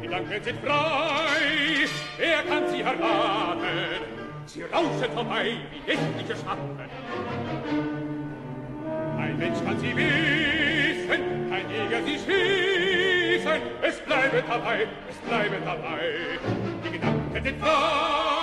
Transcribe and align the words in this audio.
die 0.00 0.06
Gedanken 0.06 0.42
sind 0.42 0.60
frei, 0.60 1.86
er 2.18 2.42
kann 2.42 2.68
sie 2.70 2.80
erraten. 2.80 4.20
Sie 4.46 4.62
rauschen 4.62 5.12
vorbei 5.14 5.56
wie 5.70 5.92
nächtliche 5.92 6.36
Schatten. 6.36 6.78
Ein 9.18 9.38
Mensch 9.38 9.58
kann 9.64 9.78
sie 9.78 9.96
wissen, 9.96 11.50
kein 11.50 11.70
Jäger 11.70 12.02
sie 12.04 12.18
schießen. 12.18 13.60
Es 13.82 14.00
bleibe 14.00 14.42
dabei, 14.48 14.86
es 15.08 15.16
bleibe 15.28 15.56
dabei, 15.64 16.38
die 16.84 16.90
Gedanken 16.90 17.44
sind 17.44 17.60
frei. 17.60 18.39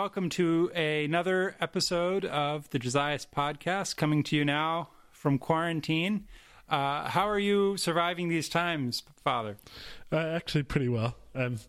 Welcome 0.00 0.30
to 0.30 0.70
another 0.74 1.54
episode 1.60 2.24
of 2.24 2.70
the 2.70 2.78
Josias 2.78 3.26
podcast, 3.26 3.96
coming 3.96 4.22
to 4.22 4.34
you 4.34 4.46
now 4.46 4.88
from 5.12 5.36
quarantine. 5.38 6.26
Uh, 6.70 7.06
how 7.06 7.28
are 7.28 7.38
you 7.38 7.76
surviving 7.76 8.30
these 8.30 8.48
times, 8.48 9.02
Father? 9.22 9.58
Uh, 10.10 10.16
actually, 10.16 10.62
pretty 10.62 10.88
well. 10.88 11.16
I'm 11.34 11.60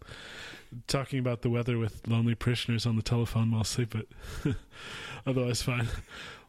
talking 0.88 1.20
about 1.20 1.42
the 1.42 1.50
weather 1.50 1.78
with 1.78 2.08
lonely 2.08 2.34
parishioners 2.34 2.86
on 2.86 2.96
the 2.96 3.02
telephone 3.02 3.52
while 3.52 3.64
asleep, 3.64 3.94
but 4.46 4.56
otherwise 5.28 5.62
fine. 5.62 5.90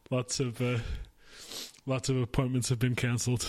Lots 0.08 0.38
of 0.38 0.62
uh, 0.62 0.78
lots 1.84 2.08
of 2.08 2.16
appointments 2.16 2.68
have 2.68 2.78
been 2.78 2.94
canceled. 2.94 3.48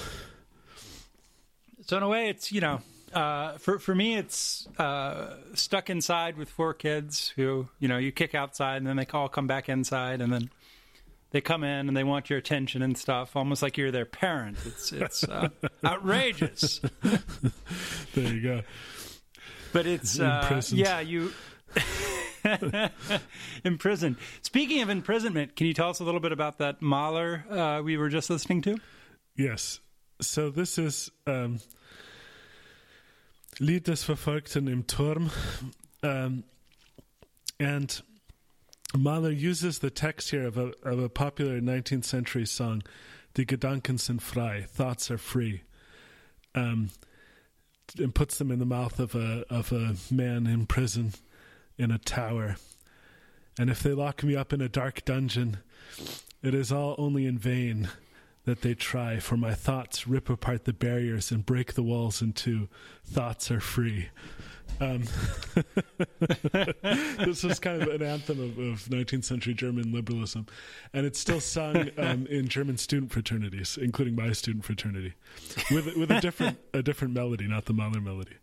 So 1.86 1.98
in 1.98 2.02
a 2.02 2.10
way, 2.10 2.30
it's 2.30 2.52
you 2.52 2.62
know 2.62 2.82
uh, 3.14 3.58
for 3.58 3.80
for 3.80 3.94
me, 3.96 4.16
it's 4.16 4.68
uh, 4.78 5.36
stuck 5.54 5.90
inside 5.90 6.38
with 6.38 6.50
four 6.50 6.74
kids 6.74 7.34
who 7.36 7.68
you 7.80 7.88
know 7.88 7.98
you 7.98 8.12
kick 8.12 8.36
outside 8.36 8.78
and 8.78 8.88
then 8.88 8.96
they 8.98 9.06
all 9.14 9.30
come 9.30 9.48
back 9.48 9.70
inside 9.70 10.22
and 10.22 10.32
then 10.32 10.50
they 11.32 11.42
come 11.42 11.64
in 11.64 11.88
and 11.88 11.98
they 11.98 12.04
want 12.04 12.30
your 12.30 12.40
attention 12.40 12.82
and 12.82 12.98
stuff, 12.98 13.36
almost 13.36 13.62
like 13.62 13.78
you're 13.78 13.92
their 13.92 14.06
parent. 14.06 14.58
It's 14.66 14.92
it's 14.92 15.24
uh, 15.24 15.50
outrageous. 15.86 16.80
there 18.14 18.34
you 18.34 18.42
go. 18.42 18.62
But 19.74 19.88
it's 19.88 20.20
uh, 20.20 20.62
yeah 20.72 21.00
you. 21.00 21.34
imprisoned. 23.64 24.18
Speaking 24.42 24.82
of 24.82 24.90
imprisonment, 24.90 25.56
can 25.56 25.66
you 25.66 25.74
tell 25.74 25.90
us 25.90 26.00
a 26.00 26.04
little 26.04 26.20
bit 26.20 26.32
about 26.32 26.58
that 26.60 26.82
Mahler 26.82 27.46
uh, 27.50 27.82
we 27.82 27.98
were 27.98 28.10
just 28.10 28.30
listening 28.30 28.62
to? 28.64 28.78
Yes. 29.36 29.80
So 30.22 30.50
this 30.50 30.78
is 30.78 31.10
um, 31.26 31.60
Lied 33.60 33.86
des 33.86 34.04
Verfolgten 34.04 34.68
im 34.68 34.88
Turm. 34.88 35.30
Um, 36.02 36.44
and 37.60 38.02
Mahler 38.98 39.32
uses 39.32 39.80
the 39.80 39.90
text 39.90 40.32
here 40.32 40.46
of 40.46 40.58
a, 40.58 40.72
of 40.84 41.00
a 41.00 41.10
popular 41.10 41.60
19th 41.60 42.06
century 42.06 42.46
song, 42.46 42.84
Die 43.36 43.46
Gedanken 43.46 44.00
sind 44.00 44.22
frei, 44.22 44.66
thoughts 44.68 45.10
are 45.10 45.18
free, 45.18 45.64
um, 46.54 46.90
and 47.98 48.14
puts 48.14 48.38
them 48.38 48.52
in 48.52 48.60
the 48.60 48.66
mouth 48.66 49.00
of 49.00 49.16
a, 49.16 49.44
of 49.50 49.72
a 49.72 49.96
man 50.12 50.46
in 50.46 50.66
prison 50.66 51.14
in 51.78 51.90
a 51.90 51.98
tower. 51.98 52.58
And 53.58 53.70
if 53.70 53.82
they 53.82 53.94
lock 53.94 54.24
me 54.24 54.36
up 54.36 54.54
in 54.54 54.62
a 54.62 54.70
dark 54.70 55.06
dungeon, 55.06 55.58
it 56.42 56.54
is 56.54 56.72
all 56.72 56.96
only 56.98 57.26
in 57.26 57.38
vain 57.38 57.90
that 58.46 58.62
they 58.62 58.74
try, 58.74 59.20
for 59.20 59.38
my 59.38 59.54
thoughts 59.54 60.08
rip 60.08 60.30
apart 60.30 60.66
the 60.66 60.74
barriers 60.74 61.32
and 61.32 61.46
break 61.46 61.74
the 61.74 61.84
walls 61.84 62.22
in 62.22 62.34
two. 62.34 62.68
Thoughts 63.06 63.50
are 63.52 63.62
free. 63.62 64.10
Um, 64.80 65.04
this 67.26 67.44
was 67.44 67.60
kind 67.60 67.82
of 67.82 67.90
an 67.90 68.02
anthem 68.02 68.40
of, 68.40 68.58
of, 68.58 68.84
19th 68.86 69.24
century 69.24 69.54
German 69.54 69.94
liberalism, 69.94 70.48
and 70.94 71.06
it's 71.06 71.20
still 71.20 71.40
sung 71.40 71.90
um, 71.98 72.26
in 72.30 72.48
German 72.48 72.78
student 72.78 73.12
fraternities, 73.12 73.78
including 73.80 74.16
my 74.16 74.32
student 74.32 74.66
fraternity, 74.66 75.14
with 75.70 75.96
with 75.96 76.12
a 76.12 76.20
different 76.20 76.58
a 76.74 76.82
different 76.82 77.14
melody, 77.14 77.48
not 77.48 77.66
the 77.66 77.74
Mahler 77.74 78.02
melody. 78.02 78.36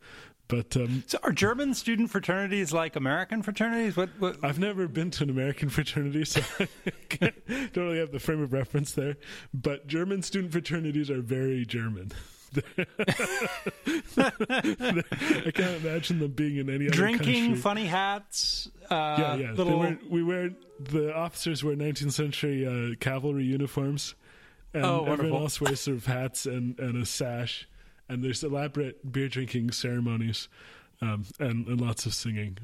But 0.50 0.76
um, 0.76 1.04
so 1.06 1.18
are 1.22 1.30
German 1.30 1.74
student 1.74 2.10
fraternities 2.10 2.72
like 2.72 2.96
American 2.96 3.42
fraternities? 3.42 3.96
What, 3.96 4.10
what? 4.18 4.36
I've 4.42 4.58
never 4.58 4.88
been 4.88 5.12
to 5.12 5.22
an 5.22 5.30
American 5.30 5.68
fraternity, 5.70 6.24
so 6.24 6.42
I 7.22 7.32
don't 7.72 7.76
really 7.76 8.00
have 8.00 8.10
the 8.10 8.18
frame 8.18 8.42
of 8.42 8.52
reference 8.52 8.92
there. 8.92 9.16
But 9.54 9.86
German 9.86 10.22
student 10.22 10.52
fraternities 10.52 11.08
are 11.08 11.20
very 11.20 11.64
German. 11.64 12.10
I 12.56 14.32
can't 15.54 15.84
imagine 15.84 16.18
them 16.18 16.32
being 16.32 16.56
in 16.56 16.68
any 16.68 16.88
other 16.88 16.96
Drinking, 16.96 17.44
country. 17.44 17.60
funny 17.60 17.86
hats. 17.86 18.68
Uh, 18.90 19.16
yeah, 19.20 19.34
yeah. 19.36 19.52
Little... 19.52 19.96
We 20.08 20.24
wear 20.24 20.50
the 20.80 21.14
officers 21.14 21.62
wear 21.62 21.76
19th 21.76 22.10
century 22.12 22.66
uh, 22.66 22.96
cavalry 22.96 23.44
uniforms, 23.44 24.16
and 24.74 24.84
oh, 24.84 25.04
everyone 25.06 25.42
else 25.42 25.60
wears 25.60 25.82
sort 25.82 25.98
of 25.98 26.06
hats 26.06 26.44
and, 26.44 26.76
and 26.80 27.00
a 27.00 27.06
sash 27.06 27.68
and 28.10 28.25
there's 28.25 28.43
elaborate 28.43 29.12
beer 29.12 29.28
drinking 29.28 29.71
ceremonies 29.71 30.48
um, 31.00 31.25
and, 31.38 31.66
and, 31.66 31.81
lots 31.81 32.04
of 32.06 32.12
singing. 32.12 32.59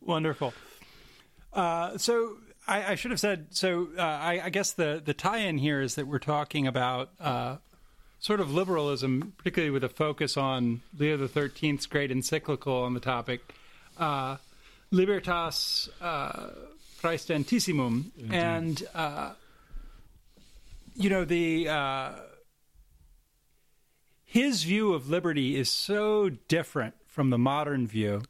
Wonderful. 0.00 0.54
Uh, 1.52 1.98
so 1.98 2.36
I, 2.66 2.92
I, 2.92 2.94
should 2.94 3.10
have 3.10 3.20
said. 3.20 3.48
So 3.50 3.88
uh, 3.98 4.02
I, 4.02 4.42
I, 4.44 4.50
guess 4.50 4.72
the 4.72 5.02
the 5.04 5.12
tie-in 5.12 5.58
here 5.58 5.80
is 5.80 5.96
that 5.96 6.06
we're 6.06 6.18
talking 6.18 6.66
about 6.66 7.10
uh, 7.20 7.56
sort 8.18 8.40
of 8.40 8.52
liberalism, 8.52 9.34
particularly 9.36 9.70
with 9.70 9.84
a 9.84 9.88
focus 9.88 10.36
on 10.36 10.80
Leo 10.96 11.16
the 11.16 11.28
Thirteenth's 11.28 11.86
great 11.86 12.10
encyclical 12.10 12.82
on 12.82 12.94
the 12.94 13.00
topic, 13.00 13.40
uh, 13.98 14.36
Libertas 14.90 15.90
uh, 16.00 16.48
Praestantissimum, 17.02 18.06
Indeed. 18.16 18.34
and 18.34 18.82
uh, 18.94 19.32
you 20.94 21.10
know 21.10 21.24
the 21.24 21.68
his 24.34 24.64
view 24.64 24.92
of 24.92 25.08
liberty 25.08 25.54
is 25.54 25.70
so 25.70 26.28
different 26.48 26.92
from 27.06 27.30
the 27.30 27.38
modern 27.38 27.86
view. 27.86 28.20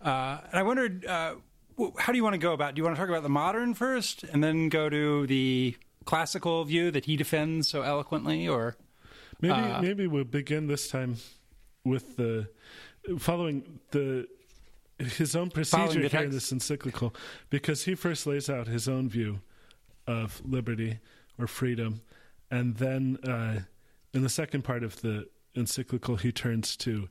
Uh, 0.00 0.38
and 0.50 0.58
I 0.58 0.62
wondered, 0.62 1.04
uh, 1.04 1.34
how 1.98 2.12
do 2.12 2.16
you 2.16 2.24
want 2.24 2.32
to 2.32 2.38
go 2.38 2.54
about? 2.54 2.74
Do 2.74 2.80
you 2.80 2.84
want 2.84 2.96
to 2.96 2.98
talk 2.98 3.10
about 3.10 3.22
the 3.22 3.28
modern 3.28 3.74
first, 3.74 4.24
and 4.24 4.42
then 4.42 4.70
go 4.70 4.88
to 4.88 5.26
the 5.26 5.76
classical 6.06 6.64
view 6.64 6.90
that 6.92 7.04
he 7.04 7.18
defends 7.18 7.68
so 7.68 7.82
eloquently, 7.82 8.48
or 8.48 8.76
maybe 9.42 9.52
uh, 9.52 9.82
maybe 9.82 10.06
we'll 10.06 10.24
begin 10.24 10.66
this 10.66 10.88
time 10.88 11.18
with 11.84 12.16
the 12.16 12.48
following 13.18 13.80
the 13.90 14.26
his 14.98 15.36
own 15.36 15.50
procedure 15.50 16.08
here 16.08 16.22
in 16.22 16.30
this 16.30 16.52
encyclical, 16.52 17.14
because 17.50 17.84
he 17.84 17.94
first 17.94 18.26
lays 18.26 18.48
out 18.48 18.66
his 18.66 18.88
own 18.88 19.10
view 19.10 19.40
of 20.06 20.40
liberty 20.42 21.00
or 21.38 21.46
freedom, 21.46 22.00
and 22.50 22.76
then 22.76 23.18
uh, 23.28 23.60
in 24.14 24.22
the 24.22 24.30
second 24.30 24.62
part 24.64 24.82
of 24.82 25.02
the 25.02 25.28
encyclical, 25.54 26.16
he 26.16 26.32
turns 26.32 26.76
to 26.78 27.08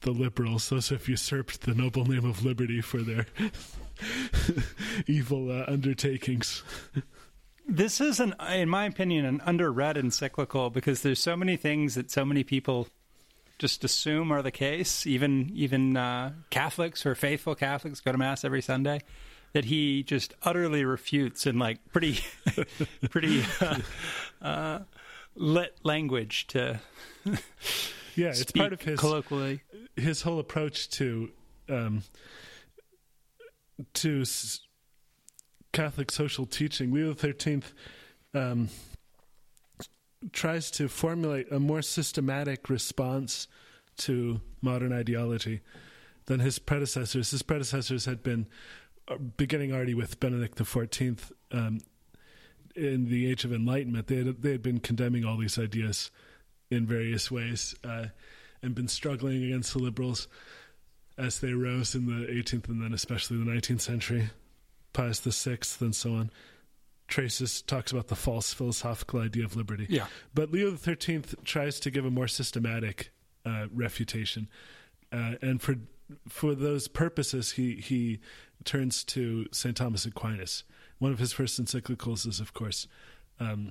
the 0.00 0.10
liberals, 0.10 0.68
those 0.68 0.88
who 0.88 0.96
have 0.96 1.08
usurped 1.08 1.62
the 1.62 1.74
noble 1.74 2.04
name 2.04 2.24
of 2.24 2.44
liberty 2.44 2.80
for 2.80 2.98
their 2.98 3.26
evil 5.06 5.50
uh, 5.50 5.64
undertakings. 5.66 6.62
This 7.66 8.00
is 8.00 8.20
an, 8.20 8.34
in 8.52 8.68
my 8.68 8.84
opinion, 8.84 9.24
an 9.24 9.40
underread 9.40 9.96
encyclical 9.96 10.70
because 10.70 11.00
there's 11.02 11.20
so 11.20 11.36
many 11.36 11.56
things 11.56 11.94
that 11.94 12.10
so 12.10 12.24
many 12.24 12.44
people 12.44 12.88
just 13.58 13.84
assume 13.84 14.30
are 14.30 14.42
the 14.42 14.50
case. 14.50 15.06
Even 15.06 15.50
even 15.54 15.96
uh, 15.96 16.32
Catholics 16.50 17.06
or 17.06 17.14
faithful 17.14 17.54
Catholics 17.54 18.00
go 18.00 18.12
to 18.12 18.18
mass 18.18 18.44
every 18.44 18.62
Sunday. 18.62 19.00
That 19.54 19.66
he 19.66 20.02
just 20.02 20.34
utterly 20.42 20.84
refutes 20.84 21.46
in 21.46 21.60
like 21.60 21.78
pretty, 21.92 22.18
pretty 23.10 23.44
uh, 23.60 23.78
uh 24.42 24.78
lit 25.36 25.76
language 25.82 26.46
to 26.46 26.80
yeah 28.14 28.28
it's 28.28 28.52
part 28.52 28.72
of 28.72 28.80
his 28.82 28.98
colloquially 28.98 29.60
his 29.96 30.22
whole 30.22 30.38
approach 30.38 30.88
to 30.90 31.30
um, 31.68 32.02
to 33.94 34.22
s- 34.22 34.60
Catholic 35.72 36.10
social 36.10 36.46
teaching. 36.46 36.92
Leo 36.92 37.14
XIII 37.14 37.62
um, 38.32 38.68
tries 40.32 40.70
to 40.72 40.88
formulate 40.88 41.50
a 41.50 41.58
more 41.58 41.82
systematic 41.82 42.68
response 42.68 43.48
to 43.96 44.40
modern 44.62 44.92
ideology 44.92 45.60
than 46.26 46.40
his 46.40 46.58
predecessors. 46.58 47.30
His 47.30 47.42
predecessors 47.42 48.04
had 48.06 48.22
been 48.22 48.46
uh, 49.08 49.16
beginning 49.16 49.72
already 49.72 49.94
with 49.94 50.20
Benedict 50.20 50.56
XIV. 50.58 51.30
Um, 51.52 51.80
in 52.74 53.08
the 53.08 53.30
age 53.30 53.44
of 53.44 53.52
enlightenment, 53.52 54.06
they 54.06 54.16
had, 54.16 54.42
they 54.42 54.52
had 54.52 54.62
been 54.62 54.80
condemning 54.80 55.24
all 55.24 55.36
these 55.36 55.58
ideas 55.58 56.10
in 56.70 56.86
various 56.86 57.30
ways 57.30 57.74
uh, 57.84 58.06
and 58.62 58.74
been 58.74 58.88
struggling 58.88 59.44
against 59.44 59.72
the 59.72 59.78
liberals 59.78 60.28
as 61.16 61.40
they 61.40 61.52
rose 61.52 61.94
in 61.94 62.06
the 62.06 62.26
18th 62.26 62.68
and 62.68 62.82
then 62.82 62.92
especially 62.92 63.36
the 63.36 63.44
19th 63.44 63.80
century. 63.80 64.30
Pius 64.92 65.20
the 65.20 65.32
Sixth 65.32 65.80
and 65.80 65.94
so 65.94 66.14
on 66.14 66.30
traces 67.08 67.62
talks 67.62 67.92
about 67.92 68.08
the 68.08 68.16
false 68.16 68.52
philosophical 68.52 69.20
idea 69.20 69.44
of 69.44 69.56
liberty. 69.56 69.86
Yeah. 69.88 70.06
But 70.34 70.50
Leo 70.50 70.70
the 70.70 70.78
Thirteenth 70.78 71.34
tries 71.44 71.80
to 71.80 71.90
give 71.90 72.04
a 72.04 72.10
more 72.10 72.28
systematic 72.28 73.12
uh, 73.44 73.66
refutation, 73.72 74.48
uh, 75.12 75.34
and 75.42 75.60
for 75.60 75.76
for 76.28 76.54
those 76.54 76.88
purposes, 76.88 77.52
he 77.52 77.76
he 77.76 78.20
turns 78.64 79.04
to 79.04 79.46
Saint 79.52 79.76
Thomas 79.76 80.06
Aquinas. 80.06 80.64
One 81.04 81.12
of 81.12 81.18
his 81.18 81.34
first 81.34 81.62
encyclicals 81.62 82.26
is, 82.26 82.40
of 82.40 82.54
course, 82.54 82.88
um, 83.38 83.68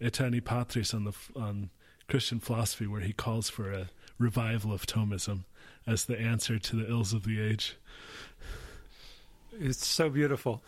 Aeterni 0.00 0.44
Patris 0.44 0.92
on 0.92 1.04
the 1.04 1.12
on 1.36 1.70
Christian 2.08 2.40
philosophy, 2.40 2.88
where 2.88 3.02
he 3.02 3.12
calls 3.12 3.48
for 3.48 3.70
a 3.70 3.90
revival 4.18 4.72
of 4.72 4.84
Thomism 4.84 5.44
as 5.86 6.06
the 6.06 6.18
answer 6.18 6.58
to 6.58 6.74
the 6.74 6.90
ills 6.90 7.12
of 7.12 7.22
the 7.22 7.40
age. 7.40 7.76
It's 9.60 9.86
so 9.86 10.08
beautiful. 10.08 10.62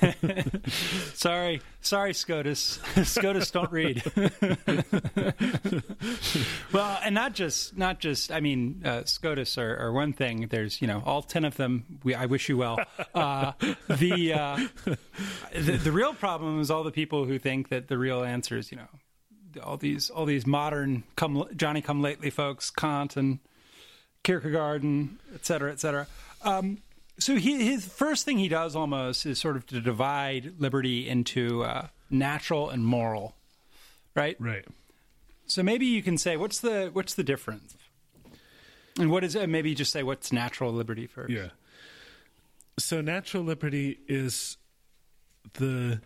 sorry, 1.14 1.60
sorry, 1.80 2.14
SCOTUS. 2.14 2.80
SCOTUS 3.04 3.50
don't 3.50 3.70
read. 3.70 4.02
well, 6.72 6.98
and 7.04 7.14
not 7.14 7.34
just, 7.34 7.76
not 7.76 8.00
just. 8.00 8.32
I 8.32 8.40
mean, 8.40 8.82
uh, 8.84 9.04
SCOTUS 9.04 9.58
are, 9.58 9.76
are, 9.76 9.92
one 9.92 10.12
thing. 10.14 10.46
There's, 10.48 10.80
you 10.80 10.88
know, 10.88 11.02
all 11.04 11.22
ten 11.22 11.44
of 11.44 11.56
them. 11.56 12.00
We, 12.04 12.14
I 12.14 12.26
wish 12.26 12.48
you 12.48 12.56
well. 12.56 12.78
Uh, 13.14 13.52
the, 13.88 14.32
uh, 14.32 14.58
the 15.54 15.72
the 15.76 15.92
real 15.92 16.14
problem 16.14 16.60
is 16.60 16.70
all 16.70 16.84
the 16.84 16.92
people 16.92 17.26
who 17.26 17.38
think 17.38 17.68
that 17.68 17.88
the 17.88 17.98
real 17.98 18.24
answer 18.24 18.56
is, 18.56 18.70
you 18.72 18.78
know, 18.78 18.88
all 19.62 19.76
these 19.76 20.08
all 20.10 20.24
these 20.24 20.46
modern 20.46 21.04
come 21.16 21.44
Johnny 21.54 21.82
come 21.82 22.00
lately 22.00 22.30
folks, 22.30 22.70
Kant 22.70 23.16
and 23.16 23.40
Kierkegaard 24.22 24.82
and 24.82 25.18
et 25.34 25.44
cetera, 25.44 25.70
et 25.70 25.80
cetera. 25.80 26.06
Um, 26.42 26.78
so 27.22 27.36
he, 27.36 27.64
his 27.64 27.86
first 27.86 28.24
thing 28.24 28.38
he 28.38 28.48
does 28.48 28.74
almost 28.74 29.24
is 29.26 29.38
sort 29.38 29.56
of 29.56 29.66
to 29.68 29.80
divide 29.80 30.54
liberty 30.58 31.08
into 31.08 31.62
uh, 31.62 31.86
natural 32.10 32.68
and 32.68 32.84
moral, 32.84 33.34
right? 34.14 34.36
Right. 34.40 34.64
So 35.46 35.62
maybe 35.62 35.86
you 35.86 36.02
can 36.02 36.18
say 36.18 36.36
what's 36.36 36.60
the 36.60 36.90
what's 36.92 37.14
the 37.14 37.22
difference, 37.22 37.76
and 38.98 39.10
what 39.10 39.24
is 39.24 39.34
it? 39.34 39.48
Maybe 39.48 39.74
just 39.74 39.92
say 39.92 40.02
what's 40.02 40.32
natural 40.32 40.72
liberty 40.72 41.06
first. 41.06 41.30
Yeah. 41.30 41.48
So 42.78 43.00
natural 43.00 43.44
liberty 43.44 43.98
is 44.08 44.56
the 45.54 46.00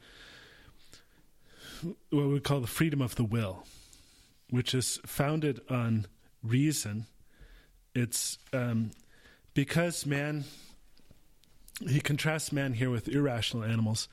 what 2.11 2.27
we 2.27 2.41
call 2.41 2.61
the 2.61 2.67
freedom 2.67 3.01
of 3.01 3.15
the 3.15 3.25
will, 3.25 3.65
which 4.51 4.75
is 4.75 5.01
founded 5.07 5.61
on 5.71 6.07
reason. 6.43 7.07
It's 7.95 8.39
um, 8.53 8.91
because 9.55 10.05
man 10.05 10.45
he 11.81 12.01
contrasts 12.01 12.53
man 12.53 12.73
here 12.73 12.91
with 12.91 13.09
irrational 13.09 13.65
animals. 13.65 14.09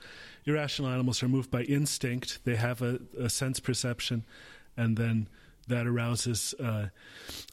Irrational 0.45 0.91
animals 0.91 1.23
are 1.23 1.29
moved 1.29 1.49
by 1.49 1.61
instinct. 1.63 2.39
They 2.43 2.55
have 2.55 2.81
a, 2.81 2.99
a 3.17 3.29
sense 3.29 3.59
perception, 3.59 4.25
and 4.75 4.97
then 4.97 5.29
that 5.67 5.87
arouses 5.87 6.53
uh, 6.59 6.87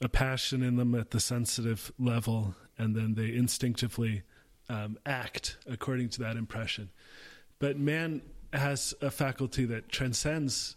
a 0.03 0.09
passion 0.09 0.63
in 0.63 0.77
them 0.77 0.95
at 0.95 1.11
the 1.11 1.21
sensitive 1.21 1.93
level, 1.99 2.55
and 2.77 2.97
then 2.97 3.15
they 3.15 3.33
instinctively 3.35 4.23
um, 4.69 4.99
act 5.07 5.59
according 5.69 6.09
to 6.11 6.21
that 6.21 6.37
impression. 6.37 6.91
But 7.61 7.79
man 7.79 8.23
has 8.53 8.95
a 9.01 9.11
faculty 9.11 9.65
that 9.67 9.89
transcends 9.91 10.77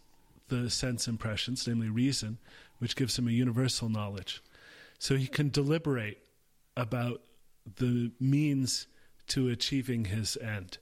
the 0.49 0.69
sense 0.69 1.07
impressions, 1.07 1.67
namely 1.67 1.89
reason, 1.89 2.37
which 2.77 2.95
gives 2.95 3.17
him 3.17 3.27
a 3.27 3.31
universal 3.31 3.89
knowledge. 3.89 4.43
So 4.99 5.15
he 5.15 5.27
can 5.27 5.49
deliberate 5.49 6.19
about 6.77 7.21
the 7.77 8.11
means 8.19 8.87
to 9.27 9.49
achieving 9.49 10.05
his 10.05 10.37
end. 10.37 10.77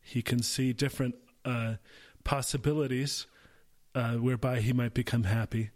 He 0.00 0.22
can 0.22 0.42
see 0.42 0.72
different 0.72 1.14
uh, 1.44 1.74
possibilities 2.24 3.26
uh, 3.94 4.14
whereby 4.14 4.60
he 4.60 4.72
might 4.72 4.94
become 4.94 5.24
happy. 5.24 5.70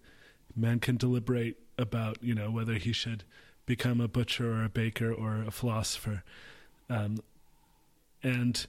Man 0.55 0.81
can 0.81 0.97
deliberate 0.97 1.57
about, 1.79 2.23
you 2.23 2.35
know, 2.35 2.51
whether 2.51 2.75
he 2.75 2.93
should 2.93 3.25
become 3.67 4.01
a 4.01 4.09
butcher 4.09 4.53
or 4.53 4.65
a 4.65 4.69
baker 4.69 5.13
or 5.13 5.43
a 5.47 5.51
philosopher, 5.51 6.23
um, 6.89 7.19
and 8.23 8.67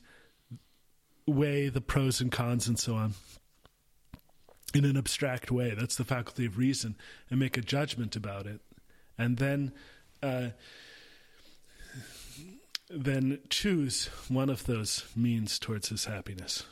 weigh 1.26 1.70
the 1.70 1.82
pros 1.82 2.20
and 2.20 2.32
cons 2.32 2.68
and 2.68 2.80
so 2.80 2.96
on 2.96 3.14
in 4.74 4.86
an 4.86 4.98
abstract 4.98 5.52
way. 5.52 5.74
That's 5.78 5.96
the 5.96 6.04
faculty 6.04 6.46
of 6.46 6.58
reason, 6.58 6.96
and 7.30 7.40
make 7.40 7.58
a 7.58 7.62
judgment 7.62 8.16
about 8.16 8.46
it, 8.46 8.60
and 9.18 9.38
then. 9.38 9.72
Uh, 10.22 10.50
then 12.90 13.40
choose 13.50 14.08
one 14.30 14.50
of 14.50 14.66
those 14.66 15.06
means 15.16 15.60
towards 15.60 15.90
his 15.90 16.06
happiness. 16.06 16.64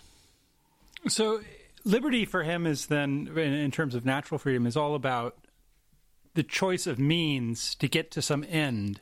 So, 1.08 1.42
liberty 1.84 2.26
for 2.26 2.44
him 2.44 2.66
is 2.66 2.88
then, 2.88 3.30
in 3.38 3.72
terms 3.72 3.96
of 3.96 4.06
natural 4.06 4.40
freedom, 4.40 4.66
is 4.66 4.78
all 4.78 4.96
about 4.96 5.38
the 6.34 6.44
choice 6.44 6.88
of 6.88 7.00
means 7.00 7.76
to 7.76 7.88
get 7.88 8.12
to 8.12 8.22
some 8.22 8.46
end. 8.48 9.00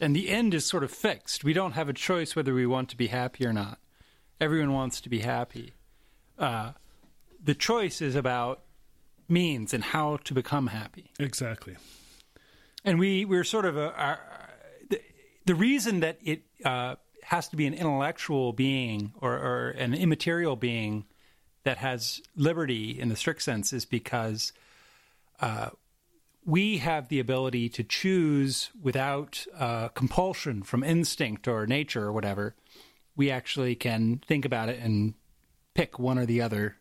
And 0.00 0.16
the 0.16 0.28
end 0.28 0.54
is 0.54 0.66
sort 0.66 0.82
of 0.82 0.90
fixed. 0.90 1.44
We 1.44 1.52
don't 1.52 1.72
have 1.72 1.88
a 1.88 1.92
choice 1.92 2.34
whether 2.34 2.54
we 2.54 2.66
want 2.66 2.88
to 2.90 2.96
be 2.96 3.08
happy 3.08 3.46
or 3.46 3.52
not. 3.52 3.78
Everyone 4.40 4.72
wants 4.72 5.00
to 5.02 5.08
be 5.08 5.20
happy. 5.20 5.74
Uh, 6.38 6.72
the 7.42 7.54
choice 7.54 8.00
is 8.00 8.14
about 8.14 8.62
means 9.28 9.74
and 9.74 9.84
how 9.84 10.16
to 10.24 10.34
become 10.34 10.68
happy. 10.68 11.10
Exactly. 11.18 11.76
And 12.84 12.98
we, 12.98 13.26
we're 13.26 13.44
sort 13.44 13.66
of 13.66 13.76
a, 13.76 13.92
our, 13.94 14.20
the 15.50 15.56
reason 15.56 15.98
that 15.98 16.16
it 16.22 16.44
uh, 16.64 16.94
has 17.24 17.48
to 17.48 17.56
be 17.56 17.66
an 17.66 17.74
intellectual 17.74 18.52
being 18.52 19.12
or, 19.20 19.32
or, 19.32 19.70
an 19.70 19.94
immaterial 19.94 20.54
being 20.54 21.04
that 21.64 21.76
has 21.76 22.20
liberty 22.36 23.00
in 23.00 23.08
the 23.08 23.16
strict 23.16 23.42
sense 23.42 23.72
is 23.72 23.84
because 23.84 24.52
uh, 25.40 25.70
we 26.44 26.78
have 26.78 27.08
the 27.08 27.18
ability 27.18 27.68
to 27.68 27.82
choose 27.82 28.70
without 28.80 29.44
uh, 29.58 29.88
compulsion 29.88 30.62
from 30.62 30.84
instinct 30.84 31.48
or 31.48 31.66
nature 31.66 32.04
or 32.04 32.12
whatever. 32.12 32.54
We 33.16 33.28
actually 33.32 33.74
can 33.74 34.22
think 34.24 34.44
about 34.44 34.68
it 34.68 34.78
and 34.78 35.14
pick 35.74 35.98
one 35.98 36.16
or 36.16 36.26
the 36.26 36.42
other. 36.42 36.76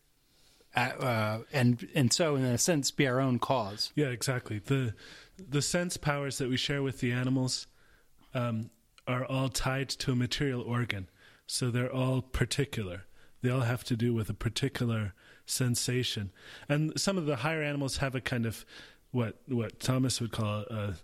Uh, 0.76 1.40
and 1.52 1.90
and 1.96 2.14
so 2.14 2.36
in 2.36 2.46
a 2.46 2.60
sense 2.60 2.92
be 2.92 3.08
our 3.08 3.20
own 3.20 3.40
cause. 3.40 3.92
Yeah, 3.96 4.10
exactly. 4.10 4.60
The 4.60 4.94
the 5.40 5.64
sense 5.64 5.98
powers 5.98 6.38
that 6.38 6.50
we 6.50 6.58
share 6.58 6.84
with 6.84 7.00
the 7.00 7.12
animals 7.12 7.66
um, 8.34 8.70
are 9.08 9.26
all 9.26 9.50
tied 9.50 9.90
to 9.90 10.12
a 10.12 10.16
material 10.16 10.62
organ. 10.62 11.10
So 11.48 11.72
they're 11.72 11.92
all 11.92 12.22
particular. 12.22 13.06
They 13.42 13.50
all 13.50 13.62
have 13.62 13.84
to 13.86 13.96
do 13.96 14.14
with 14.14 14.30
a 14.30 14.34
particular 14.34 15.14
sensation. 15.46 16.32
And 16.68 17.00
some 17.00 17.18
of 17.18 17.26
the 17.26 17.38
higher 17.38 17.64
animals 17.64 17.98
have 17.98 18.16
a 18.16 18.22
kind 18.22 18.46
of 18.46 18.66
what 19.12 19.42
what 19.48 19.80
Thomas 19.80 20.22
would 20.22 20.32
call 20.32 20.62
a 20.70 20.96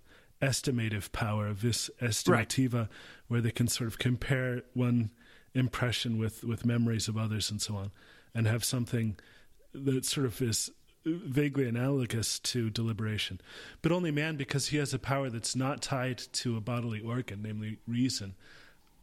estimative 0.41 1.12
power, 1.12 1.51
vis 1.53 1.89
estimativa, 2.01 2.74
right. 2.74 2.88
where 3.27 3.41
they 3.41 3.51
can 3.51 3.67
sort 3.67 3.88
of 3.88 3.98
compare 3.98 4.62
one 4.74 5.12
impression 5.53 6.17
with, 6.17 6.44
with 6.44 6.65
memories 6.65 7.08
of 7.08 7.17
others 7.17 7.50
and 7.50 7.62
so 7.62 7.75
on, 7.75 7.91
and 8.34 8.46
have 8.46 8.63
something 8.63 9.17
that 9.74 10.05
sort 10.05 10.25
of 10.25 10.41
is 10.41 10.70
vaguely 11.06 11.68
analogous 11.68 12.40
to 12.40 12.70
deliberation. 12.70 13.40
But 13.82 13.92
only 13.92 14.12
man, 14.12 14.36
because 14.36 14.68
he 14.68 14.78
has 14.78 14.94
a 14.94 15.00
power 15.00 15.30
that's 15.30 15.56
not 15.56 15.82
tied 15.82 16.18
to 16.18 16.58
a 16.58 16.62
bodily 16.62 17.02
organ, 17.02 17.42
namely 17.44 17.78
reason, 17.88 18.36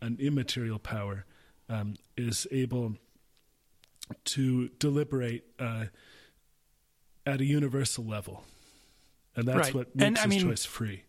an 0.01 0.17
immaterial 0.21 0.79
power, 0.79 1.25
um, 1.69 1.97
is 2.17 2.47
able 2.51 2.97
to 4.25 4.69
deliberate 4.79 5.45
uh, 5.59 5.87
at 7.25 7.41
a 7.41 7.45
universal 7.45 8.05
level. 8.05 8.45
And 9.37 9.47
that's 9.47 9.59
right. 9.59 9.75
what 9.75 9.97
makes 9.97 10.07
and, 10.07 10.17
his 10.19 10.25
I 10.25 10.29
mean, 10.29 10.41
choice 10.41 10.65
free. 10.65 11.05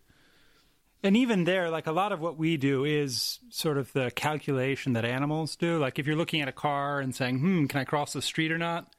And 1.05 1.17
even 1.17 1.43
there, 1.43 1.69
like 1.69 1.87
a 1.87 1.91
lot 1.91 2.13
of 2.13 2.21
what 2.21 2.37
we 2.37 2.55
do 2.55 2.85
is 2.85 3.39
sort 3.49 3.77
of 3.77 3.91
the 3.91 4.09
calculation 4.11 4.93
that 4.93 5.03
animals 5.03 5.57
do. 5.57 5.77
Like 5.77 5.99
if 5.99 6.07
you're 6.07 6.15
looking 6.15 6.41
at 6.41 6.47
a 6.47 6.53
car 6.53 7.01
and 7.01 7.13
saying, 7.13 7.39
hmm, 7.39 7.65
can 7.65 7.81
I 7.81 7.83
cross 7.83 8.13
the 8.13 8.21
street 8.21 8.51
or 8.53 8.57
not? 8.57 8.95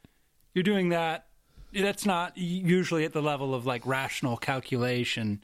You're 0.53 0.65
doing 0.65 0.91
that 0.91 1.27
that's 1.75 2.07
not 2.07 2.37
usually 2.37 3.05
at 3.05 3.13
the 3.13 3.23
level 3.23 3.55
of 3.55 3.67
like 3.67 3.85
rational 3.87 4.37
calculation. 4.37 5.43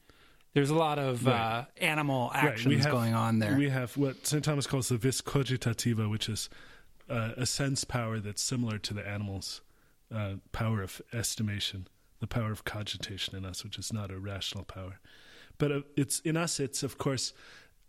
There's 0.53 0.69
a 0.69 0.75
lot 0.75 0.99
of 0.99 1.25
right. 1.25 1.33
uh, 1.33 1.65
animal 1.77 2.31
actions 2.33 2.75
right. 2.75 2.83
have, 2.83 2.91
going 2.91 3.13
on 3.13 3.39
there. 3.39 3.55
We 3.55 3.69
have 3.69 3.95
what 3.95 4.27
St. 4.27 4.43
Thomas 4.43 4.67
calls 4.67 4.89
the 4.89 4.97
vis 4.97 5.21
cogitativa, 5.21 6.09
which 6.09 6.27
is 6.27 6.49
uh, 7.09 7.31
a 7.37 7.45
sense 7.45 7.83
power 7.83 8.19
that's 8.19 8.41
similar 8.41 8.77
to 8.79 8.93
the 8.93 9.07
animal's 9.07 9.61
uh, 10.13 10.35
power 10.51 10.81
of 10.81 11.01
estimation, 11.13 11.87
the 12.19 12.27
power 12.27 12.51
of 12.51 12.65
cogitation 12.65 13.35
in 13.35 13.45
us, 13.45 13.63
which 13.63 13.77
is 13.77 13.93
not 13.93 14.11
a 14.11 14.19
rational 14.19 14.65
power. 14.65 14.99
But 15.57 15.71
uh, 15.71 15.81
it's 15.95 16.19
in 16.21 16.35
us. 16.35 16.59
It's 16.59 16.83
of 16.83 16.97
course 16.97 17.33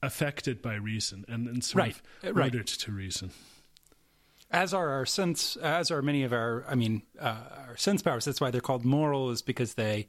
affected 0.03 0.61
by 0.61 0.75
reason 0.75 1.25
and, 1.29 1.47
and 1.49 1.65
sort 1.65 1.85
right. 1.85 1.97
of 2.23 2.37
right. 2.37 2.45
ordered 2.47 2.67
to 2.67 2.93
reason. 2.93 3.31
As 4.53 4.75
are 4.75 4.91
our 4.91 5.07
sense, 5.07 5.57
as 5.57 5.91
are 5.91 6.03
many 6.03 6.23
of 6.23 6.33
our, 6.33 6.65
I 6.69 6.75
mean, 6.75 7.03
uh, 7.19 7.41
our 7.69 7.77
sense 7.77 8.03
powers. 8.03 8.27
That's 8.27 8.41
why 8.41 8.51
they're 8.51 8.61
called 8.61 8.85
moral, 8.85 9.31
is 9.31 9.43
because 9.43 9.75
they 9.75 10.09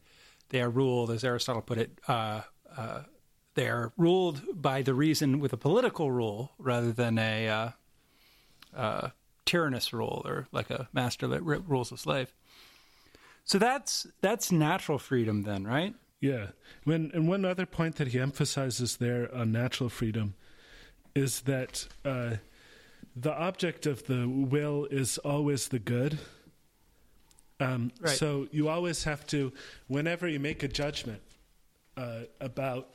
they 0.50 0.62
are 0.62 0.70
ruled, 0.70 1.10
as 1.10 1.24
Aristotle 1.24 1.62
put 1.62 1.78
it, 1.80 1.98
uh, 2.08 2.42
uh, 2.78 3.04
they 3.56 3.68
are 3.68 3.92
ruled 3.98 4.42
by 4.54 4.82
the 4.82 4.94
reason 4.94 5.40
with 5.40 5.54
a 5.54 5.58
political 5.58 6.12
rule 6.12 6.52
rather 6.60 6.92
than 6.92 7.18
a 7.18 7.48
uh, 7.48 7.70
uh, 8.76 9.10
tyrannous 9.46 9.94
rule 9.94 10.22
or 10.26 10.48
like 10.52 10.70
a 10.70 10.90
master 10.94 11.28
that 11.28 11.42
rules 11.42 11.92
a 11.92 11.98
slave. 11.98 12.34
So 13.46 13.58
that's 13.58 14.08
that's 14.22 14.52
natural 14.52 15.00
freedom, 15.00 15.44
then, 15.44 15.66
right? 15.66 15.96
Yeah. 16.20 16.48
When 16.84 17.12
and 17.14 17.28
one 17.28 17.46
other 17.46 17.66
point 17.66 17.96
that 17.96 18.10
he 18.10 18.20
emphasizes 18.20 18.98
there 18.98 19.34
on 19.34 19.52
natural 19.52 19.90
freedom 19.90 20.36
is 21.16 21.42
that 21.42 21.88
uh, 22.06 22.38
the 23.16 23.34
object 23.34 23.86
of 23.86 24.06
the 24.06 24.28
will 24.28 24.86
is 24.86 25.18
always 25.20 25.68
the 25.68 25.80
good. 25.80 26.20
Um, 27.60 27.92
Right. 28.02 28.16
So 28.18 28.48
you 28.52 28.70
always 28.70 29.04
have 29.04 29.26
to, 29.28 29.54
whenever 29.88 30.28
you 30.28 30.40
make 30.40 30.64
a 30.64 30.68
judgment 30.68 31.22
uh, 31.96 32.22
about 32.42 32.90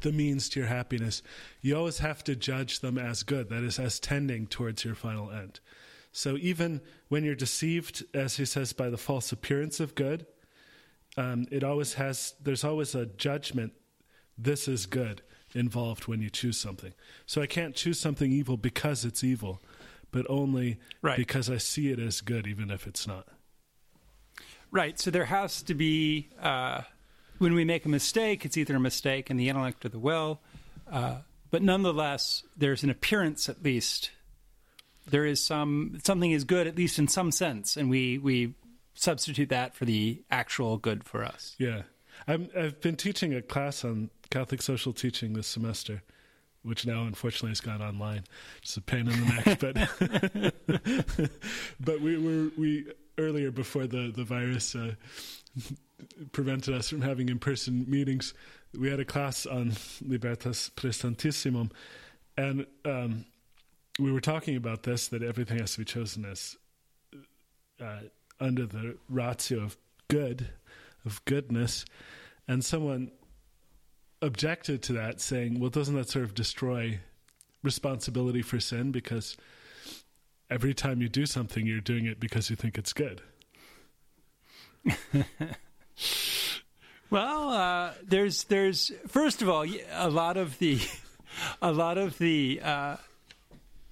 the 0.00 0.12
means 0.12 0.48
to 0.50 0.60
your 0.60 0.68
happiness, 0.68 1.22
you 1.60 1.76
always 1.76 1.98
have 1.98 2.24
to 2.24 2.34
judge 2.34 2.80
them 2.80 2.98
as 2.98 3.22
good, 3.22 3.48
that 3.50 3.62
is, 3.62 3.78
as 3.78 4.00
tending 4.00 4.46
towards 4.46 4.84
your 4.84 4.94
final 4.94 5.30
end. 5.30 5.60
So 6.12 6.36
even 6.38 6.80
when 7.08 7.24
you're 7.24 7.34
deceived, 7.34 8.04
as 8.14 8.38
he 8.38 8.46
says, 8.46 8.72
by 8.72 8.88
the 8.88 8.96
false 8.96 9.30
appearance 9.32 9.80
of 9.80 9.94
good, 9.94 10.26
um, 11.18 11.46
it 11.50 11.62
always 11.62 11.94
has, 11.94 12.34
there's 12.42 12.64
always 12.64 12.94
a 12.94 13.06
judgment, 13.06 13.72
this 14.38 14.66
is 14.66 14.86
good, 14.86 15.22
involved 15.56 16.06
when 16.06 16.20
you 16.22 16.30
choose 16.30 16.58
something. 16.58 16.92
So 17.26 17.42
I 17.42 17.46
can't 17.46 17.74
choose 17.74 17.98
something 17.98 18.30
evil 18.30 18.56
because 18.56 19.04
it's 19.04 19.24
evil, 19.24 19.60
but 20.12 20.26
only 20.28 20.78
Right. 21.02 21.16
because 21.16 21.50
I 21.50 21.58
see 21.58 21.90
it 21.90 21.98
as 21.98 22.20
good, 22.20 22.46
even 22.46 22.70
if 22.70 22.86
it's 22.86 23.06
not. 23.06 23.26
Right. 24.70 24.98
So 24.98 25.10
there 25.10 25.26
has 25.26 25.62
to 25.62 25.74
be 25.74 26.28
uh, 26.40 26.82
when 27.38 27.54
we 27.54 27.64
make 27.64 27.84
a 27.84 27.88
mistake, 27.88 28.44
it's 28.44 28.56
either 28.56 28.76
a 28.76 28.80
mistake 28.80 29.30
in 29.30 29.36
the 29.36 29.48
intellect 29.48 29.84
or 29.84 29.88
the 29.88 29.98
will, 29.98 30.40
uh, 30.90 31.16
but 31.50 31.62
nonetheless, 31.62 32.42
there's 32.56 32.82
an 32.82 32.90
appearance 32.90 33.48
at 33.48 33.62
least. 33.62 34.10
There 35.08 35.24
is 35.24 35.42
some 35.42 35.98
something 36.04 36.32
is 36.32 36.44
good 36.44 36.66
at 36.66 36.76
least 36.76 36.98
in 36.98 37.06
some 37.08 37.30
sense, 37.30 37.76
and 37.76 37.88
we 37.88 38.18
we 38.18 38.54
substitute 38.94 39.50
that 39.50 39.74
for 39.74 39.84
the 39.84 40.22
actual 40.30 40.78
good 40.78 41.04
for 41.04 41.24
us. 41.24 41.54
Yeah. 41.58 41.82
I'm, 42.26 42.48
I've 42.56 42.80
been 42.80 42.96
teaching 42.96 43.34
a 43.34 43.42
class 43.42 43.84
on 43.84 44.08
Catholic 44.30 44.62
social 44.62 44.92
teaching 44.92 45.32
this 45.32 45.46
semester, 45.46 46.02
which 46.62 46.86
now 46.86 47.02
unfortunately 47.02 47.50
has 47.50 47.60
gone 47.60 47.82
online. 47.82 48.24
It's 48.62 48.76
a 48.76 48.80
pain 48.80 49.08
in 49.08 49.20
the 49.20 49.26
neck, 49.44 49.58
but 49.60 51.30
but 51.80 52.00
we 52.00 52.16
were 52.18 52.50
we 52.56 52.86
earlier 53.18 53.50
before 53.50 53.86
the 53.86 54.12
the 54.14 54.24
virus 54.24 54.74
uh, 54.74 54.94
prevented 56.32 56.74
us 56.74 56.88
from 56.88 57.02
having 57.02 57.28
in 57.28 57.38
person 57.38 57.84
meetings. 57.88 58.34
We 58.78 58.90
had 58.90 59.00
a 59.00 59.04
class 59.04 59.46
on 59.46 59.72
Libertas 60.02 60.70
Praestantissimum, 60.76 61.70
and 62.36 62.66
um, 62.84 63.24
we 63.98 64.12
were 64.12 64.20
talking 64.20 64.56
about 64.56 64.82
this 64.82 65.08
that 65.08 65.22
everything 65.22 65.58
has 65.58 65.72
to 65.72 65.78
be 65.78 65.84
chosen 65.84 66.24
as 66.24 66.56
uh, 67.80 68.00
under 68.40 68.66
the 68.66 68.96
ratio 69.08 69.60
of 69.62 69.76
good, 70.08 70.48
of 71.04 71.24
goodness, 71.24 71.84
and 72.46 72.64
someone 72.64 73.10
objected 74.26 74.82
to 74.84 74.92
that, 74.94 75.20
saying, 75.20 75.60
"Well, 75.60 75.70
doesn't 75.70 75.94
that 75.94 76.08
sort 76.10 76.24
of 76.24 76.34
destroy 76.34 77.00
responsibility 77.62 78.42
for 78.42 78.60
sin? 78.60 78.92
Because 78.92 79.36
every 80.50 80.74
time 80.74 81.00
you 81.00 81.08
do 81.08 81.26
something, 81.26 81.66
you're 81.66 81.80
doing 81.80 82.06
it 82.06 82.20
because 82.20 82.50
you 82.50 82.56
think 82.56 82.76
it's 82.76 82.92
good." 82.92 83.22
Well, 87.08 87.50
uh, 87.50 87.92
there's 88.04 88.44
there's 88.44 88.90
first 89.06 89.40
of 89.40 89.48
all 89.48 89.64
a 89.92 90.10
lot 90.10 90.36
of 90.36 90.58
the 90.58 90.80
a 91.62 91.70
lot 91.72 91.98
of 91.98 92.18
the 92.18 92.60
uh, 92.62 92.96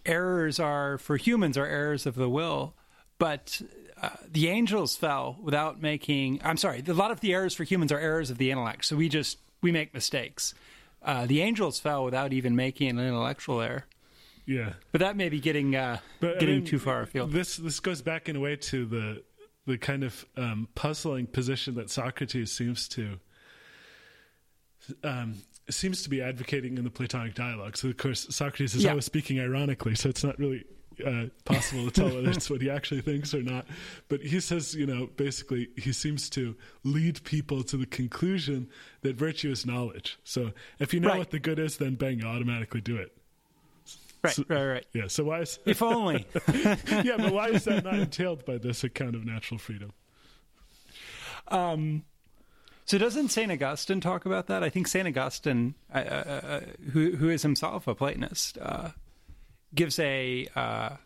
errors 0.05 0.59
are 0.59 0.99
for 0.99 1.17
humans 1.17 1.57
are 1.57 1.67
errors 1.67 2.07
of 2.07 2.17
the 2.17 2.29
will, 2.29 2.75
but 3.19 3.63
uh, 4.03 4.11
the 4.31 4.49
angels 4.49 4.97
fell 4.97 5.39
without 5.41 5.81
making. 5.81 6.41
I'm 6.43 6.57
sorry, 6.57 6.83
a 6.87 6.93
lot 6.93 7.13
of 7.13 7.21
the 7.21 7.33
errors 7.33 7.55
for 7.55 7.63
humans 7.63 7.93
are 7.93 8.01
errors 8.01 8.31
of 8.31 8.39
the 8.39 8.51
intellect. 8.51 8.85
So 8.85 8.97
we 8.97 9.09
just 9.09 9.39
we 9.65 9.73
make 9.73 9.93
mistakes. 9.95 10.55
Uh, 11.03 11.27
the 11.27 11.41
angels 11.41 11.81
fell 11.81 12.05
without 12.05 12.33
even 12.33 12.55
making 12.55 12.89
an 12.91 12.99
intellectual 13.01 13.61
error. 13.61 13.87
Yeah, 14.47 14.75
But 14.93 15.01
that 15.01 15.17
may 15.17 15.31
be 15.31 15.41
getting 15.41 15.75
uh, 15.75 15.99
but 16.21 16.37
I 16.37 16.41
getting 16.41 16.57
mean, 16.57 16.65
too 16.67 16.79
far 16.79 17.01
afield. 17.01 17.33
This 17.33 17.57
this 17.57 17.81
goes 17.81 18.03
back 18.03 18.29
in 18.29 18.37
a 18.37 18.41
way 18.41 18.57
to 18.57 18.85
the 18.85 19.23
the 19.67 19.79
kind 19.79 20.05
of 20.05 20.27
um, 20.37 20.69
puzzling 20.75 21.27
position 21.27 21.75
that 21.77 21.89
Socrates 21.89 22.53
seems 22.53 22.87
to 22.89 23.19
um, 25.03 25.37
seems 25.71 26.03
to 26.03 26.11
be 26.11 26.21
advocating 26.21 26.77
in 26.77 26.85
the 26.85 26.91
Platonic 26.91 27.35
dialogue. 27.35 27.77
So, 27.79 27.89
of 27.89 27.97
course, 27.97 28.27
Socrates 28.29 28.75
is 28.75 28.85
Yeah. 28.85 28.91
always 28.91 29.07
speaking 29.07 29.41
ironically, 29.41 29.95
so 29.95 30.11
it's 30.11 30.23
not 30.23 30.39
really 30.39 30.65
uh, 31.05 31.27
possible 31.45 31.85
to 31.87 31.91
tell 31.91 32.07
whether 32.15 32.31
it's 32.31 32.49
what 32.51 32.61
he 32.61 32.71
actually 32.71 33.01
thinks 33.01 33.33
or 33.35 33.43
not. 33.43 33.67
But 34.09 34.21
he 34.21 34.41
says, 34.41 34.75
you 34.75 34.87
know, 34.87 35.09
basically, 35.17 35.69
he 35.77 35.93
seems 35.93 36.29
to 36.31 36.55
lead 36.83 37.23
people 37.25 37.63
to 37.65 37.77
the 37.77 37.87
conclusion 37.87 38.69
that 39.03 39.17
virtue 39.17 39.51
is 39.51 39.65
knowledge. 39.67 40.19
So, 40.25 40.53
if 40.79 40.93
you 40.95 41.01
know 41.01 41.09
Right. 41.11 41.19
what 41.19 41.31
the 41.31 41.39
good 41.39 41.59
is, 41.59 41.77
then 41.79 41.95
bang, 41.95 42.21
you 42.21 42.27
automatically 42.27 42.81
do 42.81 42.97
it. 42.97 43.17
right, 44.23 44.35
so- 44.35 44.45
right, 44.49 44.65
right. 44.67 44.87
Yeah. 44.93 45.07
So 45.09 45.25
why 45.25 45.41
is 45.41 45.59
If 45.67 45.83
only. 45.83 46.27
yeah, 46.53 47.17
but 47.19 47.33
why 47.33 47.49
is 47.49 47.65
that 47.65 47.85
not 47.85 47.95
entailed 47.95 48.45
by 48.45 48.59
this 48.59 48.83
account 48.85 49.15
of 49.17 49.25
natural 49.25 49.59
freedom? 49.59 49.93
Um. 51.49 52.05
So 52.87 52.99
doesn't 52.99 53.31
Saint 53.31 53.51
Augustine 53.51 54.01
talk 54.03 54.27
about 54.27 54.47
that? 54.49 54.63
I 54.63 54.69
think 54.69 54.89
Saint 54.89 55.09
Augustine, 55.09 55.75
uh, 55.95 55.99
uh, 55.99 56.01
uh, 56.01 56.61
who 56.93 57.17
who 57.17 57.29
is 57.31 57.43
himself 57.43 57.87
a 57.89 57.95
Platonist, 57.95 58.59
uh, 58.61 58.91
gives 59.75 59.99
a 59.99 60.47
uh, 60.55 60.97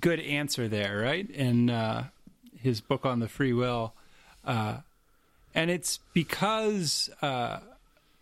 good 0.00 0.20
answer 0.20 0.68
there, 0.68 0.98
right? 0.98 1.28
In 1.30 1.70
uh, 1.70 2.08
his 2.56 2.80
book 2.80 3.04
on 3.04 3.20
the 3.20 3.28
free 3.28 3.52
will, 3.52 3.94
uh, 4.44 4.78
and 5.54 5.70
it's 5.70 5.98
because 6.12 7.10
uh, 7.22 7.58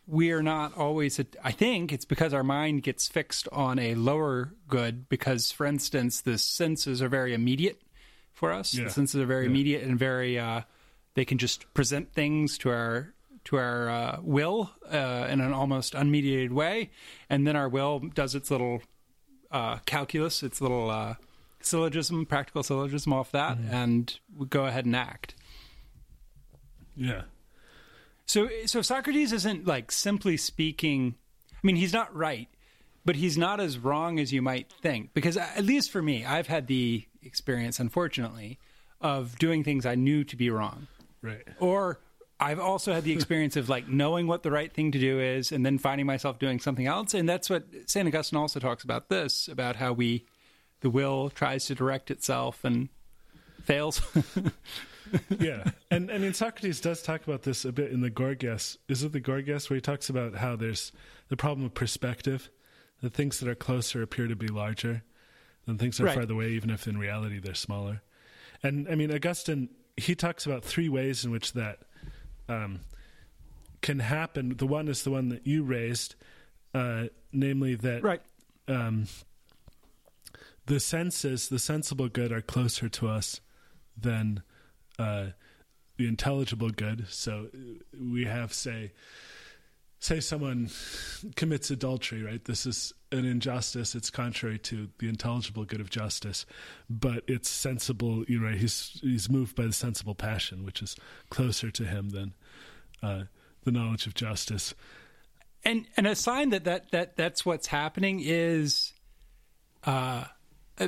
we 0.07 0.31
are 0.33 0.43
not 0.43 0.77
always. 0.77 1.21
I 1.43 1.51
think 1.53 1.93
it's 1.93 2.05
because 2.05 2.33
our 2.33 2.45
mind 2.45 2.83
gets 2.83 3.09
fixed 3.09 3.49
on 3.51 3.79
a 3.79 3.95
lower 3.95 4.53
good. 4.69 5.09
Because, 5.09 5.51
for 5.51 5.67
instance, 5.67 6.21
the 6.21 6.39
senses 6.39 7.03
are 7.03 7.09
very 7.09 7.35
immediate 7.35 7.81
for 8.33 8.53
us. 8.53 8.75
Yeah. 8.75 8.85
The 8.85 8.91
senses 8.91 9.21
are 9.21 9.27
very 9.27 9.45
Yeah. 9.45 9.51
immediate 9.51 9.83
and 9.83 9.99
very. 9.99 10.39
Uh, 10.39 10.63
they 11.15 11.25
can 11.25 11.39
just 11.39 11.73
present 11.75 12.13
things 12.13 12.59
to 12.59 12.71
our 12.71 13.15
to 13.45 13.57
our 13.57 13.89
uh, 13.91 14.19
will 14.23 14.71
uh, 14.91 15.27
in 15.31 15.41
an 15.41 15.53
almost 15.53 15.95
unmediated 15.95 16.51
way, 16.51 16.91
and 17.29 17.47
then 17.47 17.57
our 17.57 17.69
will 17.69 18.01
does 18.01 18.35
its 18.35 18.51
little 18.51 18.83
uh, 19.55 19.79
calculus, 19.87 20.43
its 20.43 20.59
a 20.61 20.63
little 20.65 20.91
uh, 20.91 21.15
syllogism, 21.61 22.27
practical 22.27 22.63
syllogism 22.63 23.13
off 23.13 23.31
that, 23.33 23.57
and 23.71 24.19
we 24.37 24.47
go 24.47 24.67
ahead 24.67 24.85
and 24.85 24.95
act. 24.97 25.35
Yeah. 26.97 27.23
So, 28.27 28.49
so 28.67 28.83
Socrates 28.83 29.33
isn't 29.33 29.67
like 29.67 29.93
simply 29.93 30.37
speaking. 30.37 31.15
I 31.53 31.59
mean, 31.63 31.77
he's 31.77 31.93
not 31.93 32.15
right, 32.15 32.49
but 33.05 33.17
he's 33.17 33.39
not 33.39 33.61
as 33.61 33.79
wrong 33.79 34.19
as 34.19 34.33
you 34.33 34.43
might 34.43 34.73
think. 34.83 35.15
Because 35.15 35.37
at 35.37 35.65
least 35.65 35.91
for 35.91 36.03
me, 36.03 36.25
I've 36.25 36.47
had 36.49 36.67
the 36.67 37.05
experience, 37.23 37.79
unfortunately, 37.81 38.59
of 39.01 39.39
doing 39.39 39.63
things 39.65 39.87
I 39.87 39.95
knew 39.95 40.25
to 40.25 40.37
be 40.37 40.51
wrong, 40.51 40.87
Right. 41.23 41.47
or 41.61 42.01
I've 42.45 42.61
also 42.61 42.93
had 42.93 43.05
the 43.05 43.13
experience 43.19 43.57
of 43.57 43.69
like 43.69 43.89
knowing 43.89 44.27
what 44.27 44.43
the 44.43 44.51
right 44.51 44.73
thing 44.73 44.93
to 44.93 44.99
do 44.99 45.21
is, 45.21 45.53
and 45.53 45.65
then 45.65 45.79
finding 45.79 46.07
myself 46.07 46.39
doing 46.39 46.61
something 46.61 46.87
else. 46.87 47.15
And 47.15 47.29
that's 47.29 47.49
what 47.49 47.65
Saint 47.87 48.07
Augustine 48.07 48.39
also 48.39 48.61
talks 48.61 48.85
about. 48.85 49.09
This 49.09 49.49
about 49.49 49.77
how 49.77 49.93
we, 49.93 50.27
the 50.81 50.91
will 50.91 51.31
tries 51.31 51.67
to 51.67 51.75
direct 51.75 52.11
itself 52.11 52.65
and 52.65 52.89
fails. 53.63 54.01
yeah, 55.39 55.71
and 55.91 56.11
I 56.11 56.19
mean 56.19 56.35
Socrates 56.35 56.81
does 56.81 57.03
talk 57.03 57.25
about 57.25 57.43
this 57.43 57.65
a 57.65 57.73
bit 57.73 57.91
in 57.91 58.01
the 58.01 58.11
Gorgias. 58.11 58.79
Is 58.89 59.03
it 59.03 59.13
the 59.13 59.21
Gorgias 59.21 59.69
where 59.71 59.77
he 59.77 59.81
talks 59.81 60.09
about 60.09 60.37
how 60.37 60.57
there's 60.57 60.93
the 61.29 61.37
problem 61.37 61.65
of 61.67 61.75
perspective? 61.75 62.51
The 63.01 63.11
things 63.11 63.41
that 63.41 63.49
are 63.49 63.55
closer 63.55 64.03
appear 64.03 64.29
to 64.29 64.37
be 64.37 64.49
larger 64.49 65.03
than 65.67 65.79
things 65.79 65.97
that 65.97 66.05
are 66.05 66.07
Right. 66.07 66.15
farther 66.15 66.35
away, 66.35 66.51
even 66.51 66.71
if 66.71 66.87
in 66.87 66.99
reality 66.99 67.39
they're 67.39 67.55
smaller. 67.55 68.03
And 68.63 68.89
I 68.89 68.95
mean 68.95 69.13
Augustine, 69.13 69.69
he 69.97 70.15
talks 70.15 70.47
about 70.47 70.65
three 70.65 70.89
ways 70.89 71.25
in 71.25 71.31
which 71.31 71.53
that 71.53 71.81
um, 72.49 72.81
can 73.83 73.99
happen. 73.99 74.57
The 74.57 74.67
one 74.67 74.89
is 74.89 75.03
the 75.03 75.11
one 75.11 75.29
that 75.29 75.47
you 75.47 75.63
raised, 75.63 76.15
uh, 76.73 77.05
namely 77.33 77.75
that 77.77 78.03
right. 78.03 78.23
um, 78.69 79.07
the 80.67 80.81
senses, 80.81 81.49
the 81.49 81.59
sensible 81.59 82.09
good, 82.09 82.33
are 82.33 82.41
closer 82.41 82.89
to 82.89 83.09
us 83.09 83.41
than 83.97 84.43
uh, 84.99 85.27
the 85.97 86.09
intelligible 86.09 86.71
good. 86.71 87.07
So 87.09 87.49
we 87.99 88.25
have, 88.25 88.53
say, 88.53 88.93
say 90.05 90.21
someone 90.21 90.69
commits 91.35 91.71
adultery, 91.71 92.23
right? 92.23 92.45
This 92.45 92.67
is 92.67 92.93
an 93.11 93.25
injustice. 93.25 93.95
It's 93.95 94.11
contrary 94.11 94.59
to 94.59 94.91
the 94.99 95.09
intelligible 95.09 95.65
good 95.65 95.81
of 95.81 95.89
justice, 95.89 96.45
but 96.91 97.25
it's 97.27 97.49
sensible. 97.49 98.23
You 98.29 98.41
know, 98.41 98.49
right? 98.49 98.57
he's 98.57 98.99
he's 99.01 99.31
moved 99.31 99.57
by 99.57 99.65
the 99.65 99.73
sensible 99.73 100.15
passion, 100.15 100.65
which 100.65 100.83
is 100.83 100.95
closer 101.31 101.71
to 101.71 101.85
him 101.85 102.11
than 102.11 102.35
uh, 103.03 103.25
the 103.65 103.73
knowledge 103.73 104.07
of 104.07 104.15
justice. 104.15 104.75
And 105.65 105.87
and 105.97 106.07
a 106.07 106.15
sign 106.15 106.51
that 106.51 106.65
that 106.65 106.91
that 106.91 107.17
that's 107.17 107.47
what's 107.47 107.69
happening 107.69 108.21
is. 108.23 108.93
Uh, 109.85 110.25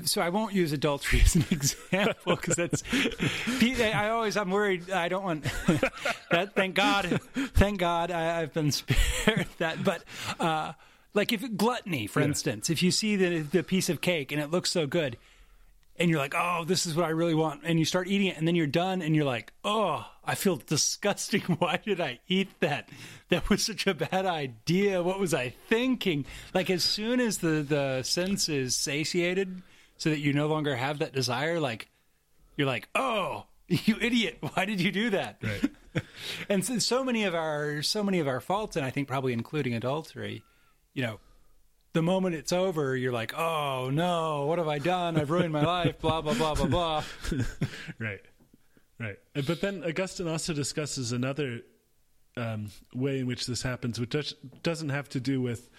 so 0.04 0.20
I 0.20 0.30
won't 0.30 0.52
use 0.52 0.72
adultery 0.72 1.20
as 1.24 1.36
an 1.36 1.44
example 1.50 2.36
because 2.36 2.56
that's. 2.56 2.82
I 3.62 4.08
always 4.10 4.36
I'm 4.36 4.50
worried. 4.50 4.90
I 4.90 5.08
don't 5.08 5.24
want 5.24 5.44
that. 6.30 6.54
Thank 6.54 6.74
God, 6.74 7.20
thank 7.54 7.80
God 7.80 8.10
I, 8.10 8.40
have 8.40 8.52
been 8.52 8.72
spared 8.72 9.46
that. 9.58 9.84
But 9.84 10.02
uh, 10.40 10.72
like 11.14 11.32
if 11.32 11.56
gluttony, 11.56 12.06
for 12.06 12.20
yeah. 12.20 12.26
instance, 12.26 12.70
if 12.70 12.82
you 12.82 12.90
see 12.90 13.16
the 13.16 13.40
the 13.40 13.62
piece 13.62 13.88
of 13.88 14.00
cake 14.00 14.32
and 14.32 14.40
it 14.40 14.50
looks 14.50 14.70
so 14.70 14.86
good, 14.86 15.16
and 15.98 16.10
you're 16.10 16.18
like, 16.18 16.34
oh, 16.36 16.64
this 16.66 16.84
is 16.86 16.94
what 16.94 17.06
I 17.06 17.10
really 17.10 17.34
want, 17.34 17.60
and 17.64 17.78
you 17.78 17.84
start 17.84 18.08
eating 18.08 18.26
it, 18.26 18.36
and 18.36 18.46
then 18.46 18.56
you're 18.56 18.66
done, 18.66 19.02
and 19.02 19.14
you're 19.14 19.24
like, 19.24 19.52
oh, 19.64 20.04
I 20.24 20.34
feel 20.34 20.56
disgusting. 20.56 21.42
Why 21.42 21.78
did 21.82 22.00
I 22.00 22.18
eat 22.26 22.48
that? 22.58 22.88
That 23.28 23.48
was 23.48 23.64
such 23.64 23.86
a 23.86 23.94
bad 23.94 24.26
idea. 24.26 25.02
What 25.02 25.20
was 25.20 25.32
I 25.32 25.50
thinking? 25.68 26.26
Like 26.52 26.70
as 26.70 26.82
soon 26.82 27.20
as 27.20 27.38
the 27.38 27.62
the 27.62 28.02
sense 28.02 28.48
is 28.48 28.74
satiated 28.74 29.62
so 29.96 30.10
that 30.10 30.18
you 30.18 30.32
no 30.32 30.46
longer 30.46 30.76
have 30.76 30.98
that 30.98 31.12
desire 31.12 31.60
like 31.60 31.88
you're 32.56 32.66
like 32.66 32.88
oh 32.94 33.46
you 33.68 33.96
idiot. 34.00 34.38
Why 34.54 34.64
did 34.64 34.80
you 34.80 34.92
do 34.92 35.10
that? 35.10 35.38
Right. 35.42 35.70
And 36.50 36.62
so, 36.62 36.78
so 36.78 37.02
many 37.02 37.24
of 37.24 37.34
our 37.34 37.80
so 37.80 38.02
many 38.02 38.20
of 38.20 38.28
our 38.28 38.38
faults 38.38 38.76
and 38.76 38.84
i 38.84 38.90
think 38.90 39.08
probably 39.08 39.32
including 39.32 39.72
adultery 39.72 40.44
you 40.92 41.02
know 41.02 41.20
the 41.94 42.02
moment 42.02 42.34
it's 42.34 42.52
over 42.52 42.94
you're 42.94 43.14
like 43.14 43.32
oh 43.34 43.88
no 43.90 44.44
what 44.44 44.58
have 44.58 44.68
i 44.68 44.78
done? 44.78 45.18
I've 45.18 45.30
ruined 45.30 45.54
my 45.54 45.64
life 45.64 45.98
blah 45.98 46.20
blah 46.20 46.34
blah 46.34 46.54
blah 46.54 46.66
blah. 46.66 47.04
Right. 47.98 48.20
Right. 49.00 49.16
But 49.32 49.62
then 49.62 49.84
augustine 49.84 50.28
also 50.28 50.52
discusses 50.52 51.12
another 51.12 51.62
um, 52.36 52.68
way 52.94 53.20
in 53.20 53.26
which 53.26 53.46
this 53.46 53.62
happens 53.62 53.98
which 53.98 54.34
doesn't 54.62 54.90
have 54.90 55.08
to 55.08 55.20
do 55.20 55.40
with 55.40 55.70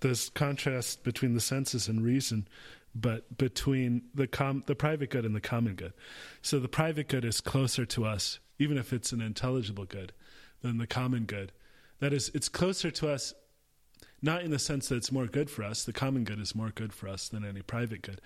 this 0.00 0.30
contrast 0.30 1.04
between 1.04 1.34
the 1.34 1.40
senses 1.42 1.86
and 1.86 2.02
reason 2.02 2.48
but 2.94 3.36
between 3.36 4.02
the 4.14 4.26
com- 4.26 4.62
the 4.66 4.74
private 4.74 5.10
good 5.10 5.24
and 5.24 5.34
the 5.34 5.40
common 5.40 5.74
good. 5.74 5.92
So 6.42 6.58
the 6.60 6.68
private 6.68 7.08
good 7.08 7.24
is 7.24 7.40
closer 7.40 7.84
to 7.86 8.04
us, 8.04 8.38
even 8.58 8.78
if 8.78 8.92
it's 8.92 9.12
an 9.12 9.20
intelligible 9.20 9.84
good, 9.84 10.12
than 10.62 10.78
the 10.78 10.86
common 10.86 11.24
good. 11.24 11.52
That 12.00 12.12
is, 12.12 12.30
it's 12.34 12.48
closer 12.48 12.90
to 12.92 13.08
us, 13.08 13.34
not 14.22 14.42
in 14.42 14.50
the 14.50 14.58
sense 14.58 14.88
that 14.88 14.96
it's 14.96 15.12
more 15.12 15.26
good 15.26 15.50
for 15.50 15.62
us. 15.62 15.84
The 15.84 15.92
common 15.92 16.24
good 16.24 16.40
is 16.40 16.54
more 16.54 16.70
good 16.70 16.92
for 16.92 17.08
us 17.08 17.28
than 17.28 17.44
any 17.44 17.62
private 17.62 18.02
good, 18.02 18.20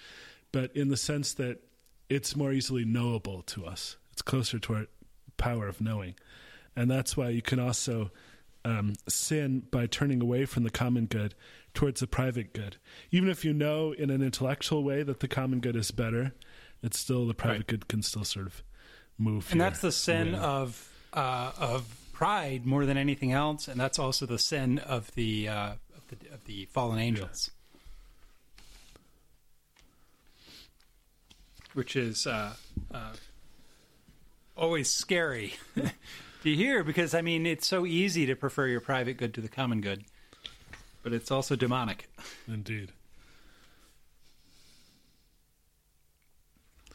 but 0.53 0.75
in 0.77 0.89
the 0.89 0.97
sense 0.97 1.33
that 1.35 1.61
it's 2.09 2.37
more 2.37 2.53
easily 2.53 2.85
knowable 2.85 3.43
to 3.43 3.67
us. 3.67 3.97
It's 4.13 4.23
closer 4.23 4.59
to 4.59 4.75
our 4.75 4.87
power 5.37 5.69
of 5.69 5.81
knowing, 5.81 6.15
and 6.77 6.91
that's 6.91 7.17
why 7.17 7.31
you 7.31 7.43
can 7.43 7.59
also 7.59 8.11
um, 8.65 8.95
sin 9.09 9.63
by 9.71 9.87
turning 9.87 10.21
away 10.21 10.45
from 10.45 10.63
the 10.63 10.71
common 10.71 11.07
good 11.07 11.35
towards 11.79 12.01
the 12.01 12.09
private 12.09 12.53
good. 12.53 12.77
Even 13.13 13.29
if 13.29 13.45
you 13.45 13.55
know 13.55 13.93
in 13.93 14.11
an 14.11 14.21
intellectual 14.21 14.83
way 14.83 15.05
that 15.05 15.21
the 15.21 15.29
common 15.29 15.61
good 15.61 15.77
is 15.77 15.93
better, 15.93 16.33
it's 16.83 16.99
still 16.99 17.25
the 17.25 17.35
private 17.35 17.59
right. 17.59 17.67
good 17.69 17.87
can 17.87 18.03
still 18.03 18.25
sort 18.25 18.47
of 18.47 18.65
move. 19.17 19.47
And 19.53 19.61
that's 19.61 19.81
the 19.81 19.93
sin 19.93 20.35
of 20.35 20.93
uh, 21.13 21.53
of 21.57 21.87
pride 22.13 22.67
more 22.67 22.85
than 22.85 22.97
anything 22.97 23.31
else, 23.31 23.69
and 23.69 23.81
that's 23.81 23.97
also 23.97 24.27
the 24.27 24.41
sin 24.41 24.81
of 24.81 25.15
the 25.15 25.49
uh, 25.49 25.71
of, 25.97 26.09
the, 26.09 26.35
of 26.35 26.45
the 26.47 26.65
fallen 26.65 26.99
angels. 26.99 27.53
Yeah. 27.53 27.81
Which 31.75 31.95
is 31.95 32.27
uh, 32.27 32.55
uh 32.93 33.13
always 34.57 34.91
scary 34.91 35.55
to 35.77 36.55
hear 36.57 36.83
because 36.83 37.15
I 37.15 37.23
mean 37.23 37.47
it's 37.47 37.69
so 37.69 37.87
easy 37.87 38.27
to 38.27 38.35
prefer 38.35 38.67
your 38.67 38.81
private 38.81 39.17
good 39.17 39.33
to 39.35 39.41
the 39.41 39.49
common 39.49 39.81
good, 39.81 40.03
but 41.03 41.13
it's 41.13 41.31
also 41.31 41.57
demonic. 41.57 42.09
Indeed. 42.47 42.93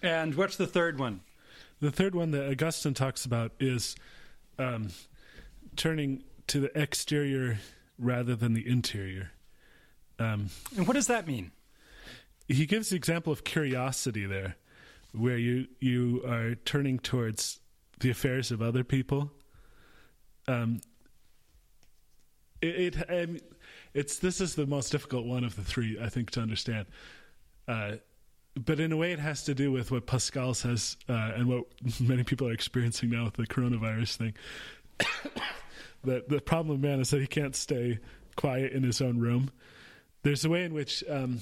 And 0.01 0.35
what's 0.35 0.57
the 0.57 0.67
third 0.67 0.99
one? 0.99 1.21
The 1.79 1.91
third 1.91 2.13
one 2.13 2.31
that 2.31 2.49
Augustine 2.49 2.93
talks 2.93 3.25
about 3.25 3.53
is 3.59 3.95
um, 4.59 4.89
turning 5.75 6.23
to 6.47 6.59
the 6.59 6.79
exterior 6.79 7.59
rather 7.97 8.35
than 8.35 8.53
the 8.53 8.67
interior. 8.67 9.31
Um, 10.19 10.49
and 10.75 10.87
what 10.87 10.93
does 10.93 11.07
that 11.07 11.27
mean? 11.27 11.51
He 12.47 12.65
gives 12.65 12.89
the 12.89 12.95
example 12.95 13.31
of 13.31 13.43
curiosity 13.43 14.25
there, 14.25 14.57
where 15.13 15.37
you 15.37 15.67
you 15.79 16.21
are 16.27 16.55
turning 16.55 16.99
towards 16.99 17.59
the 17.99 18.09
affairs 18.09 18.51
of 18.51 18.61
other 18.61 18.83
people. 18.83 19.31
Um, 20.47 20.81
it, 22.61 22.95
it 22.95 23.09
um, 23.09 23.39
it's 23.93 24.17
this 24.19 24.41
is 24.41 24.55
the 24.55 24.65
most 24.65 24.91
difficult 24.91 25.25
one 25.25 25.43
of 25.43 25.55
the 25.55 25.63
three, 25.63 25.97
I 26.01 26.09
think, 26.09 26.31
to 26.31 26.41
understand. 26.41 26.87
Uh, 27.67 27.93
but 28.55 28.79
in 28.79 28.91
a 28.91 28.97
way, 28.97 29.11
it 29.11 29.19
has 29.19 29.43
to 29.45 29.55
do 29.55 29.71
with 29.71 29.91
what 29.91 30.05
Pascal 30.05 30.53
says 30.53 30.97
uh, 31.09 31.31
and 31.35 31.47
what 31.47 31.65
many 31.99 32.23
people 32.23 32.47
are 32.47 32.53
experiencing 32.53 33.09
now 33.09 33.25
with 33.25 33.35
the 33.35 33.47
coronavirus 33.47 34.15
thing. 34.15 34.33
that 36.03 36.29
the 36.29 36.39
problem 36.39 36.75
of 36.75 36.81
man 36.81 36.99
is 36.99 37.09
that 37.09 37.21
he 37.21 37.27
can't 37.27 37.55
stay 37.55 37.99
quiet 38.35 38.73
in 38.73 38.83
his 38.83 39.01
own 39.01 39.19
room. 39.19 39.51
There's 40.23 40.45
a 40.45 40.49
way 40.49 40.63
in 40.63 40.73
which. 40.73 41.03
Um, 41.09 41.39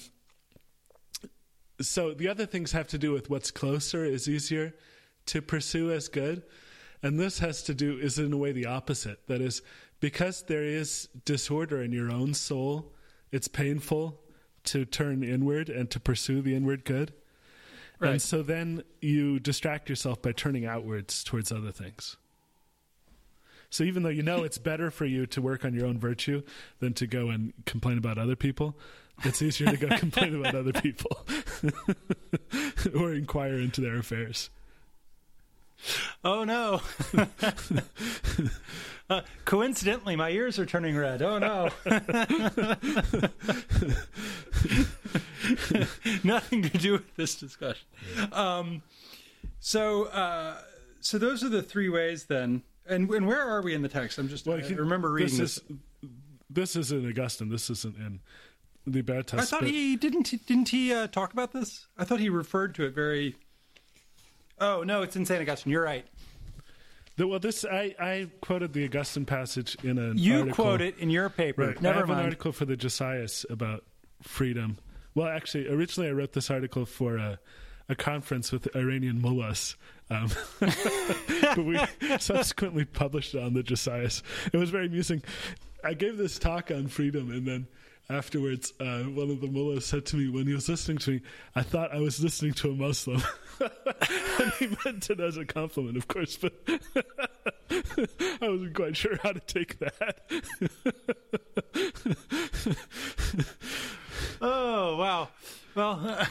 so 1.81 2.13
the 2.13 2.27
other 2.27 2.45
things 2.45 2.71
have 2.73 2.87
to 2.89 2.97
do 2.97 3.11
with 3.11 3.29
what's 3.29 3.49
closer 3.49 4.05
is 4.05 4.29
easier 4.29 4.75
to 5.27 5.41
pursue 5.41 5.91
as 5.91 6.07
good. 6.07 6.43
And 7.03 7.19
this 7.19 7.39
has 7.39 7.63
to 7.63 7.73
do, 7.73 7.97
is 7.97 8.19
in 8.19 8.31
a 8.31 8.37
way 8.37 8.51
the 8.51 8.67
opposite. 8.67 9.25
That 9.27 9.41
is, 9.41 9.63
because 10.01 10.41
there 10.43 10.63
is 10.63 11.07
disorder 11.23 11.81
in 11.81 11.93
your 11.93 12.11
own 12.11 12.33
soul, 12.33 12.91
it's 13.31 13.47
painful 13.47 14.19
to 14.65 14.83
turn 14.83 15.23
inward 15.23 15.69
and 15.69 15.89
to 15.91 15.99
pursue 15.99 16.41
the 16.41 16.53
inward 16.53 16.83
good. 16.83 17.13
Right. 17.99 18.11
And 18.11 18.21
so 18.21 18.41
then 18.41 18.83
you 18.99 19.39
distract 19.39 19.87
yourself 19.89 20.21
by 20.21 20.33
turning 20.33 20.65
outwards 20.65 21.23
towards 21.23 21.51
other 21.51 21.71
things. 21.71 22.17
So 23.69 23.83
even 23.85 24.03
though 24.03 24.09
you 24.09 24.23
know 24.23 24.43
it's 24.43 24.57
better 24.57 24.91
for 24.91 25.05
you 25.05 25.25
to 25.27 25.41
work 25.41 25.63
on 25.63 25.73
your 25.73 25.85
own 25.85 25.97
virtue 25.97 26.41
than 26.79 26.93
to 26.95 27.07
go 27.07 27.29
and 27.29 27.53
complain 27.65 27.97
about 27.97 28.17
other 28.17 28.35
people, 28.35 28.75
it's 29.23 29.41
easier 29.41 29.69
to 29.69 29.77
go 29.77 29.95
complain 29.97 30.35
about 30.35 30.55
other 30.55 30.73
people 30.73 31.25
or 32.99 33.13
inquire 33.13 33.55
into 33.55 33.79
their 33.79 33.97
affairs. 33.97 34.49
Oh 36.24 36.44
no. 36.44 36.82
uh, 39.10 39.22
coincidentally, 39.46 40.15
my 40.15 40.30
ears 40.30 40.60
are 40.60 40.65
turning 40.65 40.96
red. 40.96 41.22
Oh 41.22 41.39
no. 41.39 41.70
Nothing 46.24 46.63
to 46.63 46.78
do 46.78 46.94
with 46.94 47.15
this 47.15 47.36
discussion. 47.36 47.88
Um, 48.32 48.84
so, 49.60 50.06
uh, 50.06 50.58
so 51.00 51.17
those 51.17 51.44
are 51.44 51.50
the 51.50 51.63
three 51.63 51.89
ways 51.89 52.26
then. 52.26 52.63
And, 52.88 53.10
and 53.10 53.28
where 53.28 53.41
are 53.41 53.62
we 53.62 53.74
in 53.74 53.82
the 53.82 53.89
text? 53.89 54.17
I'm 54.17 54.28
just, 54.28 54.46
well, 54.46 54.58
I 54.58 54.67
remember 54.67 55.12
reading 55.12 55.38
this. 55.38 55.58
Is, 55.58 55.63
this. 56.02 56.10
this 56.50 56.76
is 56.76 56.91
in 56.91 57.08
Augustine. 57.08 57.50
This 57.50 57.70
isn't 57.70 57.98
in 57.98 58.20
the 58.86 59.00
Libertas. 59.00 59.39
I 59.39 59.44
thought 59.44 59.63
he 59.63 59.96
didn't. 59.96 60.46
Didn't 60.46 60.70
he 60.70 60.94
uh, 60.94 61.08
talk 61.08 61.34
about 61.34 61.54
this? 61.54 61.88
I 61.98 62.04
thought 62.04 62.20
he 62.20 62.30
referred 62.30 62.76
to 62.76 62.86
it 62.86 62.94
very 62.94 63.36
Oh 64.62 64.84
no, 64.84 65.02
it's 65.02 65.15
in 65.15 65.26
Saint 65.26 65.41
Augustine. 65.41 65.71
You're 65.71 65.84
right. 65.84 66.06
The, 67.17 67.28
well, 67.28 67.39
this 67.39 67.65
I, 67.65 67.95
I 68.00 68.28
quoted 68.39 68.74
the 68.74 68.86
Augustine 68.86 69.26
passage 69.26 69.76
in 69.84 69.97
a. 69.97 70.13
You 70.13 70.41
article. 70.41 70.63
quote 70.63 70.82
it 70.82 70.97
in 71.00 71.10
your 71.10 71.30
paper. 71.30 71.67
Right. 71.67 71.82
Never 71.82 71.97
I 71.97 72.00
have 72.00 72.08
mind. 72.08 72.19
an 72.19 72.26
article 72.26 72.52
for 72.52 72.65
the 72.65 72.78
Josias 72.78 73.45
about 73.50 73.84
freedom. 74.21 74.78
Well, 75.15 75.28
actually, 75.28 75.67
originally 75.67 76.10
I 76.10 76.13
wrote 76.13 76.34
this 76.34 76.50
article 76.50 76.86
for 76.86 77.17
a, 77.17 77.39
a 77.89 77.95
conference 77.95 78.52
with 78.52 78.74
Iranian 78.76 79.19
mullahs, 79.19 79.76
um, 80.10 80.30
but 80.60 81.58
we 81.58 81.80
subsequently 82.19 82.86
published 82.86 83.36
it 83.36 83.43
on 83.43 83.54
the 83.54 83.63
Josias. 83.63 84.21
It 84.54 84.58
was 84.58 84.69
very 84.69 84.86
amusing. 84.86 85.24
I 85.84 85.95
gave 85.95 86.17
this 86.17 86.39
talk 86.39 86.71
on 86.71 86.88
freedom, 86.88 87.32
and 87.32 87.45
then 87.45 87.67
afterwards, 88.10 88.74
uh, 88.80 89.04
one 89.04 89.30
of 89.32 89.41
the 89.41 89.47
mullahs 89.47 89.86
said 89.86 90.06
to 90.08 90.17
me 90.17 90.30
when 90.30 90.45
he 90.45 90.54
was 90.54 90.69
listening 90.69 90.97
to 91.00 91.12
me, 91.12 91.21
I 91.56 91.63
thought 91.63 91.93
I 91.93 92.00
was 92.00 92.24
listening 92.24 92.54
to 92.54 92.71
a 92.71 92.76
Muslim. 92.76 93.21
and 93.62 94.54
he 94.60 94.76
meant 94.86 95.10
it 95.10 95.19
as 95.19 95.38
a 95.38 95.45
compliment, 95.45 95.97
of 95.97 96.08
course, 96.08 96.38
but 96.38 96.54
I 96.67 98.50
wasn't 98.50 98.74
quite 98.74 98.97
sure 98.97 99.17
how 99.21 99.32
to 99.32 99.39
take 99.39 99.80
that. 99.80 100.21
oh, 104.41 104.97
wow. 104.97 105.30
Well, 105.76 106.28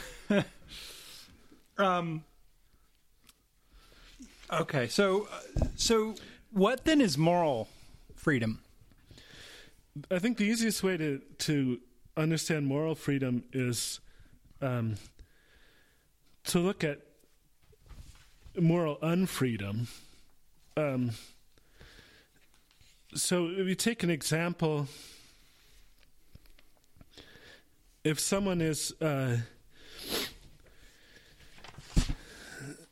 um, 1.77 2.23
okay, 4.51 4.87
so, 4.87 5.27
so 5.75 6.15
what 6.51 6.85
then 6.85 7.01
is 7.01 7.17
moral 7.17 7.69
freedom? 8.15 8.59
I 10.09 10.19
think 10.19 10.37
the 10.37 10.45
easiest 10.45 10.83
way 10.83 10.95
to 10.97 11.21
to 11.39 11.79
understand 12.15 12.65
moral 12.65 12.95
freedom 12.95 13.43
is 13.51 13.99
um, 14.61 14.95
to 16.45 16.59
look 16.59 16.83
at 16.83 16.99
moral 18.59 18.97
unfreedom. 18.97 19.87
Um, 20.77 21.11
so, 23.13 23.47
if 23.47 23.67
you 23.67 23.75
take 23.75 24.03
an 24.03 24.09
example, 24.09 24.87
if 28.03 28.19
someone 28.19 28.61
is 28.61 28.93
uh, 29.01 29.37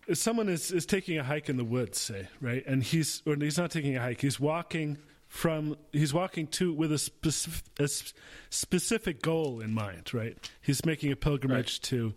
if 0.10 0.18
someone 0.18 0.50
is, 0.50 0.72
is 0.72 0.86
taking 0.88 1.20
a 1.20 1.24
hike 1.24 1.50
in 1.50 1.58
the 1.58 1.64
woods, 1.64 2.00
say, 2.02 2.28
right, 2.42 2.66
and 2.66 2.84
he's 2.84 3.22
or 3.26 3.36
he's 3.36 3.58
not 3.58 3.72
taking 3.72 3.96
a 3.96 4.02
hike, 4.02 4.22
he's 4.22 4.40
walking 4.40 4.98
from 5.28 5.78
he's 5.94 6.14
walking 6.14 6.48
to 6.48 6.74
with 6.74 6.92
a, 6.92 6.98
specific, 6.98 7.64
a 7.80 7.88
specific 8.50 9.22
goal 9.22 9.62
in 9.62 9.72
mind, 9.72 10.12
right? 10.14 10.36
He's 10.62 10.84
making 10.84 11.12
a 11.12 11.16
pilgrimage 11.16 11.76
right. 11.76 11.84
to 11.84 12.14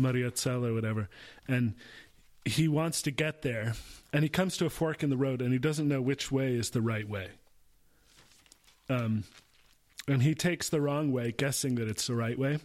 Mariazell 0.00 0.68
or 0.68 0.72
whatever, 0.72 1.08
and 1.48 1.74
he 2.44 2.68
wants 2.68 3.02
to 3.02 3.10
get 3.10 3.42
there, 3.42 3.74
and 4.12 4.22
he 4.22 4.28
comes 4.28 4.56
to 4.56 4.66
a 4.66 4.70
fork 4.70 5.02
in 5.02 5.10
the 5.10 5.16
road, 5.16 5.40
and 5.40 5.52
he 5.52 5.58
doesn't 5.58 5.88
know 5.88 6.00
which 6.00 6.32
way 6.32 6.54
is 6.54 6.70
the 6.70 6.82
right 6.82 7.08
way. 7.08 7.28
Um, 8.88 9.24
and 10.08 10.22
he 10.22 10.34
takes 10.34 10.68
the 10.68 10.80
wrong 10.80 11.12
way, 11.12 11.32
guessing 11.32 11.76
that 11.76 11.88
it's 11.88 12.06
the 12.06 12.14
right 12.14 12.38
way. 12.38 12.58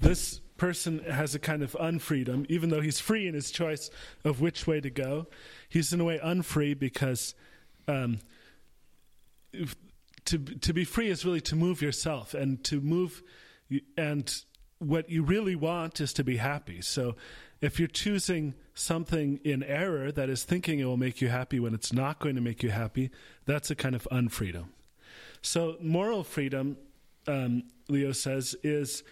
This 0.00 0.40
person 0.56 1.00
has 1.00 1.34
a 1.34 1.38
kind 1.38 1.62
of 1.62 1.72
unfreedom, 1.72 2.46
even 2.48 2.70
though 2.70 2.80
he's 2.80 3.00
free 3.00 3.26
in 3.26 3.34
his 3.34 3.50
choice 3.50 3.90
of 4.24 4.40
which 4.40 4.66
way 4.66 4.80
to 4.80 4.90
go. 4.90 5.26
He's 5.68 5.92
in 5.92 6.00
a 6.00 6.04
way 6.04 6.18
unfree 6.22 6.74
because 6.74 7.34
um, 7.86 8.20
to 10.26 10.38
to 10.38 10.72
be 10.72 10.84
free 10.84 11.08
is 11.08 11.24
really 11.24 11.40
to 11.42 11.56
move 11.56 11.82
yourself 11.82 12.34
and 12.34 12.62
to 12.64 12.80
move 12.80 13.22
and 13.96 14.42
what 14.78 15.10
you 15.10 15.22
really 15.22 15.54
want 15.54 16.00
is 16.00 16.12
to 16.14 16.24
be 16.24 16.36
happy. 16.38 16.80
So 16.80 17.16
if 17.60 17.78
you're 17.78 17.88
choosing 17.88 18.54
something 18.74 19.40
in 19.44 19.62
error 19.62 20.10
that 20.12 20.30
is 20.30 20.44
thinking 20.44 20.78
it 20.78 20.84
will 20.84 20.96
make 20.96 21.20
you 21.20 21.28
happy 21.28 21.60
when 21.60 21.74
it's 21.74 21.92
not 21.92 22.18
going 22.18 22.34
to 22.34 22.40
make 22.40 22.62
you 22.62 22.70
happy, 22.70 23.10
that's 23.44 23.70
a 23.70 23.74
kind 23.74 23.94
of 23.94 24.08
unfreedom. 24.10 24.66
So 25.42 25.76
moral 25.80 26.24
freedom, 26.24 26.76
um, 27.26 27.64
Leo 27.88 28.12
says, 28.12 28.56
is 28.62 29.02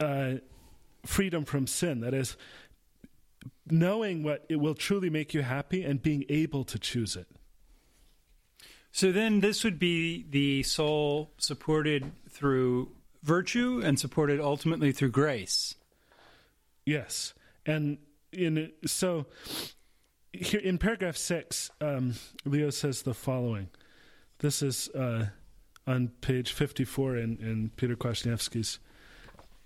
uh, 0.00 0.34
freedom 1.04 1.44
from 1.44 1.66
sin. 1.66 2.00
That 2.00 2.14
is 2.14 2.36
knowing 3.68 4.22
what 4.22 4.44
it 4.48 4.56
will 4.56 4.74
truly 4.74 5.10
make 5.10 5.34
you 5.34 5.42
happy 5.42 5.82
and 5.82 6.02
being 6.02 6.24
able 6.28 6.64
to 6.64 6.78
choose 6.78 7.16
it. 7.16 7.26
So 8.92 9.10
then 9.10 9.40
this 9.40 9.64
would 9.64 9.78
be 9.78 10.26
the 10.28 10.62
soul 10.64 11.32
supported 11.38 12.12
through 12.28 12.92
virtue 13.22 13.80
and 13.82 13.98
supported 13.98 14.40
ultimately 14.40 14.92
through 14.92 15.10
grace. 15.10 15.76
Yes. 16.84 17.32
And 17.66 17.98
in 18.32 18.72
so 18.86 19.26
here 20.32 20.60
in 20.60 20.78
paragraph 20.78 21.16
6 21.16 21.70
um, 21.80 22.14
Leo 22.44 22.70
says 22.70 23.02
the 23.02 23.14
following. 23.14 23.68
This 24.38 24.62
is 24.62 24.88
uh, 24.90 25.26
on 25.86 26.08
page 26.20 26.52
54 26.52 27.16
in, 27.16 27.36
in 27.38 27.70
Peter 27.76 27.94
Kwasniewski's 27.94 28.78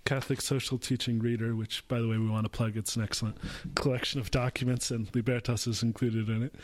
Catholic 0.05 0.39
Social 0.39 0.77
Teaching 0.77 1.19
Reader, 1.19 1.53
which, 1.55 1.85
by 1.89 1.99
the 1.99 2.07
way, 2.07 2.17
we 2.17 2.29
want 2.29 2.45
to 2.45 2.49
plug. 2.49 2.77
It's 2.77 2.95
an 2.95 3.03
excellent 3.03 3.37
collection 3.75 4.21
of 4.21 4.31
documents, 4.31 4.89
and 4.89 5.13
Libertas 5.13 5.67
is 5.67 5.83
included 5.83 6.29
in 6.29 6.43
it. 6.43 6.55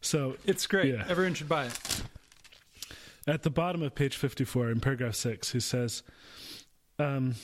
So 0.00 0.36
it's 0.46 0.66
great. 0.68 0.94
Yeah. 0.94 1.04
Everyone 1.08 1.34
should 1.34 1.48
buy 1.48 1.66
it. 1.66 2.02
At 3.26 3.42
the 3.42 3.50
bottom 3.50 3.82
of 3.82 3.94
page 3.94 4.16
54, 4.16 4.70
in 4.70 4.80
paragraph 4.80 5.14
6, 5.14 5.52
he 5.52 5.60
says, 5.60 6.02
um, 6.98 7.34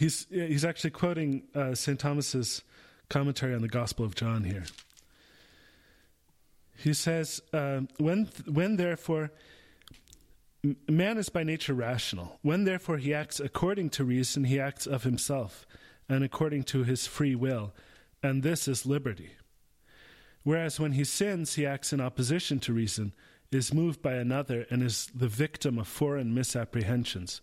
he's, 0.00 0.26
he's 0.30 0.64
actually 0.64 0.90
quoting 0.90 1.44
uh, 1.54 1.74
St. 1.74 1.98
Thomas's 1.98 2.62
commentary 3.08 3.54
on 3.54 3.62
the 3.62 3.68
Gospel 3.68 4.04
of 4.04 4.16
John 4.16 4.42
here. 4.42 4.64
He 6.76 6.94
says, 6.94 7.40
uh, 7.52 7.82
when, 7.98 8.28
when 8.46 8.76
therefore, 8.76 9.30
man 10.88 11.18
is 11.18 11.28
by 11.28 11.44
nature 11.44 11.74
rational. 11.74 12.38
When 12.42 12.64
therefore 12.64 12.96
he 12.96 13.14
acts 13.14 13.38
according 13.38 13.90
to 13.90 14.04
reason, 14.04 14.44
he 14.44 14.58
acts 14.58 14.86
of 14.86 15.04
himself 15.04 15.66
and 16.08 16.24
according 16.24 16.64
to 16.64 16.82
his 16.82 17.06
free 17.06 17.34
will 17.34 17.72
and 18.22 18.42
this 18.42 18.68
is 18.68 18.86
liberty. 18.86 19.32
Whereas 20.42 20.80
when 20.80 20.92
he 20.92 21.04
sins, 21.04 21.54
he 21.54 21.66
acts 21.66 21.92
in 21.92 22.00
opposition 22.00 22.60
to 22.60 22.72
reason, 22.72 23.12
is 23.50 23.74
moved 23.74 24.00
by 24.00 24.14
another, 24.14 24.66
and 24.70 24.82
is 24.82 25.10
the 25.14 25.28
victim 25.28 25.78
of 25.78 25.88
foreign 25.88 26.32
misapprehensions. 26.32 27.40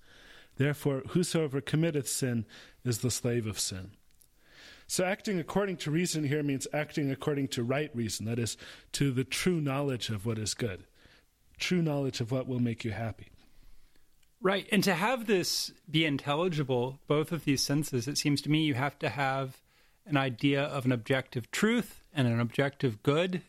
Therefore, 0.57 1.03
whosoever 1.09 1.61
committeth 1.61 2.07
sin 2.07 2.45
is 2.83 2.99
the 2.99 3.11
slave 3.11 3.45
of 3.47 3.59
sin. 3.59 3.91
So, 4.87 5.03
acting 5.03 5.37
according 5.37 5.77
to 5.77 5.91
reason 5.91 6.23
here 6.23 6.41
means 6.43 6.67
acting 6.73 7.11
according 7.11 7.49
to 7.49 7.63
right 7.63 7.93
reason, 7.93 8.25
that 8.25 8.39
is, 8.39 8.57
to 8.93 9.11
the 9.11 9.25
true 9.25 9.59
knowledge 9.59 10.09
of 10.09 10.25
what 10.25 10.39
is 10.39 10.53
good, 10.53 10.85
true 11.59 11.81
knowledge 11.81 12.21
of 12.21 12.31
what 12.31 12.47
will 12.47 12.59
make 12.59 12.85
you 12.85 12.91
happy. 12.91 13.27
Right. 14.39 14.67
And 14.71 14.83
to 14.83 14.93
have 14.93 15.25
this 15.25 15.71
be 15.89 16.05
intelligible, 16.05 16.99
both 17.07 17.31
of 17.31 17.43
these 17.43 17.63
senses, 17.63 18.07
it 18.07 18.17
seems 18.17 18.41
to 18.41 18.51
me 18.51 18.63
you 18.63 18.75
have 18.75 18.97
to 18.99 19.09
have 19.09 19.57
an 20.05 20.15
idea 20.15 20.63
of 20.63 20.85
an 20.85 20.91
objective 20.91 21.51
truth 21.51 22.03
and 22.13 22.27
an 22.27 22.39
objective 22.39 23.03
good, 23.03 23.41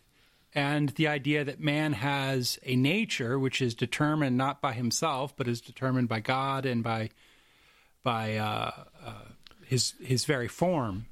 and 0.58 0.88
the 0.90 1.06
idea 1.06 1.44
that 1.44 1.60
man 1.60 1.92
has 1.92 2.58
a 2.64 2.74
nature 2.74 3.38
which 3.38 3.62
is 3.62 3.74
determined 3.74 4.36
not 4.36 4.60
by 4.60 4.72
himself, 4.72 5.36
but 5.36 5.46
is 5.46 5.60
determined 5.60 6.08
by 6.08 6.18
God 6.18 6.66
and 6.66 6.82
by 6.82 7.10
by 8.02 8.36
uh, 8.36 8.72
uh, 9.06 9.12
his 9.64 9.94
his 10.00 10.24
very 10.24 10.48
form. 10.48 11.06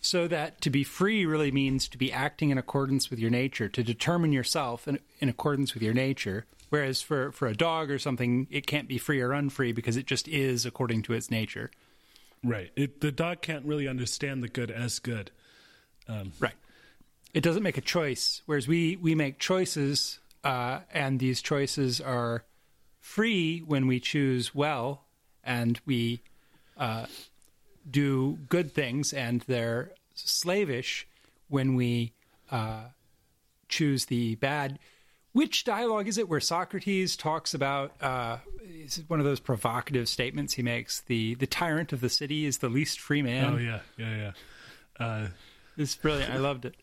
So 0.00 0.26
that 0.26 0.60
to 0.62 0.70
be 0.70 0.82
free 0.82 1.24
really 1.24 1.52
means 1.52 1.86
to 1.90 1.96
be 1.96 2.12
acting 2.12 2.50
in 2.50 2.58
accordance 2.58 3.08
with 3.08 3.20
your 3.20 3.30
nature, 3.30 3.68
to 3.68 3.84
determine 3.84 4.32
yourself 4.32 4.88
in, 4.88 4.98
in 5.20 5.28
accordance 5.28 5.74
with 5.74 5.82
your 5.84 5.94
nature. 5.94 6.44
Whereas 6.70 7.02
for, 7.02 7.30
for 7.30 7.46
a 7.46 7.54
dog 7.54 7.88
or 7.88 8.00
something, 8.00 8.48
it 8.50 8.66
can't 8.66 8.88
be 8.88 8.98
free 8.98 9.20
or 9.20 9.32
unfree 9.32 9.70
because 9.72 9.96
it 9.96 10.06
just 10.06 10.26
is 10.26 10.66
according 10.66 11.02
to 11.02 11.12
its 11.12 11.30
nature. 11.30 11.70
Right. 12.42 12.72
It, 12.74 13.00
the 13.00 13.12
dog 13.12 13.42
can't 13.42 13.64
really 13.64 13.86
understand 13.86 14.42
the 14.42 14.48
good 14.48 14.72
as 14.72 14.98
good. 14.98 15.30
Um, 16.08 16.32
right. 16.40 16.54
It 17.34 17.42
doesn't 17.42 17.62
make 17.62 17.78
a 17.78 17.82
choice, 17.82 18.42
whereas 18.46 18.68
we 18.68 18.96
we 18.96 19.14
make 19.14 19.38
choices, 19.38 20.18
uh, 20.44 20.80
and 20.92 21.18
these 21.18 21.40
choices 21.40 22.00
are 22.00 22.44
free 23.00 23.60
when 23.60 23.86
we 23.86 24.00
choose 24.00 24.54
well, 24.54 25.04
and 25.42 25.80
we 25.86 26.20
uh, 26.76 27.06
do 27.90 28.38
good 28.48 28.72
things, 28.72 29.12
and 29.12 29.42
they're 29.42 29.92
slavish 30.14 31.06
when 31.48 31.74
we 31.74 32.12
uh, 32.50 32.84
choose 33.68 34.06
the 34.06 34.34
bad. 34.36 34.78
Which 35.32 35.64
dialogue 35.64 36.08
is 36.08 36.18
it 36.18 36.28
where 36.28 36.40
Socrates 36.40 37.16
talks 37.16 37.54
about? 37.54 37.92
Uh, 38.02 38.38
is 38.62 39.02
one 39.08 39.18
of 39.18 39.24
those 39.24 39.40
provocative 39.40 40.06
statements 40.06 40.52
he 40.52 40.62
makes. 40.62 41.00
The 41.00 41.34
the 41.36 41.46
tyrant 41.46 41.94
of 41.94 42.02
the 42.02 42.10
city 42.10 42.44
is 42.44 42.58
the 42.58 42.68
least 42.68 43.00
free 43.00 43.22
man. 43.22 43.54
Oh 43.54 43.56
yeah, 43.56 43.80
yeah, 43.96 44.16
yeah. 44.98 45.04
Uh, 45.04 45.28
it's 45.78 45.96
brilliant. 45.96 46.30
I 46.30 46.36
loved 46.36 46.66
it. 46.66 46.74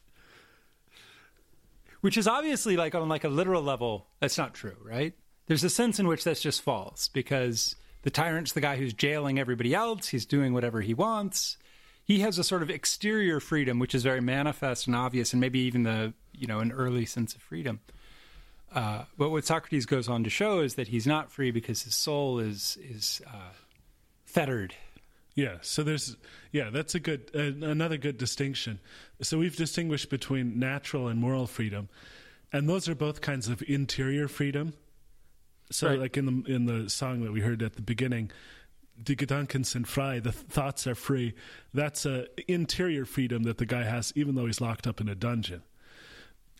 Which 2.01 2.17
is 2.17 2.27
obviously 2.27 2.77
like 2.77 2.95
on 2.95 3.09
like 3.09 3.23
a 3.23 3.29
literal 3.29 3.61
level, 3.61 4.07
that's 4.19 4.37
not 4.37 4.53
true, 4.53 4.77
right? 4.83 5.13
There's 5.47 5.63
a 5.63 5.69
sense 5.69 5.99
in 5.99 6.07
which 6.07 6.23
that's 6.23 6.41
just 6.41 6.61
false 6.61 7.09
because 7.09 7.75
the 8.03 8.09
tyrant's 8.09 8.53
the 8.53 8.61
guy 8.61 8.77
who's 8.77 8.93
jailing 8.93 9.39
everybody 9.39 9.73
else. 9.73 10.07
He's 10.07 10.25
doing 10.25 10.53
whatever 10.53 10.81
he 10.81 10.93
wants. 10.93 11.57
He 12.03 12.19
has 12.19 12.39
a 12.39 12.43
sort 12.43 12.63
of 12.63 12.69
exterior 12.69 13.39
freedom, 13.39 13.79
which 13.79 13.93
is 13.93 14.03
very 14.03 14.21
manifest 14.21 14.87
and 14.87 14.95
obvious, 14.95 15.33
and 15.33 15.41
maybe 15.41 15.59
even 15.59 15.83
the 15.83 16.13
you 16.33 16.47
know 16.47 16.59
an 16.59 16.71
early 16.71 17.05
sense 17.05 17.35
of 17.35 17.41
freedom. 17.41 17.81
Uh, 18.73 19.03
but 19.17 19.29
what 19.29 19.45
Socrates 19.45 19.85
goes 19.85 20.07
on 20.07 20.23
to 20.23 20.29
show 20.29 20.59
is 20.59 20.75
that 20.75 20.89
he's 20.89 21.07
not 21.07 21.31
free 21.31 21.51
because 21.51 21.83
his 21.83 21.95
soul 21.95 22.39
is 22.39 22.77
is 22.81 23.21
uh, 23.27 23.53
fettered. 24.25 24.75
Yeah. 25.35 25.57
So 25.61 25.83
there's 25.83 26.17
yeah, 26.51 26.69
that's 26.69 26.95
a 26.95 26.99
good 26.99 27.31
uh, 27.33 27.65
another 27.65 27.97
good 27.97 28.17
distinction. 28.17 28.79
So 29.21 29.37
we've 29.37 29.55
distinguished 29.55 30.09
between 30.09 30.59
natural 30.59 31.07
and 31.07 31.19
moral 31.19 31.47
freedom, 31.47 31.89
and 32.51 32.67
those 32.67 32.89
are 32.89 32.95
both 32.95 33.21
kinds 33.21 33.47
of 33.47 33.63
interior 33.67 34.27
freedom. 34.27 34.73
So 35.71 35.89
right. 35.89 35.99
like 35.99 36.17
in 36.17 36.25
the 36.25 36.53
in 36.53 36.65
the 36.65 36.89
song 36.89 37.23
that 37.23 37.31
we 37.31 37.41
heard 37.41 37.61
at 37.61 37.75
the 37.75 37.81
beginning, 37.81 38.31
Die 39.01 39.15
Gedanken 39.15 39.65
sind 39.65 39.87
frei, 39.87 40.19
the 40.19 40.31
thoughts 40.31 40.85
are 40.87 40.95
free. 40.95 41.33
That's 41.73 42.05
a 42.05 42.27
interior 42.51 43.05
freedom 43.05 43.43
that 43.43 43.57
the 43.57 43.65
guy 43.65 43.83
has, 43.83 44.11
even 44.15 44.35
though 44.35 44.45
he's 44.45 44.61
locked 44.61 44.87
up 44.87 44.99
in 44.99 45.07
a 45.07 45.15
dungeon. 45.15 45.63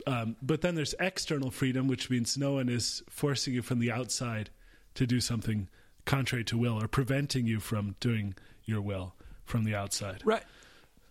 Um, 0.08 0.38
but 0.42 0.62
then 0.62 0.76
there's 0.76 0.96
external 1.00 1.52
freedom, 1.52 1.88
which 1.88 2.10
means 2.10 2.38
no 2.38 2.54
one 2.54 2.70
is 2.70 3.04
forcing 3.10 3.54
you 3.54 3.62
from 3.62 3.80
the 3.80 3.92
outside 3.92 4.50
to 4.96 5.06
do 5.06 5.20
something 5.20 5.68
contrary 6.06 6.44
to 6.46 6.58
will 6.58 6.82
or 6.82 6.88
preventing 6.88 7.46
you 7.46 7.60
from 7.60 7.96
doing 8.00 8.36
your 8.70 8.82
will 8.82 9.14
from 9.46 9.64
the 9.64 9.76
outside. 9.76 10.22
Right. 10.24 10.44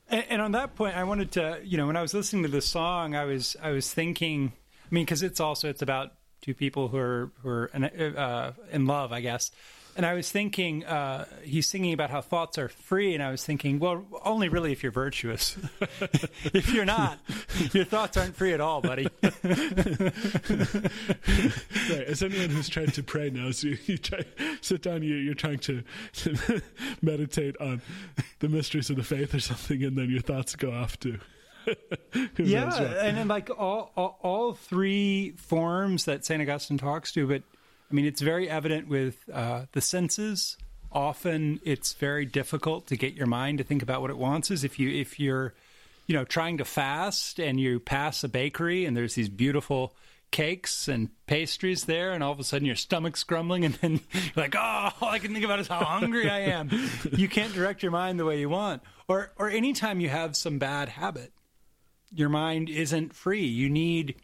And, 0.09 0.25
and 0.31 0.43
on 0.43 0.53
that 0.53 0.77
point, 0.77 0.97
I 0.97 1.05
wanted 1.05 1.33
to, 1.33 1.61
you 1.63 1.77
know, 1.77 1.87
when 1.87 1.97
I 1.97 2.03
was 2.03 2.15
listening 2.15 2.45
to 2.45 2.49
the 2.49 2.63
song, 2.63 3.15
I 3.15 3.25
was, 3.25 3.57
I 3.63 3.73
was 3.73 3.93
thinking, 3.93 4.53
I 4.91 4.95
mean, 4.95 5.05
because 5.05 5.23
it's 5.23 5.41
also 5.41 5.69
it's 5.69 5.83
about 5.83 6.13
two 6.41 6.55
people 6.55 6.89
who 6.89 6.97
are 6.97 7.31
who 7.43 7.49
are 7.49 7.67
in, 7.75 7.85
uh, 7.85 8.53
in 8.73 8.87
love, 8.87 9.13
I 9.13 9.21
guess. 9.21 9.51
And 9.99 10.07
I 10.07 10.15
was 10.15 10.31
thinking, 10.31 10.85
uh, 10.85 11.25
he's 11.43 11.67
singing 11.67 11.93
about 11.93 12.11
how 12.11 12.21
thoughts 12.21 12.57
are 12.57 12.69
free, 12.69 13.15
and 13.15 13.23
I 13.23 13.33
was 13.33 13.45
thinking, 13.45 13.81
well, 13.81 14.05
only 14.25 14.49
really 14.49 14.71
if 14.71 14.85
you're 14.85 14.93
virtuous. 14.93 15.57
if 16.55 16.73
you're 16.73 16.85
not, 16.85 17.19
your 17.73 17.85
thoughts 17.85 18.17
aren't 18.17 18.37
free 18.37 18.53
at 18.53 18.61
all, 18.61 18.81
buddy. 18.81 19.09
right. 19.25 19.33
As 22.07 22.23
anyone 22.23 22.51
who's 22.51 22.69
tried 22.69 22.95
to 22.95 23.03
pray 23.03 23.31
knows, 23.31 23.65
you, 23.65 23.77
you 23.87 23.99
try 23.99 24.21
sit 24.61 24.83
down, 24.83 25.03
you, 25.03 25.17
you're 25.17 25.35
trying 25.35 25.59
to, 25.59 25.83
to 26.13 26.63
meditate 27.03 27.57
on 27.61 27.83
the 28.39 28.49
mysteries 28.49 28.91
of 28.91 28.97
the 28.97 29.03
faith 29.03 29.35
or 29.35 29.41
something, 29.41 29.83
and 29.83 29.99
then 29.99 30.11
your 30.11 30.23
thoughts 30.23 30.55
go 30.55 30.71
off 30.71 30.97
to. 31.01 31.19
yeah, 32.37 32.73
and 33.03 33.17
then 33.17 33.27
like 33.27 33.51
all, 33.51 33.91
all 33.97 34.17
all 34.23 34.53
three 34.55 35.33
forms 35.33 36.05
that 36.05 36.25
Saint 36.25 36.41
Augustine 36.41 36.79
talks 36.79 37.11
to, 37.13 37.27
but 37.27 37.43
I 37.91 37.95
mean, 37.95 38.05
it's 38.05 38.21
very 38.21 38.49
evident 38.49 38.89
with 38.89 39.17
uh, 39.33 39.63
the 39.73 39.81
senses. 39.81 40.57
Often, 40.91 41.61
it's 41.65 41.93
very 41.95 42.25
difficult 42.25 42.87
to 42.89 42.97
get 42.97 43.15
your 43.15 43.27
mind 43.27 43.59
to 43.59 43.65
think 43.65 43.83
about 43.83 44.01
what 44.01 44.11
it 44.11 44.19
wants. 44.19 44.51
Is 44.51 44.65
if 44.65 44.79
you 44.79 44.91
if 44.91 45.21
you're, 45.21 45.55
you 46.07 46.15
know, 46.15 46.25
trying 46.25 46.59
to 46.59 46.65
fast 46.65 47.39
and 47.39 47.61
you 47.61 47.81
pass 47.81 48.25
a 48.25 48.29
bakery 48.29 48.85
and 48.85 48.97
there's 48.97 49.15
these 49.15 49.29
beautiful 49.29 49.95
cakes 50.31 50.89
and 50.89 51.09
pastries 51.27 51.85
there, 51.85 52.13
and 52.13 52.23
all 52.23 52.33
of 52.33 52.41
a 52.41 52.45
sudden 52.45 52.67
your 52.67 52.77
stomach's 52.77 53.25
grumbling, 53.25 53.65
and 53.65 53.75
then 53.77 53.93
you're 54.13 54.33
like, 54.37 54.55
oh, 54.57 54.91
all 55.01 55.09
I 55.09 55.19
can 55.19 55.33
think 55.33 55.45
about 55.45 55.61
is 55.61 55.69
how 55.69 55.85
hungry 55.85 56.29
I 56.29 56.41
am. 56.41 56.71
You 57.13 57.29
can't 57.29 57.55
direct 57.55 57.83
your 57.83 57.93
mind 57.93 58.19
the 58.19 58.25
way 58.25 58.41
you 58.41 58.49
want. 58.49 58.83
Or 59.09 59.33
or 59.37 59.49
anytime 59.49 60.01
you 60.01 60.09
have 60.09 60.37
some 60.37 60.59
bad 60.59 60.89
habit, 60.89 61.33
your 62.13 62.29
mind 62.29 62.69
isn't 62.69 63.15
free. 63.15 63.45
You 63.45 63.69
need 63.69 64.17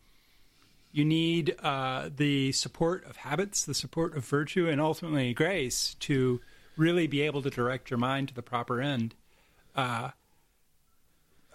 you 0.95 1.05
need 1.05 1.57
uh, 1.61 2.09
the 2.17 2.53
support 2.53 3.05
of 3.05 3.17
habits, 3.17 3.65
the 3.65 3.75
support 3.75 4.17
of 4.17 4.25
virtue, 4.25 4.69
and 4.69 4.81
ultimately 4.81 5.35
grace 5.35 5.97
to 5.99 6.41
really 6.77 7.09
be 7.09 7.21
able 7.23 7.43
to 7.43 7.51
direct 7.51 7.91
your 7.91 7.99
mind 7.99 8.29
to 8.29 8.35
the 8.35 8.43
proper 8.43 8.81
end. 8.81 9.13
Uh, 9.75 10.11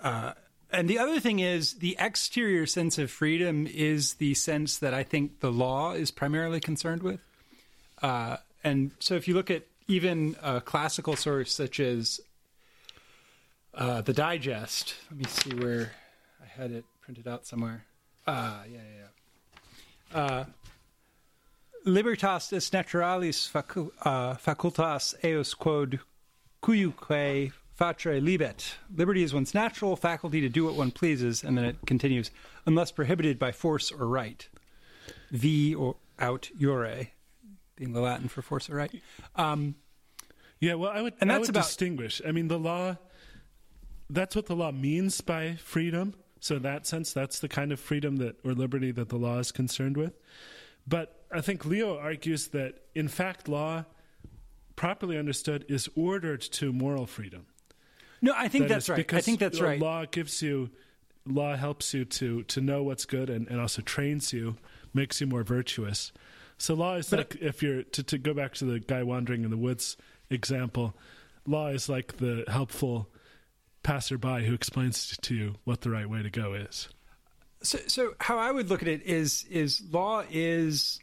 uh, 0.03 0.33
and 0.73 0.89
the 0.89 0.99
other 0.99 1.21
thing 1.21 1.39
is 1.39 1.75
the 1.75 1.95
exterior 1.97 2.65
sense 2.65 2.97
of 2.97 3.09
freedom 3.09 3.65
is 3.65 4.15
the 4.15 4.33
sense 4.33 4.77
that 4.79 4.93
I 4.93 5.03
think 5.03 5.39
the 5.39 5.53
law 5.53 5.93
is 5.93 6.11
primarily 6.11 6.59
concerned 6.59 7.01
with. 7.01 7.21
Uh, 8.01 8.37
and 8.61 8.91
so 8.99 9.15
if 9.15 9.25
you 9.25 9.35
look 9.35 9.49
at 9.49 9.63
even 9.87 10.35
a 10.43 10.59
classical 10.59 11.15
source 11.15 11.53
such 11.53 11.79
as 11.79 12.19
uh, 13.73 14.01
the 14.01 14.11
Digest, 14.11 14.95
let 15.09 15.17
me 15.17 15.25
see 15.29 15.55
where 15.55 15.93
I 16.43 16.61
had 16.61 16.71
it 16.71 16.83
printed 16.99 17.25
out 17.25 17.47
somewhere. 17.47 17.85
Ah, 18.27 18.63
yeah, 18.65 18.79
yeah, 18.79 18.99
yeah 18.99 19.05
uh, 20.13 20.45
libertas 21.85 22.51
est 22.53 22.73
naturalis 22.73 23.49
facu- 23.51 23.91
uh, 24.03 24.35
facultas 24.35 25.15
eius 25.23 25.53
quod 25.57 25.99
cuiuque 26.61 27.51
facere 27.79 28.21
libet. 28.21 28.75
Liberty 28.93 29.23
is 29.23 29.33
one's 29.33 29.53
natural 29.53 29.95
faculty 29.95 30.41
to 30.41 30.49
do 30.49 30.65
what 30.65 30.75
one 30.75 30.91
pleases, 30.91 31.43
and 31.43 31.57
then 31.57 31.65
it 31.65 31.77
continues, 31.85 32.31
unless 32.65 32.91
prohibited 32.91 33.39
by 33.39 33.51
force 33.51 33.91
or 33.91 34.07
right. 34.07 34.47
Vi 35.31 35.73
or 35.73 35.95
aut 36.21 36.49
iure, 36.59 37.07
being 37.75 37.93
the 37.93 38.01
Latin 38.01 38.27
for 38.27 38.41
force 38.41 38.69
or 38.69 38.75
right. 38.75 39.01
Um, 39.35 39.75
yeah, 40.59 40.73
well, 40.73 40.91
I 40.91 41.01
would, 41.01 41.13
and 41.21 41.29
that's 41.29 41.37
I 41.37 41.39
would 41.39 41.49
about, 41.51 41.63
distinguish. 41.63 42.21
I 42.27 42.31
mean, 42.33 42.49
the 42.49 42.59
law, 42.59 42.97
that's 44.09 44.35
what 44.35 44.47
the 44.47 44.55
law 44.55 44.71
means 44.71 45.21
by 45.21 45.55
freedom. 45.55 46.15
So 46.39 46.55
in 46.55 46.61
that 46.63 46.87
sense, 46.87 47.13
that's 47.13 47.39
the 47.39 47.49
kind 47.49 47.71
of 47.71 47.79
freedom 47.79 48.17
that 48.17 48.37
or 48.45 48.53
liberty 48.53 48.91
that 48.91 49.09
the 49.09 49.17
law 49.17 49.39
is 49.39 49.51
concerned 49.51 49.97
with. 49.97 50.13
But 50.87 51.23
I 51.31 51.41
think 51.41 51.65
Leo 51.65 51.97
argues 51.97 52.47
that 52.49 52.79
in 52.95 53.07
fact 53.07 53.47
law 53.47 53.85
properly 54.75 55.17
understood 55.17 55.65
is 55.67 55.89
ordered 55.95 56.41
to 56.41 56.71
moral 56.71 57.05
freedom. 57.05 57.45
No, 58.21 58.33
I 58.35 58.47
think 58.47 58.67
that 58.67 58.75
that's 58.75 58.89
right. 58.89 59.13
I 59.13 59.21
think 59.21 59.39
that's 59.39 59.59
right. 59.59 59.79
Law 59.79 60.05
gives 60.05 60.41
you 60.41 60.69
law 61.25 61.55
helps 61.55 61.93
you 61.93 62.05
to 62.05 62.43
to 62.43 62.61
know 62.61 62.83
what's 62.83 63.05
good 63.05 63.29
and, 63.29 63.47
and 63.47 63.59
also 63.59 63.81
trains 63.81 64.33
you, 64.33 64.57
makes 64.93 65.21
you 65.21 65.27
more 65.27 65.43
virtuous. 65.43 66.11
So 66.57 66.73
law 66.73 66.95
is 66.95 67.09
but 67.09 67.19
like 67.19 67.37
if 67.41 67.61
you're 67.63 67.83
to, 67.83 68.03
to 68.03 68.17
go 68.17 68.33
back 68.33 68.53
to 68.55 68.65
the 68.65 68.79
guy 68.79 69.03
wandering 69.03 69.43
in 69.43 69.49
the 69.49 69.57
woods 69.57 69.95
example, 70.29 70.95
law 71.45 71.67
is 71.67 71.87
like 71.87 72.17
the 72.17 72.43
helpful 72.47 73.09
passerby 73.83 74.45
who 74.45 74.53
explains 74.53 75.17
to 75.17 75.35
you 75.35 75.55
what 75.63 75.81
the 75.81 75.89
right 75.89 76.09
way 76.09 76.21
to 76.21 76.29
go 76.29 76.53
is. 76.53 76.89
So, 77.61 77.79
so 77.87 78.13
how 78.19 78.37
I 78.37 78.51
would 78.51 78.69
look 78.69 78.81
at 78.81 78.87
it 78.87 79.03
is 79.03 79.45
is 79.49 79.81
law 79.91 80.23
is 80.29 80.99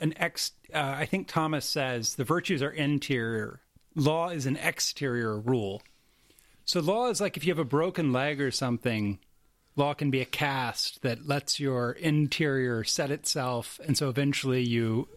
an 0.00 0.14
ex. 0.16 0.52
Uh, 0.72 0.94
I 0.98 1.06
think 1.06 1.28
Thomas 1.28 1.64
says 1.64 2.16
the 2.16 2.24
virtues 2.24 2.62
are 2.62 2.70
interior. 2.70 3.60
Law 3.94 4.30
is 4.30 4.46
an 4.46 4.56
exterior 4.56 5.38
rule. 5.38 5.82
So 6.64 6.80
law 6.80 7.08
is 7.08 7.20
like 7.20 7.36
if 7.36 7.44
you 7.44 7.52
have 7.52 7.58
a 7.58 7.64
broken 7.64 8.12
leg 8.12 8.40
or 8.40 8.50
something. 8.50 9.18
Law 9.76 9.92
can 9.92 10.08
be 10.08 10.20
a 10.20 10.24
cast 10.24 11.02
that 11.02 11.26
lets 11.26 11.58
your 11.58 11.92
interior 11.92 12.84
set 12.84 13.10
itself, 13.10 13.80
and 13.84 13.98
so 13.98 14.08
eventually 14.08 14.62
you 14.62 15.08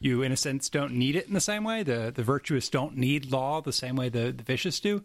you 0.00 0.22
in 0.22 0.32
a 0.32 0.36
sense 0.36 0.70
don't 0.70 0.94
need 0.94 1.14
it 1.14 1.28
in 1.28 1.34
the 1.34 1.40
same 1.40 1.62
way. 1.62 1.82
The 1.82 2.10
the 2.14 2.22
virtuous 2.22 2.70
don't 2.70 2.96
need 2.96 3.30
law 3.30 3.60
the 3.60 3.72
same 3.72 3.96
way 3.96 4.08
the, 4.08 4.32
the 4.32 4.42
vicious 4.42 4.80
do. 4.80 5.04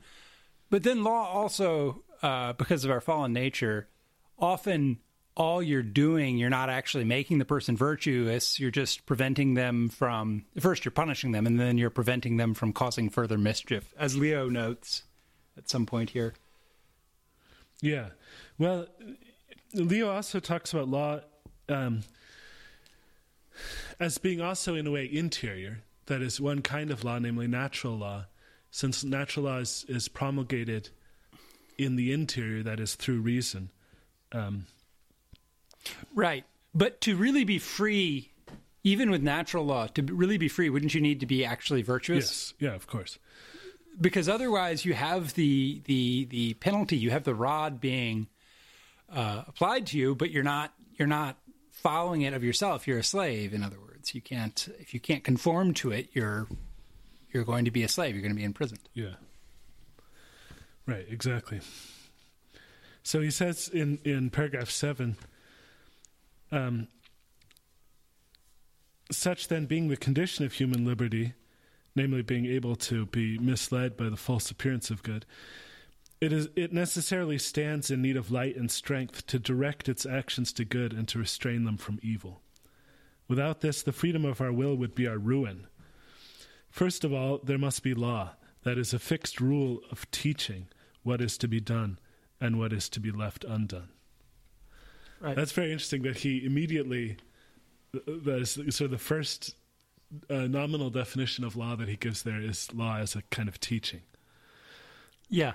But 0.74 0.82
then 0.82 1.04
law 1.04 1.32
also, 1.32 2.02
uh, 2.24 2.54
because 2.54 2.84
of 2.84 2.90
our 2.90 3.00
fallen 3.00 3.32
nature, 3.32 3.88
often 4.40 4.98
all 5.38 5.62
you're 5.62 5.84
doing, 5.84 6.40
you're 6.40 6.50
not 6.50 6.68
actually 6.68 7.04
making 7.04 7.38
the 7.38 7.46
person 7.46 7.78
virtuous. 7.78 8.60
You're 8.60 8.72
just 8.72 9.06
preventing 9.06 9.54
them 9.54 9.90
from, 9.90 10.46
first, 10.60 10.84
you're 10.84 10.92
punishing 10.92 11.32
them, 11.32 11.46
and 11.46 11.60
then 11.60 11.78
you're 11.78 11.92
preventing 11.92 12.38
them 12.38 12.56
from 12.56 12.74
causing 12.74 13.12
further 13.12 13.38
mischief, 13.38 13.94
as 14.00 14.18
Leo 14.18 14.50
notes 14.50 15.04
at 15.56 15.70
some 15.70 15.86
point 15.86 16.10
here. 16.10 16.34
Yeah. 17.80 18.08
Well, 18.58 18.88
Leo 19.76 20.10
also 20.10 20.40
talks 20.40 20.74
about 20.74 20.88
law 20.88 21.20
um, 21.70 22.02
as 24.00 24.18
being 24.18 24.42
also, 24.42 24.74
in 24.74 24.88
a 24.88 24.92
way, 24.92 25.06
interior. 25.06 25.84
That 26.08 26.24
is 26.24 26.42
one 26.42 26.64
kind 26.64 26.90
of 26.90 27.04
law, 27.04 27.20
namely 27.20 27.46
natural 27.46 27.96
law, 27.96 28.26
since 28.74 29.04
natural 29.04 29.46
law 29.46 29.60
is, 29.60 29.86
is 29.88 30.08
promulgated 30.08 30.90
in 31.78 31.96
the 31.96 32.12
interior, 32.12 32.64
that 32.64 32.80
is 32.80 32.96
through 32.96 33.22
reason. 33.22 33.70
Um, 34.32 34.66
right. 36.16 36.44
But 36.74 37.00
to 37.02 37.16
really 37.16 37.44
be 37.44 37.60
free, 37.60 38.32
even 38.84 39.12
with 39.12 39.22
natural 39.22 39.64
law, 39.64 39.86
to 39.88 40.02
really 40.02 40.40
be 40.40 40.48
free, 40.48 40.72
wouldn't 40.72 40.96
you 40.96 41.02
need 41.02 41.20
to 41.20 41.28
be 41.28 41.46
actually 41.46 41.84
virtuous? 41.84 42.56
Yes. 42.60 42.72
Yeah, 42.72 42.76
of 42.76 42.88
course. 42.88 43.20
Because 44.02 44.28
otherwise, 44.28 44.86
you 44.86 44.96
have 44.96 45.36
the 45.36 45.84
the 45.86 46.26
the 46.32 46.56
penalty. 46.56 46.98
You 46.98 47.12
have 47.12 47.26
the 47.26 47.36
rod 47.36 47.80
being 47.80 48.28
uh, 49.08 49.44
applied 49.46 49.86
to 49.88 50.00
you, 50.00 50.16
but 50.16 50.32
you're 50.32 50.42
not 50.42 50.74
you're 50.98 51.08
not 51.08 51.38
following 51.70 52.24
it 52.24 52.34
of 52.34 52.44
yourself. 52.44 52.88
You're 52.88 52.98
a 52.98 53.04
slave. 53.04 53.54
In 53.54 53.62
other 53.62 53.80
words, 53.80 54.16
you 54.16 54.22
can't 54.22 54.68
if 54.80 54.96
you 54.96 55.00
can't 55.00 55.24
conform 55.24 55.76
to 55.76 55.92
it, 55.92 56.10
you're 56.14 56.48
you're 57.34 57.44
going 57.44 57.66
to 57.66 57.72
be 57.72 57.84
a 57.84 57.88
slave. 57.88 58.16
You're 58.16 58.22
going 58.22 58.34
to 58.34 58.40
be 58.40 58.44
imprisoned. 58.44 58.82
Yeah. 58.94 59.16
Right, 60.86 61.06
exactly. 61.10 61.62
So 63.04 63.22
he 63.22 63.32
says 63.32 63.70
in, 63.70 64.00
in 64.04 64.30
paragraph 64.30 64.70
7 64.70 65.18
um, 66.52 66.88
such 69.12 69.48
then 69.48 69.66
being 69.66 69.88
the 69.88 69.98
condition 69.98 70.46
of 70.46 70.54
human 70.54 70.86
liberty, 70.86 71.34
namely 71.96 72.22
being 72.22 72.46
able 72.46 72.76
to 72.76 73.06
be 73.08 73.38
misled 73.38 73.98
by 73.98 74.10
the 74.10 74.18
false 74.18 74.50
appearance 74.52 74.90
of 74.90 75.04
good, 75.04 75.26
it, 76.22 76.32
is, 76.32 76.48
it 76.56 76.72
necessarily 76.72 77.38
stands 77.38 77.92
in 77.92 78.02
need 78.02 78.16
of 78.16 78.32
light 78.32 78.56
and 78.56 78.72
strength 78.72 79.26
to 79.28 79.40
direct 79.40 79.90
its 79.90 80.06
actions 80.06 80.54
to 80.54 80.64
good 80.64 80.94
and 80.94 81.08
to 81.10 81.20
restrain 81.20 81.66
them 81.66 81.78
from 81.78 82.00
evil. 82.02 82.42
Without 83.28 83.62
this, 83.62 83.84
the 83.84 83.92
freedom 83.92 84.26
of 84.26 84.40
our 84.40 84.52
will 84.52 84.76
would 84.76 84.96
be 84.96 85.08
our 85.08 85.18
ruin 85.18 85.68
First 86.74 87.04
of 87.04 87.14
all, 87.14 87.38
there 87.38 87.60
must 87.60 87.84
be 87.84 87.94
law, 87.94 88.32
that 88.64 88.80
is, 88.80 88.96
a 88.96 89.00
fixed 89.00 89.40
rule 89.40 89.82
of 89.92 90.10
teaching 90.10 90.66
what 91.04 91.22
is 91.22 91.38
to 91.38 91.48
be 91.48 91.60
done 91.60 92.00
and 92.42 92.58
what 92.58 92.74
is 92.74 92.90
to 92.90 93.00
be 93.00 93.12
left 93.12 93.44
undone. 93.44 93.90
Right. 95.22 95.36
That's 95.36 95.52
very 95.52 95.72
interesting 95.72 96.02
that 96.02 96.18
he 96.18 96.44
immediately, 96.44 97.18
that 97.94 98.42
is 98.42 98.54
sort 98.54 98.86
of 98.86 98.90
the 98.90 98.98
first 98.98 99.54
uh, 100.32 100.48
nominal 100.48 100.90
definition 100.90 101.44
of 101.44 101.56
law 101.56 101.76
that 101.76 101.88
he 101.88 101.96
gives 101.96 102.24
there 102.24 102.42
is 102.42 102.74
law 102.74 102.98
as 102.98 103.16
a 103.16 103.22
kind 103.30 103.48
of 103.48 103.60
teaching. 103.60 104.02
Yeah. 105.30 105.54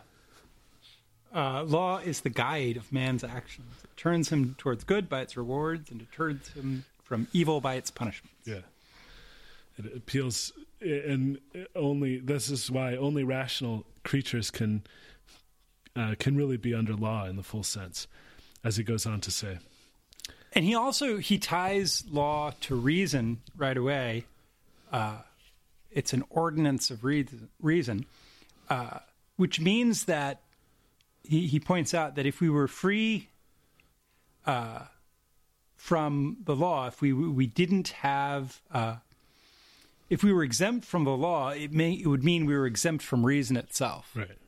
Uh, 1.34 1.64
law 1.64 1.98
is 1.98 2.20
the 2.20 2.30
guide 2.30 2.76
of 2.76 2.92
man's 2.92 3.24
actions. 3.24 3.74
It 3.82 3.96
turns 3.96 4.28
him 4.28 4.54
towards 4.56 4.84
good 4.84 5.08
by 5.08 5.22
its 5.22 5.36
rewards 5.36 5.90
and 5.90 5.98
deters 5.98 6.46
him 6.50 6.84
from 7.02 7.26
evil 7.32 7.60
by 7.60 7.74
its 7.74 7.90
punishments. 7.90 8.36
Yeah. 8.46 8.60
It 9.78 9.96
appeals 9.96 10.52
and 10.80 11.38
only 11.74 12.18
this 12.18 12.50
is 12.50 12.70
why 12.70 12.96
only 12.96 13.24
rational 13.24 13.84
creatures 14.04 14.50
can 14.50 14.82
uh, 15.96 16.14
can 16.18 16.36
really 16.36 16.56
be 16.56 16.74
under 16.74 16.94
law 16.94 17.26
in 17.26 17.36
the 17.36 17.42
full 17.42 17.62
sense, 17.62 18.06
as 18.62 18.76
he 18.76 18.84
goes 18.84 19.06
on 19.06 19.20
to 19.22 19.30
say. 19.30 19.58
And 20.52 20.64
he 20.64 20.74
also 20.74 21.18
he 21.18 21.38
ties 21.38 22.04
law 22.10 22.52
to 22.62 22.74
reason 22.74 23.40
right 23.56 23.76
away. 23.76 24.24
Uh, 24.90 25.18
it's 25.90 26.12
an 26.12 26.24
ordinance 26.30 26.90
of 26.90 27.04
reason, 27.04 28.06
uh, 28.68 28.98
which 29.36 29.60
means 29.60 30.04
that 30.04 30.42
he, 31.22 31.46
he 31.46 31.60
points 31.60 31.94
out 31.94 32.14
that 32.16 32.26
if 32.26 32.40
we 32.40 32.48
were 32.48 32.68
free 32.68 33.28
uh, 34.46 34.80
from 35.76 36.38
the 36.44 36.56
law, 36.56 36.86
if 36.86 37.00
we 37.00 37.12
we 37.12 37.46
didn't 37.46 37.88
have, 37.88 38.60
uh, 38.70 38.96
if 40.08 40.22
we 40.22 40.32
were 40.32 40.42
exempt 40.42 40.84
from 40.84 41.04
the 41.04 41.16
law, 41.16 41.50
it 41.50 41.72
may 41.72 41.92
it 41.92 42.06
would 42.06 42.24
mean 42.24 42.46
we 42.46 42.56
were 42.56 42.66
exempt 42.66 43.04
from 43.04 43.26
reason 43.26 43.56
itself. 43.56 44.12
Right. 44.14 44.38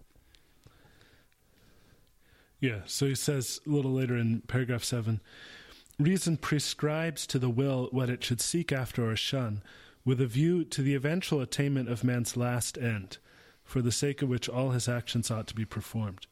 Yeah. 2.60 2.80
So 2.86 3.06
he 3.06 3.14
says 3.14 3.60
a 3.66 3.70
little 3.70 3.92
later 3.92 4.16
in 4.16 4.42
paragraph 4.42 4.84
seven 4.84 5.20
reason 6.00 6.36
prescribes 6.36 7.26
to 7.26 7.38
the 7.38 7.50
will 7.50 7.88
what 7.92 8.10
it 8.10 8.24
should 8.24 8.40
seek 8.40 8.72
after 8.72 9.08
or 9.08 9.16
shun, 9.16 9.62
with 10.04 10.20
a 10.20 10.26
view 10.26 10.64
to 10.64 10.82
the 10.82 10.94
eventual 10.94 11.40
attainment 11.40 11.88
of 11.88 12.02
man's 12.02 12.36
last 12.36 12.78
end, 12.78 13.18
for 13.64 13.82
the 13.82 13.92
sake 13.92 14.22
of 14.22 14.28
which 14.28 14.48
all 14.48 14.70
his 14.70 14.88
actions 14.88 15.30
ought 15.30 15.46
to 15.46 15.54
be 15.54 15.64
performed. 15.64 16.26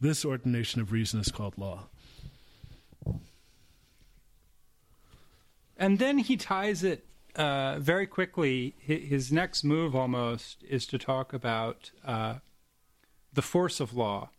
This 0.00 0.24
ordination 0.24 0.80
of 0.80 0.92
reason 0.92 1.20
is 1.20 1.32
called 1.32 1.56
law. 1.56 1.88
And 5.78 5.98
then 5.98 6.18
he 6.18 6.36
ties 6.36 6.84
it 6.84 7.06
uh, 7.36 7.78
very 7.78 8.06
quickly. 8.06 8.74
His 8.78 9.30
next 9.30 9.64
move 9.64 9.94
almost 9.94 10.64
is 10.68 10.86
to 10.86 10.98
talk 10.98 11.32
about 11.32 11.90
uh, 12.04 12.36
the 13.32 13.42
force 13.42 13.80
of 13.80 13.94
law, 13.94 14.30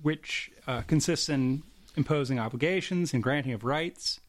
which 0.00 0.50
uh, 0.66 0.82
consists 0.82 1.28
in 1.28 1.62
imposing 1.96 2.38
obligations 2.38 3.12
and 3.12 3.22
granting 3.22 3.52
of 3.52 3.64
rights, 3.64 4.20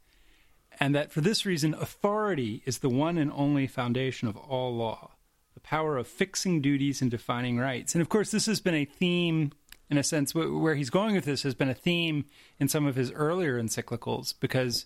and 0.79 0.95
that 0.95 1.11
for 1.11 1.21
this 1.21 1.45
reason, 1.45 1.73
authority 1.75 2.63
is 2.65 2.79
the 2.79 2.89
one 2.89 3.17
and 3.17 3.31
only 3.33 3.67
foundation 3.67 4.27
of 4.27 4.35
all 4.35 4.75
law 4.75 5.11
the 5.53 5.59
power 5.59 5.97
of 5.97 6.07
fixing 6.07 6.61
duties 6.61 7.01
and 7.01 7.11
defining 7.11 7.57
rights. 7.57 7.93
And 7.93 8.01
of 8.01 8.09
course, 8.09 8.31
this 8.31 8.45
has 8.45 8.59
been 8.59 8.75
a 8.75 8.85
theme, 8.85 9.51
in 9.89 9.97
a 9.97 10.03
sense, 10.03 10.33
where 10.33 10.75
he's 10.75 10.89
going 10.89 11.15
with 11.15 11.25
this 11.25 11.43
has 11.43 11.53
been 11.53 11.69
a 11.69 11.73
theme 11.73 12.25
in 12.59 12.67
some 12.67 12.85
of 12.85 12.95
his 12.95 13.11
earlier 13.11 13.61
encyclicals, 13.61 14.33
because 14.39 14.85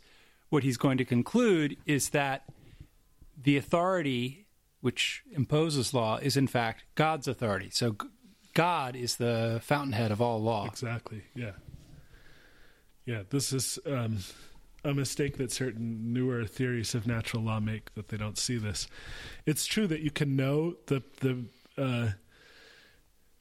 what 0.49 0.63
he's 0.63 0.77
going 0.77 0.97
to 0.97 1.05
conclude 1.05 1.77
is 1.85 2.09
that 2.09 2.43
the 3.41 3.57
authority 3.57 4.47
which 4.81 5.23
imposes 5.31 5.93
law 5.93 6.17
is, 6.17 6.37
in 6.37 6.47
fact, 6.47 6.83
God's 6.93 7.27
authority. 7.27 7.69
So 7.71 7.95
God 8.53 8.95
is 8.95 9.15
the 9.15 9.59
fountainhead 9.63 10.11
of 10.11 10.21
all 10.21 10.41
law. 10.41 10.67
Exactly, 10.67 11.23
yeah. 11.33 11.51
Yeah, 13.05 13.23
this 13.29 13.51
is 13.51 13.79
um, 13.85 14.19
a 14.83 14.93
mistake 14.93 15.37
that 15.37 15.51
certain 15.51 16.13
newer 16.13 16.45
theories 16.45 16.95
of 16.95 17.07
natural 17.07 17.43
law 17.43 17.59
make 17.59 17.93
that 17.95 18.09
they 18.09 18.17
don't 18.17 18.37
see 18.37 18.57
this. 18.57 18.87
It's 19.45 19.65
true 19.65 19.87
that 19.87 20.01
you 20.01 20.11
can 20.11 20.35
know 20.35 20.75
the 20.87 21.03
the 21.19 21.45
uh, 21.77 22.11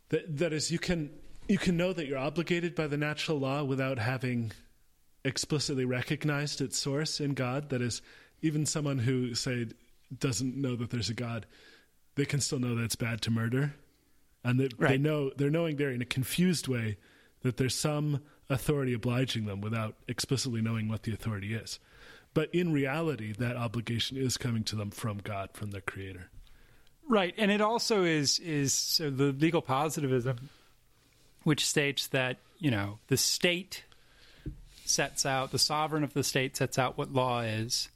that 0.08 0.36
that 0.38 0.52
is 0.52 0.70
you 0.70 0.78
can 0.78 1.10
you 1.48 1.58
can 1.58 1.76
know 1.76 1.92
that 1.92 2.06
you're 2.06 2.18
obligated 2.18 2.74
by 2.74 2.86
the 2.86 2.96
natural 2.96 3.38
law 3.38 3.64
without 3.64 3.98
having 3.98 4.52
explicitly 5.24 5.84
recognized 5.84 6.60
its 6.60 6.78
source 6.78 7.20
in 7.20 7.34
God. 7.34 7.70
That 7.70 7.82
is, 7.82 8.02
even 8.42 8.66
someone 8.66 8.98
who 8.98 9.34
say 9.34 9.66
doesn't 10.18 10.56
know 10.56 10.76
that 10.76 10.90
there's 10.90 11.10
a 11.10 11.14
God, 11.14 11.46
they 12.14 12.24
can 12.24 12.40
still 12.40 12.58
know 12.58 12.74
that 12.74 12.84
it's 12.84 12.96
bad 12.96 13.20
to 13.22 13.30
murder, 13.30 13.74
and 14.42 14.60
that 14.60 14.74
right. 14.78 14.90
they 14.90 14.98
know 14.98 15.30
they're 15.36 15.50
knowing 15.50 15.76
there 15.76 15.90
in 15.90 16.02
a 16.02 16.06
confused 16.06 16.68
way 16.68 16.96
that 17.42 17.56
there's 17.56 17.74
some 17.74 18.20
authority 18.48 18.92
obliging 18.92 19.46
them 19.46 19.60
without 19.60 19.94
explicitly 20.08 20.60
knowing 20.60 20.88
what 20.88 21.02
the 21.02 21.12
authority 21.12 21.54
is. 21.54 21.78
But 22.34 22.52
in 22.52 22.72
reality, 22.72 23.32
that 23.32 23.56
obligation 23.56 24.16
is 24.16 24.36
coming 24.36 24.64
to 24.64 24.76
them 24.76 24.90
from 24.90 25.18
God, 25.18 25.50
from 25.52 25.70
their 25.70 25.80
Creator. 25.80 26.30
Right, 27.08 27.34
and 27.36 27.50
it 27.50 27.60
also 27.60 28.04
is 28.04 28.38
is 28.38 28.72
so 28.72 29.10
the 29.10 29.26
legal 29.32 29.62
positivism, 29.62 30.48
which 31.42 31.66
states 31.66 32.06
that 32.08 32.38
you 32.58 32.70
know 32.70 32.98
the 33.08 33.16
state 33.16 33.84
sets 34.86 35.24
out 35.24 35.50
the 35.50 35.58
sovereign 35.58 36.02
of 36.02 36.14
the 36.14 36.24
state 36.24 36.56
sets 36.56 36.78
out 36.78 36.96
what 36.96 37.12
law 37.12 37.40
is, 37.40 37.88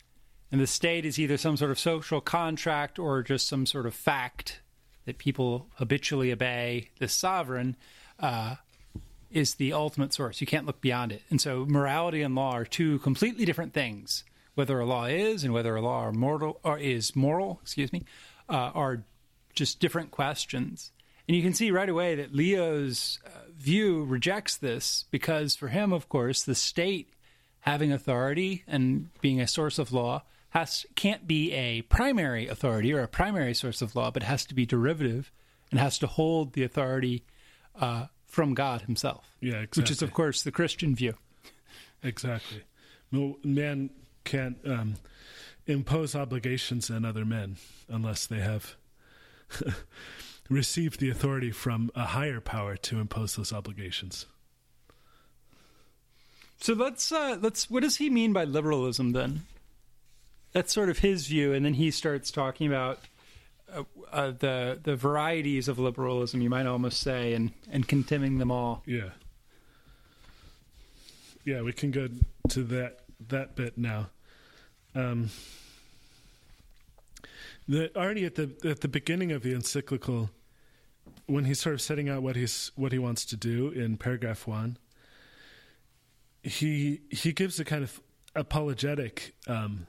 and 0.51 0.61
the 0.61 0.67
state 0.67 1.05
is 1.05 1.19
either 1.19 1.37
some 1.37 1.57
sort 1.57 1.71
of 1.71 1.79
social 1.79 2.21
contract 2.21 2.99
or 2.99 3.23
just 3.23 3.49
some 3.49 3.67
sort 3.67 3.87
of 3.87 3.95
fact 3.95 4.61
that 5.05 5.19
people 5.19 5.69
habitually 5.75 6.33
obey 6.33 6.91
the 6.99 7.09
sovereign. 7.09 7.77
Uh, 8.19 8.57
is 9.31 9.55
the 9.55 9.73
ultimate 9.73 10.13
source. 10.13 10.41
You 10.41 10.47
can't 10.47 10.67
look 10.67 10.81
beyond 10.81 11.13
it. 11.13 11.23
And 11.31 11.41
so 11.41 11.67
morality 11.67 12.23
and 12.23 12.35
law 12.35 12.53
are 12.53 12.65
two 12.65 12.99
completely 13.01 13.45
different 13.45 13.75
things. 13.75 14.25
Whether 14.55 14.81
a 14.81 14.87
law 14.87 15.05
is 15.05 15.45
and 15.45 15.53
whether 15.53 15.77
a 15.77 15.83
law 15.83 16.01
are 16.01 16.13
mortal 16.13 16.59
or 16.65 16.79
is 16.79 17.15
moral, 17.15 17.61
excuse 17.63 17.93
me, 17.93 18.05
uh, 18.49 18.73
are 18.75 19.05
just 19.55 19.81
different 19.81 20.11
questions. 20.11 20.91
And 21.29 21.37
you 21.37 21.43
can 21.43 21.55
see 21.55 21.71
right 21.71 21.89
away 21.89 22.15
that 22.17 22.35
Leo's 22.35 23.19
uh, 23.25 23.51
view 23.57 24.05
rejects 24.05 24.57
this 24.57 25.05
because 25.11 25.55
for 25.55 25.69
him, 25.69 25.93
of 25.93 26.09
course, 26.09 26.43
the 26.43 26.55
state 26.55 27.13
having 27.61 27.93
authority 27.93 28.65
and 28.67 29.11
being 29.21 29.41
a 29.41 29.47
source 29.47 29.79
of 29.79 29.93
law 29.93 30.23
has 30.51 30.87
can't 30.95 31.27
be 31.27 31.53
a 31.53 31.83
primary 31.83 32.49
authority 32.49 32.93
or 32.93 33.01
a 33.01 33.09
primary 33.09 33.55
source 33.55 33.83
of 33.83 33.95
law, 33.95 34.11
but 34.11 34.23
has 34.23 34.47
to 34.47 34.55
be 34.55 34.65
derivative 34.65 35.31
and 35.71 35.79
has 35.79 35.99
to 35.99 36.07
hold 36.07 36.55
the 36.55 36.65
authority 36.65 37.25
uh, 37.79 38.07
from 38.27 38.55
God 38.55 38.83
Himself. 38.83 39.37
Yeah, 39.41 39.55
exactly. 39.57 39.83
Which 39.83 39.91
is, 39.91 40.03
of 40.03 40.13
course, 40.13 40.43
the 40.43 40.53
Christian 40.53 40.95
view. 40.95 41.15
Exactly. 42.03 42.63
Man 43.11 43.91
can't 44.25 44.59
um, 44.67 44.97
impose 45.67 46.15
obligations 46.15 46.91
on 46.91 47.05
other 47.05 47.25
men 47.25 47.57
unless 47.89 48.27
they 48.27 48.41
have 48.41 48.77
received 50.51 51.01
the 51.01 51.11
authority 51.11 51.51
from 51.51 51.91
a 51.95 52.05
higher 52.05 52.41
power 52.41 52.77
to 52.77 53.01
impose 53.01 53.37
those 53.37 53.53
obligations. 53.53 54.27
So 56.61 56.75
let's 56.75 57.13
uh, 57.13 57.39
let's. 57.41 57.71
What 57.71 57.83
does 57.83 57.97
he 57.97 58.11
mean 58.11 58.33
by 58.33 58.45
liberalism 58.45 59.13
then? 59.13 59.43
That's 60.53 60.73
sort 60.73 60.89
of 60.89 60.99
his 60.99 61.27
view, 61.27 61.53
and 61.53 61.65
then 61.65 61.75
he 61.75 61.91
starts 61.91 62.31
talking 62.31 62.67
about 62.67 63.01
uh, 63.73 63.85
uh, 64.13 64.33
the 64.39 64.81
the 64.83 64.97
varieties 64.97 65.69
of 65.69 65.79
liberalism, 65.79 66.41
you 66.41 66.51
might 66.51 66.67
almost 66.67 67.01
say, 67.01 67.35
and 67.35 67.53
and 67.71 67.87
condemning 67.87 68.39
them 68.39 68.51
all. 68.51 68.83
Yeah. 68.87 69.11
Yeah, 71.45 71.63
we 71.63 71.73
can 71.73 71.91
go 71.91 72.09
to 72.51 72.63
that 72.65 73.01
that 73.29 73.57
bit 73.57 73.79
now. 73.79 74.11
Um, 74.95 75.31
the 77.69 77.95
already 77.97 78.25
at 78.25 78.35
the 78.35 78.51
at 78.65 78.81
the 78.81 78.89
beginning 78.89 79.33
of 79.33 79.43
the 79.43 79.55
encyclical, 79.55 80.31
when 81.27 81.45
he's 81.45 81.61
sort 81.61 81.75
of 81.75 81.83
setting 81.83 82.09
out 82.09 82.23
what 82.23 82.37
he's 82.37 82.73
what 82.75 82.93
he 82.93 82.99
wants 82.99 83.25
to 83.27 83.37
do 83.37 83.69
in 83.69 83.97
paragraph 83.99 84.47
one, 84.47 84.79
he 86.43 87.01
he 87.11 87.33
gives 87.33 87.61
a 87.61 87.65
kind 87.65 87.83
of 87.83 88.01
apologetic 88.35 89.35
um, 89.47 89.87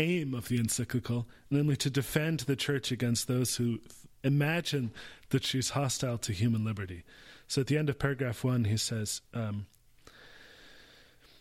aim 0.00 0.34
of 0.34 0.48
the 0.48 0.58
encyclical, 0.58 1.28
namely 1.50 1.76
to 1.76 1.90
defend 1.90 2.40
the 2.40 2.56
church 2.56 2.90
against 2.90 3.28
those 3.28 3.56
who 3.56 3.78
imagine 4.24 4.92
that 5.28 5.44
she's 5.44 5.70
hostile 5.70 6.18
to 6.18 6.32
human 6.32 6.64
liberty. 6.64 7.04
So 7.46 7.60
at 7.60 7.66
the 7.66 7.78
end 7.78 7.90
of 7.90 7.98
paragraph 7.98 8.42
one, 8.42 8.64
he 8.64 8.76
says, 8.76 9.20
um, 9.34 9.66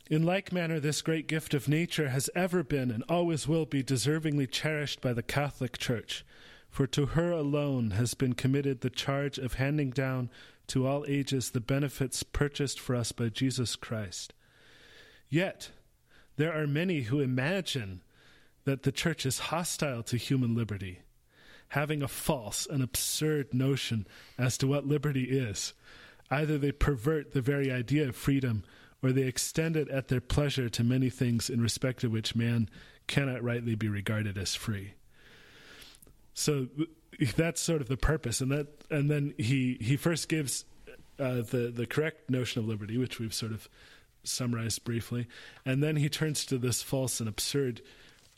in 0.10 0.24
like 0.24 0.52
manner, 0.52 0.80
this 0.80 1.02
great 1.02 1.28
gift 1.28 1.54
of 1.54 1.70
nature 1.70 2.10
has 2.10 2.30
ever 2.36 2.64
been 2.64 2.90
and 2.90 3.04
always 3.08 3.48
will 3.48 3.66
be 3.66 3.84
deservingly 3.84 4.50
cherished 4.50 5.02
by 5.02 5.14
the 5.14 5.24
Catholic 5.24 5.78
Church, 5.78 6.26
for 6.70 6.88
to 6.88 7.08
her 7.08 7.32
alone 7.32 7.92
has 7.92 8.16
been 8.16 8.34
committed 8.34 8.82
the 8.82 8.90
charge 8.90 9.38
of 9.38 9.54
handing 9.56 9.92
down 9.92 10.30
to 10.68 10.88
all 10.88 11.06
ages 11.08 11.52
the 11.52 11.62
benefits 11.62 12.24
purchased 12.24 12.80
for 12.80 12.96
us 12.96 13.12
by 13.12 13.30
Jesus 13.30 13.76
Christ. 13.76 14.34
Yet, 15.30 15.70
there 16.38 16.54
are 16.54 16.68
many 16.68 17.02
who 17.02 17.20
imagine 17.20 18.02
that 18.66 18.84
the 18.84 18.92
church 18.92 19.26
is 19.26 19.40
hostile 19.40 20.04
to 20.04 20.18
human 20.18 20.56
liberty, 20.56 21.00
having 21.70 22.02
a 22.02 22.08
false 22.08 22.66
and 22.66 22.84
absurd 22.84 23.54
notion 23.54 24.08
as 24.38 24.58
to 24.58 24.68
what 24.68 24.88
liberty 24.88 25.24
is. 25.24 25.74
Either 26.32 26.58
they 26.58 26.72
pervert 26.72 27.34
the 27.34 27.42
very 27.42 27.72
idea 27.72 28.08
of 28.08 28.16
freedom, 28.16 28.64
or 29.02 29.12
they 29.12 29.24
extend 29.24 29.76
it 29.76 29.90
at 29.90 30.10
their 30.10 30.22
pleasure 30.22 30.70
to 30.70 30.84
many 30.84 31.10
things 31.10 31.50
in 31.50 31.62
respect 31.62 32.04
of 32.04 32.12
which 32.12 32.36
man 32.36 32.70
cannot 33.08 33.44
rightly 33.44 33.76
be 33.76 33.88
regarded 33.88 34.38
as 34.38 34.56
free. 34.56 34.94
So 36.34 36.68
that's 37.36 37.62
sort 37.62 37.82
of 37.82 37.88
the 37.88 37.98
purpose, 37.98 38.42
and 38.42 38.52
that, 38.52 38.68
and 38.90 39.10
then 39.10 39.34
he 39.38 39.78
he 39.82 39.98
first 39.98 40.30
gives 40.30 40.66
uh, 41.20 41.42
the 41.42 41.72
the 41.74 41.86
correct 41.86 42.30
notion 42.30 42.62
of 42.62 42.68
liberty, 42.68 42.98
which 42.98 43.20
we've 43.20 43.34
sort 43.34 43.52
of 43.52 43.68
summarized 44.24 44.84
briefly, 44.84 45.28
and 45.66 45.82
then 45.82 45.96
he 45.96 46.10
turns 46.10 46.46
to 46.46 46.58
this 46.58 46.82
false 46.82 47.20
and 47.20 47.28
absurd 47.28 47.82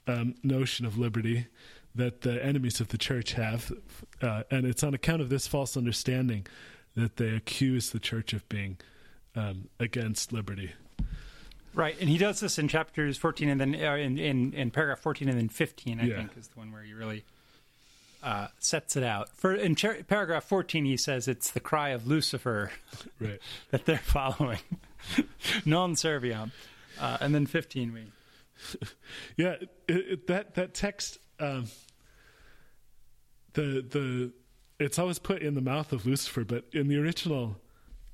um, 0.08 0.36
notion 0.43 0.86
of 0.86 0.97
liberty 0.97 1.47
that 1.95 2.22
the 2.22 2.43
enemies 2.43 2.80
of 2.80 2.88
the 2.89 2.97
church 2.97 3.34
have. 3.34 3.72
Uh, 4.22 4.43
and 4.49 4.66
it's 4.66 4.84
on 4.84 4.93
account 4.93 5.22
of 5.22 5.30
this 5.30 5.47
false 5.47 5.76
understanding 5.76 6.45
that 6.95 7.18
they 7.18 7.30
accuse 7.36 7.89
the 7.91 7.99
church 7.99 8.34
of 8.34 8.47
being 8.49 8.78
um, 9.36 9.68
against 9.80 10.32
liberty. 10.34 10.72
Right, 11.74 11.95
and 12.02 12.10
he 12.10 12.18
does 12.18 12.41
this 12.41 12.60
in 12.60 12.68
chapters 12.68 13.18
14 13.18 13.47
and 13.47 13.62
then 13.62 13.76
uh, 13.76 13.95
in, 13.95 14.18
in 14.18 14.52
in 14.54 14.72
paragraph 14.72 14.99
14 14.99 15.30
and 15.30 15.38
then 15.38 15.47
15. 15.47 15.99
I 16.02 16.04
Yeah. 16.04 16.18
think 16.18 16.32
is 16.38 16.49
the 16.49 16.60
one 16.60 16.72
where 16.74 16.84
he 16.84 16.93
really 16.93 17.24
uh, 18.22 18.47
sets 18.60 18.97
it 18.97 19.04
out. 19.04 19.30
For 19.38 19.56
in 19.56 19.76
char- 19.76 20.04
paragraph 20.08 20.43
14, 20.43 20.84
he 20.84 20.97
says 20.97 21.30
it's 21.30 21.52
the 21.52 21.62
cry 21.62 21.89
of 21.89 22.06
Lucifer 22.08 22.72
Right. 23.22 23.39
that 23.72 23.86
they're 23.86 23.97
following, 23.99 24.60
non 25.66 25.95
serviam. 25.95 26.52
Uh, 26.99 27.18
and 27.22 27.34
then 27.34 27.45
15, 27.45 27.93
we 27.93 28.02
Yeah, 29.38 29.55
it, 29.62 29.70
it, 29.88 30.28
that 30.28 30.55
that 30.55 30.74
text, 30.74 31.18
um, 31.39 31.68
the 33.53 33.86
the, 33.88 34.34
it's 34.80 34.99
always 34.99 35.20
put 35.20 35.41
in 35.41 35.55
the 35.55 35.62
mouth 35.62 35.91
of 35.93 36.05
Lucifer, 36.05 36.43
but 36.43 36.66
in 36.74 36.88
the 36.88 36.97
original 36.97 37.57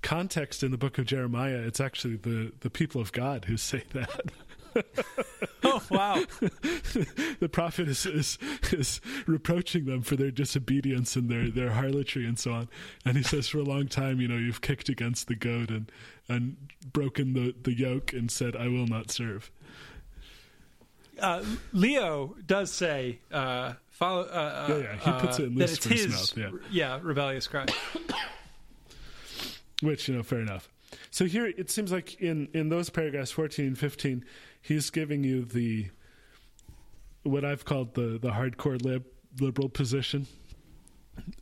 context 0.01 0.63
in 0.63 0.71
the 0.71 0.77
book 0.77 0.97
of 0.97 1.05
Jeremiah, 1.05 1.57
it's 1.65 1.79
actually 1.79 2.17
the 2.17 2.53
the 2.59 2.69
people 2.69 3.01
of 3.01 3.11
God 3.11 3.45
who 3.45 3.57
say 3.57 3.83
that. 3.93 4.31
oh 5.63 5.81
wow, 5.89 6.23
the 7.39 7.49
prophet 7.51 7.87
is, 7.87 8.05
is 8.05 8.37
is 8.71 9.01
reproaching 9.25 9.85
them 9.85 10.01
for 10.01 10.15
their 10.15 10.31
disobedience 10.31 11.15
and 11.15 11.29
their 11.29 11.49
their 11.49 11.71
harlotry 11.71 12.25
and 12.25 12.37
so 12.37 12.51
on. 12.53 12.69
And 13.05 13.17
he 13.17 13.23
says, 13.23 13.47
for 13.47 13.57
a 13.59 13.63
long 13.63 13.87
time, 13.87 14.21
you 14.21 14.27
know, 14.27 14.37
you've 14.37 14.61
kicked 14.61 14.89
against 14.89 15.27
the 15.27 15.35
goat 15.35 15.69
and 15.69 15.91
and 16.29 16.57
broken 16.93 17.33
the 17.33 17.55
the 17.61 17.73
yoke 17.73 18.13
and 18.13 18.29
said, 18.29 18.55
I 18.55 18.67
will 18.67 18.87
not 18.87 19.09
serve. 19.11 19.51
Uh, 21.19 21.43
Leo 21.73 22.35
does 22.45 22.71
say 22.71 23.19
uh, 23.31 23.73
follow. 23.89 24.23
Uh, 24.23 24.65
Yeah, 24.69 24.77
yeah, 24.77 24.95
he 24.95 25.11
puts 25.19 25.39
uh, 25.39 25.43
it 25.43 25.45
in 25.47 25.55
Lucifer's 25.55 26.01
his, 26.01 26.37
mouth, 26.37 26.53
yeah, 26.71 26.99
rebellious 27.01 27.47
cry. 27.47 27.65
Which, 29.81 30.07
you 30.07 30.15
know, 30.15 30.23
fair 30.23 30.39
enough. 30.39 30.69
So 31.11 31.25
here 31.25 31.45
it 31.45 31.69
seems 31.69 31.91
like 31.91 32.19
in, 32.21 32.47
in 32.53 32.69
those 32.69 32.89
paragraphs 32.89 33.31
14 33.31 33.67
and 33.67 33.77
15, 33.77 34.25
he's 34.61 34.89
giving 34.89 35.23
you 35.23 35.45
the 35.45 35.87
what 37.23 37.43
I've 37.43 37.65
called 37.65 37.93
the, 37.93 38.17
the 38.19 38.31
hardcore 38.31 38.81
lib, 38.83 39.05
liberal 39.39 39.69
position. 39.69 40.27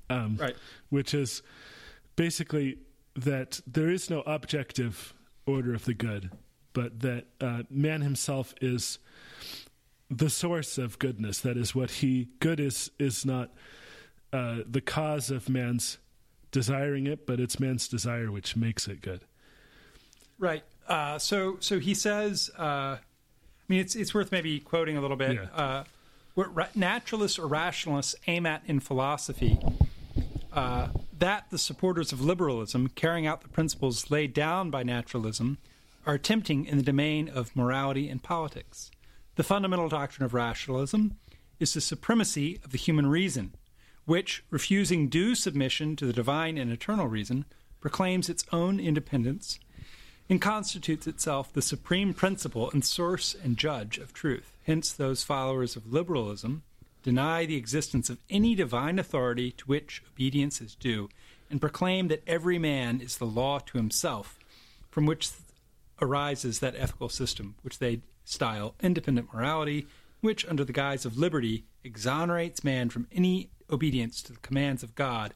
Um, 0.09 0.37
Right. 0.37 0.55
Which 0.89 1.13
is 1.13 1.41
basically 2.15 2.79
that 3.15 3.61
there 3.67 3.89
is 3.89 4.09
no 4.09 4.21
objective 4.21 5.13
order 5.45 5.73
of 5.73 5.85
the 5.85 5.93
good, 5.93 6.31
but 6.73 6.99
that 7.01 7.25
uh, 7.39 7.63
man 7.69 8.01
himself 8.01 8.53
is 8.61 8.99
the 10.09 10.29
source 10.29 10.77
of 10.77 10.99
goodness. 10.99 11.39
That 11.39 11.57
is 11.57 11.73
what 11.73 11.91
he 11.91 12.29
good 12.39 12.59
is 12.59 12.91
is 12.99 13.25
not 13.25 13.51
uh, 14.31 14.59
the 14.67 14.81
cause 14.81 15.31
of 15.31 15.49
man's 15.49 15.97
desiring 16.51 17.07
it, 17.07 17.25
but 17.25 17.39
it's 17.39 17.59
man's 17.59 17.87
desire 17.87 18.31
which 18.31 18.55
makes 18.55 18.87
it 18.87 19.01
good. 19.01 19.21
Right. 20.37 20.63
Uh, 20.87 21.19
so 21.19 21.57
so 21.59 21.79
he 21.79 21.93
says. 21.93 22.49
Uh, 22.57 22.97
I 23.67 23.73
mean, 23.73 23.79
it's 23.79 23.95
it's 23.95 24.13
worth 24.13 24.31
maybe 24.31 24.59
quoting 24.59 24.95
a 24.95 25.01
little 25.01 25.17
bit. 25.17 25.33
Yeah. 25.35 25.47
Uh, 25.53 25.83
what 26.35 26.55
ra- 26.55 26.67
naturalists 26.75 27.39
or 27.39 27.47
rationalists 27.47 28.15
aim 28.27 28.45
at 28.45 28.61
in 28.67 28.79
philosophy, 28.79 29.57
uh, 30.53 30.89
that 31.17 31.49
the 31.49 31.57
supporters 31.57 32.11
of 32.11 32.21
liberalism, 32.21 32.89
carrying 32.89 33.25
out 33.25 33.41
the 33.41 33.47
principles 33.47 34.11
laid 34.11 34.33
down 34.33 34.69
by 34.69 34.83
naturalism, 34.83 35.57
are 36.05 36.13
attempting 36.13 36.65
in 36.65 36.77
the 36.77 36.83
domain 36.83 37.27
of 37.27 37.55
morality 37.55 38.07
and 38.07 38.21
politics. 38.21 38.91
The 39.35 39.43
fundamental 39.43 39.89
doctrine 39.89 40.25
of 40.25 40.33
rationalism 40.33 41.17
is 41.59 41.73
the 41.73 41.81
supremacy 41.81 42.59
of 42.63 42.71
the 42.71 42.77
human 42.77 43.07
reason, 43.07 43.53
which, 44.05 44.43
refusing 44.49 45.09
due 45.09 45.35
submission 45.35 45.97
to 45.97 46.05
the 46.05 46.13
divine 46.13 46.57
and 46.57 46.71
eternal 46.71 47.07
reason, 47.07 47.43
proclaims 47.81 48.29
its 48.29 48.45
own 48.53 48.79
independence 48.79 49.59
and 50.29 50.41
constitutes 50.41 51.05
itself 51.05 51.51
the 51.51 51.61
supreme 51.61 52.13
principle 52.13 52.71
and 52.71 52.85
source 52.85 53.35
and 53.43 53.57
judge 53.57 53.97
of 53.97 54.13
truth. 54.13 54.55
Hence, 54.63 54.91
those 54.91 55.23
followers 55.23 55.75
of 55.75 55.91
liberalism 55.91 56.63
deny 57.03 57.45
the 57.45 57.57
existence 57.57 58.09
of 58.09 58.19
any 58.29 58.55
divine 58.55 58.97
authority 58.97 59.51
to 59.51 59.65
which 59.65 60.01
obedience 60.13 60.61
is 60.61 60.75
due, 60.75 61.09
and 61.49 61.61
proclaim 61.61 62.07
that 62.07 62.23
every 62.25 62.57
man 62.57 63.01
is 63.01 63.17
the 63.17 63.25
law 63.25 63.59
to 63.59 63.77
himself, 63.77 64.39
from 64.89 65.05
which 65.05 65.29
arises 66.01 66.59
that 66.59 66.75
ethical 66.77 67.09
system 67.09 67.55
which 67.61 67.79
they 67.79 67.99
style 68.25 68.75
independent 68.81 69.33
morality, 69.33 69.87
which, 70.21 70.45
under 70.47 70.65
the 70.65 70.73
guise 70.73 71.05
of 71.05 71.17
liberty, 71.17 71.63
exonerates 71.83 72.63
man 72.63 72.89
from 72.89 73.07
any 73.11 73.49
obedience 73.71 74.21
to 74.23 74.33
the 74.33 74.39
commands 74.39 74.83
of 74.83 74.95
God 74.95 75.33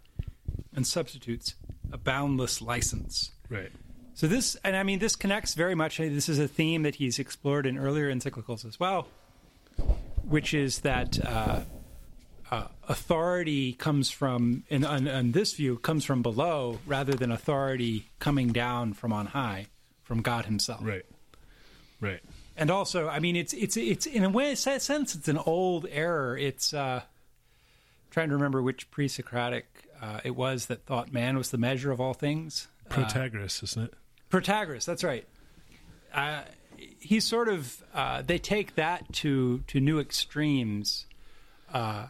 and 0.75 0.85
substitutes 0.85 1.55
a 1.91 1.97
boundless 1.97 2.61
license. 2.61 3.31
Right. 3.49 3.71
So 4.13 4.27
this, 4.27 4.57
and 4.63 4.75
I 4.75 4.83
mean, 4.83 4.99
this 4.99 5.15
connects 5.15 5.53
very 5.53 5.75
much. 5.75 5.97
This 5.97 6.27
is 6.27 6.39
a 6.39 6.47
theme 6.47 6.83
that 6.83 6.95
he's 6.95 7.19
explored 7.19 7.65
in 7.65 7.77
earlier 7.77 8.13
encyclicals 8.13 8.65
as 8.65 8.79
well, 8.79 9.07
which 10.27 10.53
is 10.53 10.79
that 10.79 11.23
uh, 11.25 11.61
uh, 12.51 12.67
authority 12.87 13.73
comes 13.73 14.11
from, 14.11 14.63
in, 14.69 14.83
on, 14.83 15.07
on 15.07 15.31
this 15.31 15.53
view, 15.53 15.77
comes 15.77 16.03
from 16.03 16.21
below 16.21 16.79
rather 16.85 17.13
than 17.13 17.31
authority 17.31 18.09
coming 18.19 18.49
down 18.49 18.93
from 18.93 19.13
on 19.13 19.27
high, 19.27 19.67
from 20.03 20.21
God 20.21 20.45
Himself. 20.45 20.81
Right. 20.83 21.05
Right. 22.01 22.21
And 22.59 22.69
also, 22.69 23.07
I 23.07 23.19
mean, 23.19 23.37
it's 23.37 23.53
it's 23.53 23.77
it's 23.77 24.05
in 24.05 24.25
a 24.25 24.29
way, 24.29 24.53
sense, 24.53 25.15
it's 25.15 25.29
an 25.29 25.37
old 25.37 25.87
error. 25.89 26.37
It's 26.37 26.73
uh, 26.73 27.03
trying 28.11 28.27
to 28.27 28.35
remember 28.35 28.61
which 28.61 28.91
pre-Socratic 28.91 29.65
uh, 30.01 30.19
it 30.25 30.35
was 30.35 30.65
that 30.65 30.85
thought 30.85 31.13
man 31.13 31.37
was 31.37 31.51
the 31.51 31.57
measure 31.57 31.89
of 31.89 32.01
all 32.01 32.13
things. 32.13 32.67
Protagoras, 32.89 33.63
isn't 33.63 33.83
it? 33.85 33.93
Protagoras, 34.29 34.83
that's 34.83 35.05
right. 35.05 35.25
Uh, 36.13 36.41
he's 36.99 37.23
sort 37.23 37.47
of 37.47 37.81
uh, 37.93 38.23
they 38.23 38.37
take 38.37 38.75
that 38.75 39.11
to 39.13 39.63
to 39.67 39.79
new 39.79 39.97
extremes, 39.97 41.05
uh, 41.73 42.07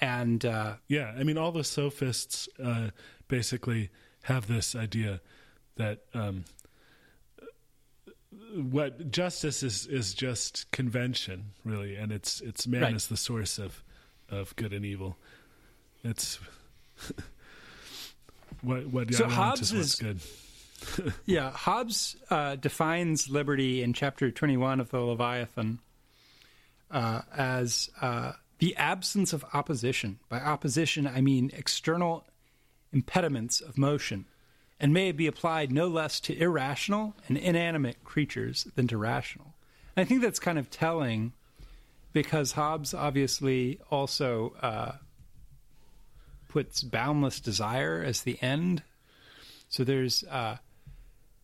and 0.00 0.44
uh, 0.44 0.74
Yeah, 0.88 1.14
I 1.16 1.22
mean, 1.22 1.38
all 1.38 1.52
the 1.52 1.62
sophists 1.62 2.48
uh, 2.60 2.90
basically 3.28 3.90
have 4.22 4.48
this 4.48 4.74
idea 4.74 5.20
that 5.76 6.00
um, 6.14 6.46
what 8.54 9.10
justice 9.10 9.62
is 9.62 9.86
is 9.86 10.14
just 10.14 10.70
convention, 10.72 11.52
really, 11.64 11.96
and 11.96 12.12
it's 12.12 12.40
it's 12.40 12.66
man 12.66 12.82
Right. 12.82 12.94
is 12.94 13.08
the 13.08 13.16
source 13.16 13.58
of 13.58 13.82
of 14.30 14.54
good 14.56 14.72
and 14.72 14.84
evil. 14.84 15.16
It's 16.04 16.38
what 18.62 18.86
what 18.86 19.12
So 19.14 19.28
Hobbes 19.28 19.72
is 19.72 19.94
good. 19.94 20.20
yeah, 21.26 21.50
Hobbes 21.50 22.16
uh, 22.30 22.56
defines 22.56 23.28
liberty 23.28 23.82
in 23.82 23.92
chapter 23.92 24.30
twenty 24.30 24.56
one 24.56 24.80
of 24.80 24.90
the 24.90 25.00
Leviathan 25.00 25.80
uh, 26.90 27.22
as 27.36 27.90
uh, 28.00 28.32
the 28.58 28.76
absence 28.76 29.32
of 29.32 29.44
opposition. 29.52 30.18
By 30.28 30.40
opposition, 30.40 31.06
I 31.06 31.20
mean 31.20 31.50
external 31.52 32.26
impediments 32.92 33.60
of 33.60 33.76
motion, 33.76 34.26
and 34.80 34.92
may 34.92 35.12
be 35.12 35.26
applied 35.26 35.72
no 35.72 35.88
less 35.88 36.20
to 36.20 36.38
irrational 36.38 37.14
and 37.28 37.36
inanimate 37.36 38.04
creatures 38.04 38.66
than 38.76 38.86
to 38.88 38.96
rational. 38.96 39.54
And 39.96 40.04
I 40.04 40.08
think 40.08 40.22
that's 40.22 40.38
kind 40.38 40.58
of 40.58 40.70
telling 40.70 41.32
because 42.12 42.52
Hobbes 42.52 42.94
obviously 42.94 43.80
also 43.90 44.54
uh, 44.62 44.92
puts 46.48 46.82
boundless 46.82 47.40
desire 47.40 48.02
as 48.04 48.22
the 48.22 48.40
end. 48.42 48.82
So 49.68 49.84
there's 49.84 50.24
uh, 50.24 50.56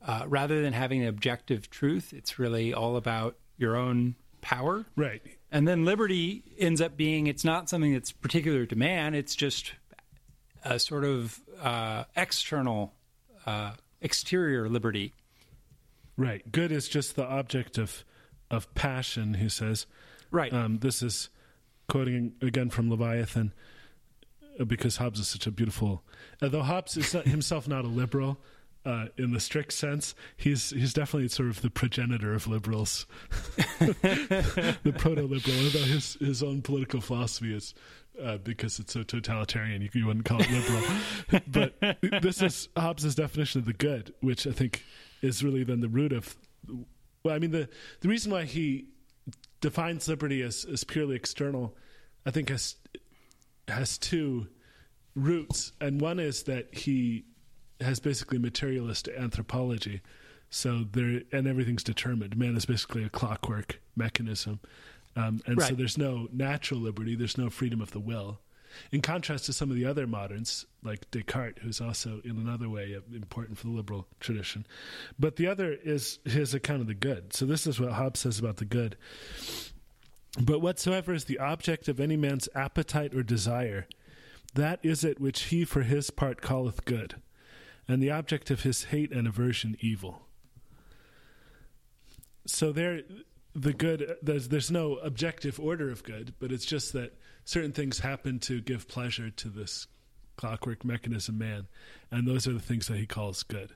uh, 0.06 0.24
rather 0.26 0.62
than 0.62 0.72
having 0.72 1.02
an 1.02 1.08
objective 1.08 1.70
truth, 1.70 2.12
it's 2.12 2.38
really 2.38 2.74
all 2.74 2.96
about 2.96 3.36
your 3.56 3.76
own 3.76 4.14
power. 4.40 4.84
Right. 4.96 5.22
And 5.50 5.66
then 5.66 5.84
liberty 5.84 6.42
ends 6.58 6.80
up 6.80 6.96
being 6.96 7.26
it's 7.26 7.44
not 7.44 7.68
something 7.68 7.92
that's 7.92 8.12
particular 8.12 8.66
to 8.66 8.76
man, 8.76 9.14
it's 9.14 9.34
just 9.34 9.72
a 10.64 10.78
sort 10.78 11.04
of 11.04 11.40
uh, 11.62 12.04
external, 12.16 12.92
uh, 13.46 13.72
exterior 14.00 14.68
liberty. 14.68 15.12
Right. 16.16 16.50
Good 16.50 16.72
is 16.72 16.88
just 16.88 17.16
the 17.16 17.24
object 17.24 17.78
of 17.78 18.04
of 18.50 18.72
passion. 18.74 19.34
He 19.34 19.48
says. 19.48 19.86
Right. 20.30 20.52
Um, 20.52 20.78
this 20.78 21.02
is 21.02 21.28
quoting 21.88 22.32
again 22.42 22.70
from 22.70 22.90
Leviathan 22.90 23.52
uh, 24.58 24.64
because 24.64 24.96
Hobbes 24.96 25.20
is 25.20 25.28
such 25.28 25.46
a 25.46 25.50
beautiful. 25.50 26.02
Although 26.42 26.62
Hobbes 26.62 26.96
is 26.96 27.14
not, 27.14 27.26
himself 27.26 27.68
not 27.68 27.84
a 27.84 27.88
liberal 27.88 28.38
uh, 28.84 29.06
in 29.16 29.32
the 29.32 29.40
strict 29.40 29.72
sense, 29.72 30.14
he's 30.36 30.70
he's 30.70 30.92
definitely 30.92 31.28
sort 31.28 31.48
of 31.48 31.62
the 31.62 31.70
progenitor 31.70 32.34
of 32.34 32.46
liberals, 32.46 33.06
the 33.78 34.94
proto-liberal. 34.98 35.56
Although 35.64 35.86
his 35.86 36.14
his 36.14 36.42
own 36.42 36.62
political 36.62 37.00
philosophy 37.00 37.54
is. 37.54 37.74
Uh, 38.22 38.36
because 38.38 38.78
it's 38.78 38.92
so 38.92 39.02
totalitarian, 39.02 39.82
you, 39.82 39.88
you 39.92 40.06
wouldn't 40.06 40.24
call 40.24 40.40
it 40.40 40.48
liberal. 40.48 40.82
but 41.48 42.22
this 42.22 42.40
is 42.40 42.68
Hobbes's 42.76 43.16
definition 43.16 43.58
of 43.58 43.66
the 43.66 43.72
good, 43.72 44.14
which 44.20 44.46
I 44.46 44.52
think 44.52 44.84
is 45.20 45.42
really 45.42 45.64
then 45.64 45.80
the 45.80 45.88
root 45.88 46.12
of. 46.12 46.36
Well, 47.24 47.34
I 47.34 47.40
mean 47.40 47.50
the 47.50 47.68
the 48.00 48.08
reason 48.08 48.30
why 48.30 48.44
he 48.44 48.86
defines 49.60 50.06
liberty 50.08 50.42
as, 50.42 50.64
as 50.64 50.84
purely 50.84 51.16
external, 51.16 51.74
I 52.24 52.30
think 52.30 52.50
has 52.50 52.76
has 53.68 53.98
two 53.98 54.46
roots, 55.14 55.72
and 55.80 56.00
one 56.00 56.18
is 56.18 56.44
that 56.44 56.74
he 56.74 57.24
has 57.80 58.00
basically 58.00 58.38
materialist 58.38 59.08
anthropology. 59.08 60.02
So 60.50 60.84
there, 60.92 61.22
and 61.32 61.48
everything's 61.48 61.82
determined. 61.82 62.36
Man 62.36 62.56
is 62.56 62.66
basically 62.66 63.02
a 63.02 63.08
clockwork 63.08 63.80
mechanism, 63.96 64.60
um, 65.16 65.40
and 65.46 65.60
so 65.62 65.74
there's 65.74 65.98
no 65.98 66.28
natural 66.32 66.80
liberty. 66.80 67.14
There's 67.14 67.38
no 67.38 67.50
freedom 67.50 67.80
of 67.80 67.92
the 67.92 68.00
will. 68.00 68.40
In 68.90 69.02
contrast 69.02 69.46
to 69.46 69.52
some 69.52 69.70
of 69.70 69.76
the 69.76 69.84
other 69.84 70.06
moderns, 70.06 70.66
like 70.82 71.08
Descartes, 71.12 71.60
who's 71.62 71.80
also 71.80 72.20
in 72.24 72.32
another 72.32 72.68
way 72.68 72.96
important 73.14 73.56
for 73.56 73.68
the 73.68 73.72
liberal 73.72 74.08
tradition. 74.18 74.66
But 75.18 75.36
the 75.36 75.46
other 75.46 75.72
is 75.72 76.18
his 76.24 76.54
account 76.54 76.80
of 76.80 76.88
the 76.88 76.94
good. 76.94 77.32
So 77.32 77.46
this 77.46 77.66
is 77.66 77.78
what 77.78 77.92
Hobbes 77.92 78.20
says 78.20 78.40
about 78.40 78.56
the 78.56 78.64
good. 78.64 78.96
But 80.40 80.60
whatsoever 80.60 81.14
is 81.14 81.26
the 81.26 81.38
object 81.38 81.86
of 81.86 82.00
any 82.00 82.16
man's 82.16 82.48
appetite 82.54 83.14
or 83.14 83.22
desire, 83.22 83.86
that 84.54 84.80
is 84.82 85.04
it 85.04 85.20
which 85.20 85.44
he 85.44 85.64
for 85.64 85.82
his 85.82 86.10
part 86.10 86.42
calleth 86.42 86.84
good, 86.84 87.16
and 87.86 88.02
the 88.02 88.10
object 88.10 88.50
of 88.50 88.62
his 88.62 88.84
hate 88.84 89.12
and 89.12 89.28
aversion 89.28 89.76
evil. 89.80 90.22
So 92.46 92.72
there, 92.72 93.02
the 93.54 93.72
good 93.72 94.16
there's 94.22 94.48
there's 94.48 94.70
no 94.70 94.96
objective 94.96 95.60
order 95.60 95.90
of 95.90 96.02
good, 96.02 96.34
but 96.38 96.50
it's 96.52 96.64
just 96.64 96.92
that 96.92 97.16
certain 97.44 97.72
things 97.72 98.00
happen 98.00 98.38
to 98.40 98.60
give 98.60 98.88
pleasure 98.88 99.30
to 99.30 99.48
this 99.48 99.86
clockwork 100.36 100.84
mechanism 100.84 101.38
man, 101.38 101.68
and 102.10 102.26
those 102.26 102.46
are 102.46 102.52
the 102.52 102.60
things 102.60 102.88
that 102.88 102.96
he 102.96 103.06
calls 103.06 103.42
good. 103.42 103.72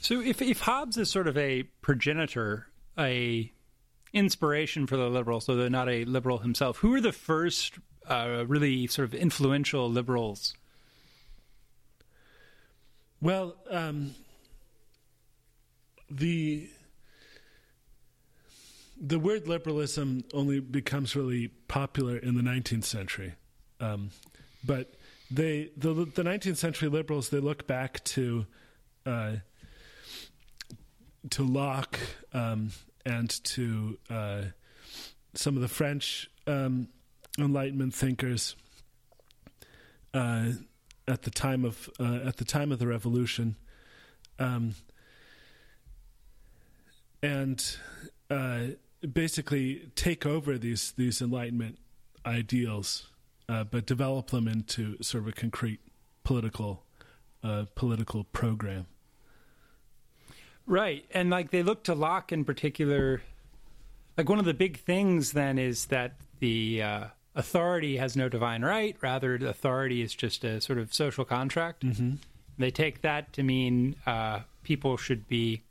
So 0.00 0.20
if 0.20 0.40
if 0.40 0.60
Hobbes 0.60 0.96
is 0.96 1.10
sort 1.10 1.28
of 1.28 1.36
a 1.36 1.64
progenitor, 1.82 2.68
a 2.98 3.52
inspiration 4.12 4.86
for 4.86 4.96
the 4.96 5.08
liberals, 5.08 5.46
though 5.46 5.56
they're 5.56 5.68
not 5.68 5.88
a 5.88 6.04
liberal 6.04 6.38
himself, 6.38 6.78
who 6.78 6.94
are 6.94 7.00
the 7.00 7.12
first 7.12 7.74
uh, 8.06 8.44
really 8.46 8.86
sort 8.86 9.08
of 9.08 9.14
influential 9.14 9.90
liberals? 9.90 10.54
Well, 13.20 13.56
um, 13.70 14.14
the 16.10 16.68
the 19.00 19.18
word 19.18 19.46
liberalism 19.46 20.24
only 20.32 20.60
becomes 20.60 21.14
really 21.14 21.48
popular 21.68 22.16
in 22.16 22.34
the 22.34 22.42
19th 22.42 22.84
century, 22.84 23.34
um, 23.80 24.10
but 24.64 24.94
they 25.30 25.70
the 25.76 25.92
the 25.92 26.22
19th 26.22 26.56
century 26.56 26.88
liberals 26.88 27.30
they 27.30 27.40
look 27.40 27.66
back 27.66 28.02
to 28.04 28.46
uh, 29.04 29.32
to 31.30 31.42
Locke 31.42 31.98
um, 32.32 32.70
and 33.04 33.30
to 33.44 33.98
uh, 34.08 34.42
some 35.34 35.56
of 35.56 35.62
the 35.62 35.68
French 35.68 36.30
um, 36.46 36.88
Enlightenment 37.38 37.94
thinkers 37.94 38.56
uh, 40.14 40.52
at 41.06 41.22
the 41.22 41.30
time 41.30 41.64
of 41.64 41.90
uh, 42.00 42.20
at 42.24 42.36
the 42.36 42.44
time 42.44 42.72
of 42.72 42.78
the 42.78 42.86
Revolution, 42.86 43.56
um, 44.38 44.74
and 47.22 47.76
uh, 48.30 48.60
basically 49.12 49.90
take 49.94 50.26
over 50.26 50.58
these 50.58 50.92
these 50.92 51.20
Enlightenment 51.22 51.78
ideals, 52.24 53.08
uh, 53.48 53.64
but 53.64 53.86
develop 53.86 54.30
them 54.30 54.48
into 54.48 55.02
sort 55.02 55.24
of 55.24 55.28
a 55.28 55.32
concrete 55.32 55.80
political 56.24 56.84
uh, 57.42 57.66
political 57.74 58.24
program. 58.24 58.86
Right. 60.66 61.04
And 61.12 61.30
like 61.30 61.50
they 61.50 61.62
look 61.62 61.84
to 61.84 61.94
Locke 61.94 62.32
in 62.32 62.44
particular. 62.44 63.22
Like 64.16 64.28
one 64.28 64.38
of 64.38 64.46
the 64.46 64.54
big 64.54 64.78
things 64.78 65.32
then 65.32 65.58
is 65.58 65.86
that 65.86 66.14
the 66.40 66.82
uh, 66.82 67.04
authority 67.34 67.98
has 67.98 68.16
no 68.16 68.28
divine 68.28 68.64
right. 68.64 68.96
Rather, 69.00 69.38
the 69.38 69.48
authority 69.48 70.02
is 70.02 70.14
just 70.14 70.42
a 70.42 70.60
sort 70.60 70.78
of 70.78 70.92
social 70.92 71.24
contract. 71.24 71.84
Mm-hmm. 71.84 72.14
They 72.58 72.70
take 72.70 73.02
that 73.02 73.32
to 73.34 73.42
mean 73.42 73.96
uh, 74.06 74.40
people 74.62 74.96
should 74.96 75.28
be. 75.28 75.62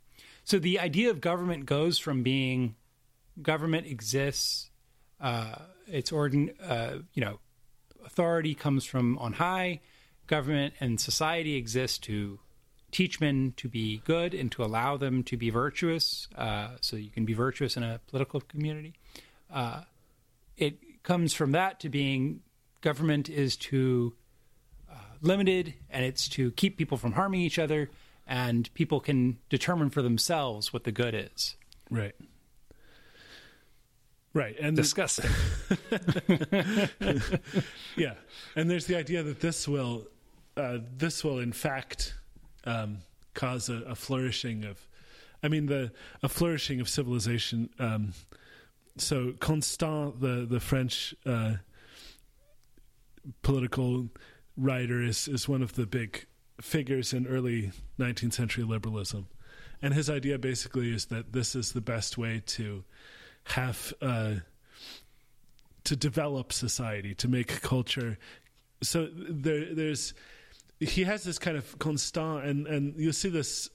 So 0.44 0.60
the 0.60 0.78
idea 0.78 1.10
of 1.10 1.20
government 1.20 1.66
goes 1.66 1.98
from 1.98 2.22
being 2.22 2.76
government 3.40 3.86
exists, 3.86 4.70
uh, 5.20 5.56
it's 5.86 6.10
ordin, 6.10 6.54
uh, 6.62 6.98
you 7.14 7.24
know, 7.24 7.38
authority 8.04 8.54
comes 8.54 8.84
from 8.84 9.18
on 9.18 9.34
high. 9.34 9.80
Government 10.26 10.74
and 10.80 11.00
society 11.00 11.54
exist 11.54 12.02
to 12.04 12.40
teach 12.90 13.20
men 13.20 13.52
to 13.56 13.68
be 13.68 13.98
good 14.04 14.34
and 14.34 14.50
to 14.52 14.64
allow 14.64 14.96
them 14.96 15.22
to 15.24 15.36
be 15.36 15.50
virtuous, 15.50 16.28
uh, 16.36 16.70
so 16.80 16.96
you 16.96 17.10
can 17.10 17.24
be 17.24 17.34
virtuous 17.34 17.76
in 17.76 17.82
a 17.82 18.00
political 18.08 18.40
community. 18.40 18.94
Uh, 19.52 19.82
it 20.56 21.02
comes 21.02 21.34
from 21.34 21.52
that 21.52 21.78
to 21.80 21.88
being 21.88 22.40
government 22.80 23.28
is 23.28 23.56
to 23.56 24.14
uh, 24.90 24.94
limited 25.20 25.74
and 25.90 26.04
it's 26.04 26.28
to 26.28 26.50
keep 26.52 26.76
people 26.76 26.96
from 26.96 27.12
harming 27.12 27.40
each 27.40 27.58
other, 27.58 27.90
and 28.26 28.72
people 28.74 29.00
can 29.00 29.38
determine 29.48 29.90
for 29.90 30.02
themselves 30.02 30.72
what 30.72 30.84
the 30.84 30.92
good 30.92 31.14
is. 31.14 31.56
Right. 31.90 32.14
Right, 34.36 34.54
and 34.60 34.76
Disgusting. 34.76 35.30
yeah, 37.96 38.12
and 38.54 38.68
there's 38.68 38.84
the 38.84 38.94
idea 38.94 39.22
that 39.22 39.40
this 39.40 39.66
will, 39.66 40.08
uh, 40.58 40.80
this 40.94 41.24
will 41.24 41.38
in 41.38 41.52
fact 41.52 42.12
um, 42.64 42.98
cause 43.32 43.70
a, 43.70 43.76
a 43.76 43.94
flourishing 43.94 44.66
of, 44.66 44.86
I 45.42 45.48
mean 45.48 45.64
the 45.64 45.90
a 46.22 46.28
flourishing 46.28 46.82
of 46.82 46.88
civilization. 46.90 47.70
Um, 47.78 48.12
so 48.98 49.32
Constant, 49.40 50.20
the 50.20 50.46
the 50.46 50.60
French 50.60 51.14
uh, 51.24 51.54
political 53.40 54.10
writer, 54.54 55.02
is 55.02 55.28
is 55.28 55.48
one 55.48 55.62
of 55.62 55.76
the 55.76 55.86
big 55.86 56.26
figures 56.60 57.14
in 57.14 57.26
early 57.26 57.72
19th 57.98 58.34
century 58.34 58.64
liberalism, 58.64 59.28
and 59.80 59.94
his 59.94 60.10
idea 60.10 60.38
basically 60.38 60.92
is 60.92 61.06
that 61.06 61.32
this 61.32 61.54
is 61.54 61.72
the 61.72 61.80
best 61.80 62.18
way 62.18 62.42
to 62.44 62.84
have. 63.46 63.94
Uh, 64.00 64.34
to 65.86 65.96
develop 65.96 66.52
society, 66.52 67.14
to 67.14 67.28
make 67.28 67.62
culture. 67.62 68.18
So 68.82 69.08
there, 69.12 69.72
there's 69.72 70.14
he 70.78 71.04
has 71.04 71.24
this 71.24 71.38
kind 71.38 71.56
of 71.56 71.78
constant, 71.78 72.44
and 72.44 72.66
and 72.66 72.94
you'll 72.98 73.12
see 73.12 73.30
this 73.30 73.70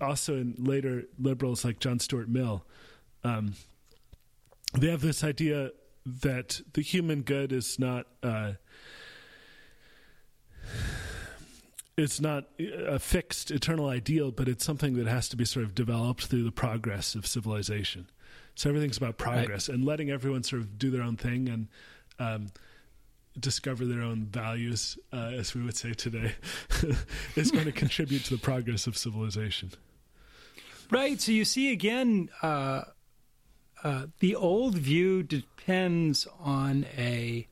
also 0.00 0.34
in 0.34 0.54
later 0.58 1.04
liberals 1.18 1.64
like 1.64 1.80
John 1.80 1.98
Stuart 1.98 2.28
Mill. 2.28 2.64
Um, 3.24 3.54
they 4.78 4.90
have 4.90 5.00
this 5.00 5.24
idea 5.24 5.70
that 6.04 6.60
the 6.74 6.82
human 6.82 7.22
good 7.22 7.52
is 7.52 7.78
not. 7.78 8.06
Uh, 8.22 8.52
it's 11.96 12.20
not 12.20 12.44
a 12.60 13.00
fixed 13.00 13.50
eternal 13.50 13.88
ideal, 13.88 14.30
but 14.30 14.46
it's 14.48 14.64
something 14.64 14.94
that 14.94 15.08
has 15.08 15.28
to 15.30 15.36
be 15.36 15.44
sort 15.44 15.64
of 15.64 15.74
developed 15.74 16.26
through 16.26 16.44
the 16.44 16.52
progress 16.52 17.16
of 17.16 17.26
civilization. 17.26 18.08
So 18.58 18.68
everything's 18.68 18.96
about 18.96 19.18
progress 19.18 19.68
and 19.68 19.84
letting 19.84 20.10
everyone 20.10 20.42
sort 20.42 20.62
of 20.62 20.80
do 20.80 20.90
their 20.90 21.02
own 21.02 21.16
thing 21.16 21.48
and 21.48 21.68
um, 22.18 22.48
discover 23.38 23.84
their 23.84 24.02
own 24.02 24.24
values, 24.24 24.98
uh, 25.12 25.30
as 25.38 25.54
we 25.54 25.62
would 25.62 25.76
say 25.76 25.92
today, 25.92 26.32
is 27.36 27.52
going 27.52 27.66
to 27.66 27.72
contribute 27.72 28.24
to 28.24 28.34
the 28.34 28.40
progress 28.40 28.88
of 28.88 28.96
civilization. 28.98 29.70
Right. 30.90 31.20
So 31.20 31.30
you 31.30 31.44
see 31.44 31.70
again, 31.70 32.30
uh, 32.42 32.82
uh, 33.84 34.06
the 34.18 34.34
old 34.34 34.74
view 34.74 35.22
depends 35.22 36.26
on 36.40 36.84
a 36.96 37.46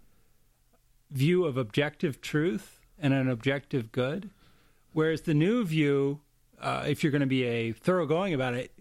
view 1.12 1.44
of 1.44 1.57
objective 1.57 2.20
truth 2.20 2.80
and 2.98 3.14
an 3.14 3.28
objective 3.28 3.92
good, 3.92 4.30
whereas 4.92 5.20
the 5.20 5.34
new 5.34 5.64
view, 5.64 6.18
uh, 6.61 6.82
if 6.88 7.04
you're 7.04 7.12
going 7.12 7.20
to 7.20 7.26
be 7.26 7.44
a 7.44 7.70
thoroughgoing 7.70 8.34
about 8.34 8.54
it, 8.54 8.72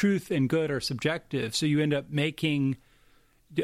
truth 0.00 0.30
and 0.30 0.48
good 0.48 0.70
are 0.70 0.80
subjective. 0.80 1.54
So 1.54 1.66
you 1.66 1.78
end 1.82 1.92
up 1.92 2.06
making 2.08 2.78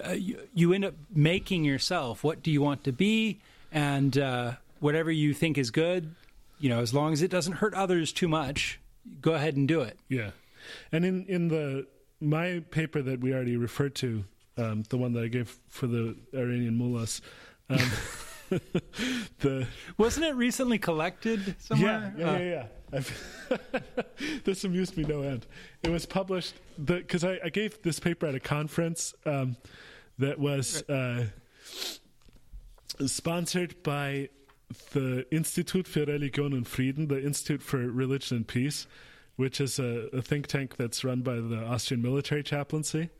uh, 0.04 0.10
you, 0.10 0.38
you 0.52 0.74
end 0.74 0.84
up 0.84 0.92
making 1.10 1.64
yourself 1.64 2.22
what 2.22 2.42
do 2.42 2.50
you 2.50 2.60
want 2.60 2.84
to 2.84 2.92
be, 2.92 3.40
and 3.72 4.18
uh, 4.18 4.52
whatever 4.80 5.10
you 5.10 5.32
think 5.32 5.56
is 5.56 5.70
good, 5.70 6.14
you 6.58 6.68
know, 6.68 6.80
as 6.80 6.92
long 6.92 7.14
as 7.14 7.22
it 7.22 7.30
doesn't 7.30 7.54
hurt 7.54 7.72
others 7.72 8.12
too 8.12 8.28
much, 8.28 8.78
go 9.22 9.32
ahead 9.32 9.56
and 9.56 9.66
do 9.66 9.80
it. 9.80 9.98
Yeah, 10.10 10.32
and 10.92 11.06
in 11.06 11.24
in 11.24 11.48
the 11.48 11.86
my 12.20 12.62
paper 12.70 13.00
that 13.00 13.20
we 13.20 13.32
already 13.32 13.56
referred 13.56 13.94
to, 13.94 14.24
um, 14.58 14.82
the 14.90 14.98
one 14.98 15.14
that 15.14 15.24
I 15.24 15.28
gave 15.28 15.56
for 15.68 15.86
the 15.86 16.16
Iranian 16.34 16.76
mullahs. 16.76 17.22
Um, 17.70 17.78
the 19.40 19.66
Wasn't 19.98 20.24
it 20.26 20.34
recently 20.34 20.78
collected 20.78 21.56
somewhere? 21.58 22.14
yeah 22.16 22.38
yeah 22.38 22.38
yeah, 22.38 22.62
yeah. 22.92 23.00
This 24.44 24.64
amused 24.64 24.96
me 24.96 25.04
no 25.04 25.22
end. 25.22 25.46
It 25.82 25.90
was 25.90 26.06
published 26.06 26.54
because 26.82 27.24
I, 27.24 27.38
I 27.44 27.48
gave 27.48 27.82
this 27.82 27.98
paper 27.98 28.26
at 28.26 28.34
a 28.34 28.40
conference 28.40 29.14
um, 29.24 29.56
that 30.18 30.38
was 30.38 30.82
uh, 30.88 31.26
sponsored 33.04 33.82
by 33.82 34.28
the 34.92 35.26
Institut 35.30 35.86
für 35.86 36.06
Religion 36.06 36.52
und 36.52 36.66
Frieden, 36.66 37.08
the 37.08 37.20
Institute 37.22 37.62
for 37.62 37.78
Religion 37.78 38.38
and 38.38 38.48
Peace, 38.48 38.86
which 39.36 39.60
is 39.60 39.78
a, 39.78 40.08
a 40.12 40.22
think 40.22 40.46
tank 40.46 40.76
that's 40.76 41.04
run 41.04 41.22
by 41.22 41.36
the 41.36 41.64
Austrian 41.64 42.02
military 42.02 42.42
chaplaincy. 42.42 43.10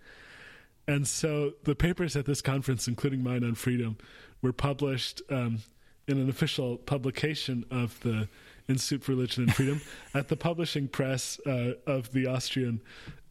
And 0.88 1.06
so 1.06 1.52
the 1.64 1.74
papers 1.74 2.16
at 2.16 2.26
this 2.26 2.40
conference, 2.40 2.86
including 2.86 3.22
mine 3.22 3.42
on 3.44 3.54
freedom, 3.54 3.96
were 4.40 4.52
published 4.52 5.22
um, 5.30 5.58
in 6.06 6.18
an 6.18 6.28
official 6.28 6.76
publication 6.76 7.64
of 7.70 7.98
the 8.00 8.28
Institute 8.68 9.04
for 9.04 9.12
Religion 9.12 9.44
and 9.44 9.54
Freedom 9.54 9.80
at 10.14 10.28
the 10.28 10.36
publishing 10.36 10.88
press 10.88 11.40
uh, 11.46 11.72
of 11.86 12.12
the 12.12 12.26
Austrian 12.26 12.80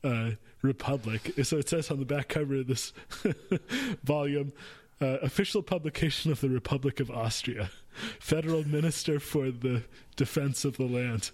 uh, 0.03 0.31
Republic. 0.61 1.33
So 1.43 1.57
it 1.57 1.69
says 1.69 1.91
on 1.91 1.99
the 1.99 2.05
back 2.05 2.29
cover 2.29 2.55
of 2.55 2.67
this 2.67 2.93
volume. 4.03 4.53
Uh, 5.01 5.17
official 5.21 5.61
publication 5.61 6.31
of 6.31 6.39
the 6.39 6.47
Republic 6.47 7.01
of 7.01 7.11
Austria, 7.11 7.69
Federal 8.21 8.65
Minister 8.65 9.19
for 9.19 9.51
the 9.51 9.83
Defense 10.15 10.63
of 10.63 10.77
the 10.77 10.85
Land. 10.85 11.31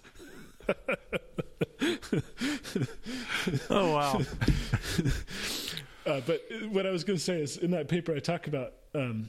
oh 3.70 3.92
wow! 3.92 4.20
uh, 6.06 6.20
but 6.26 6.42
what 6.70 6.86
I 6.86 6.90
was 6.90 7.04
going 7.04 7.18
to 7.18 7.24
say 7.24 7.40
is, 7.40 7.56
in 7.56 7.70
that 7.72 7.88
paper, 7.88 8.14
I 8.14 8.18
talk 8.18 8.46
about 8.46 8.72
um, 8.94 9.28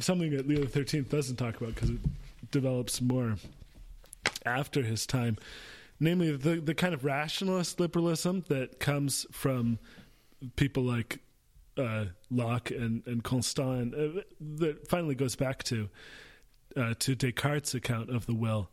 something 0.00 0.30
that 0.36 0.48
Leo 0.48 0.66
XIII 0.66 1.02
doesn't 1.02 1.36
talk 1.36 1.60
about 1.60 1.74
because 1.74 1.90
it 1.90 2.00
develops 2.50 3.00
more 3.00 3.36
after 4.44 4.82
his 4.82 5.06
time, 5.06 5.36
namely 5.98 6.36
the 6.36 6.56
the 6.56 6.74
kind 6.74 6.94
of 6.94 7.04
rationalist 7.04 7.80
liberalism 7.80 8.44
that 8.48 8.80
comes 8.80 9.26
from 9.30 9.78
people 10.56 10.82
like 10.82 11.20
uh, 11.76 12.06
Locke 12.30 12.70
and 12.70 13.06
and 13.06 13.22
Constant, 13.22 13.94
uh, 13.94 14.22
that 14.40 14.88
finally 14.88 15.14
goes 15.14 15.36
back 15.36 15.62
to 15.64 15.88
uh, 16.76 16.94
to 16.98 17.14
Descartes' 17.14 17.74
account 17.74 18.10
of 18.10 18.26
the 18.26 18.34
will. 18.34 18.70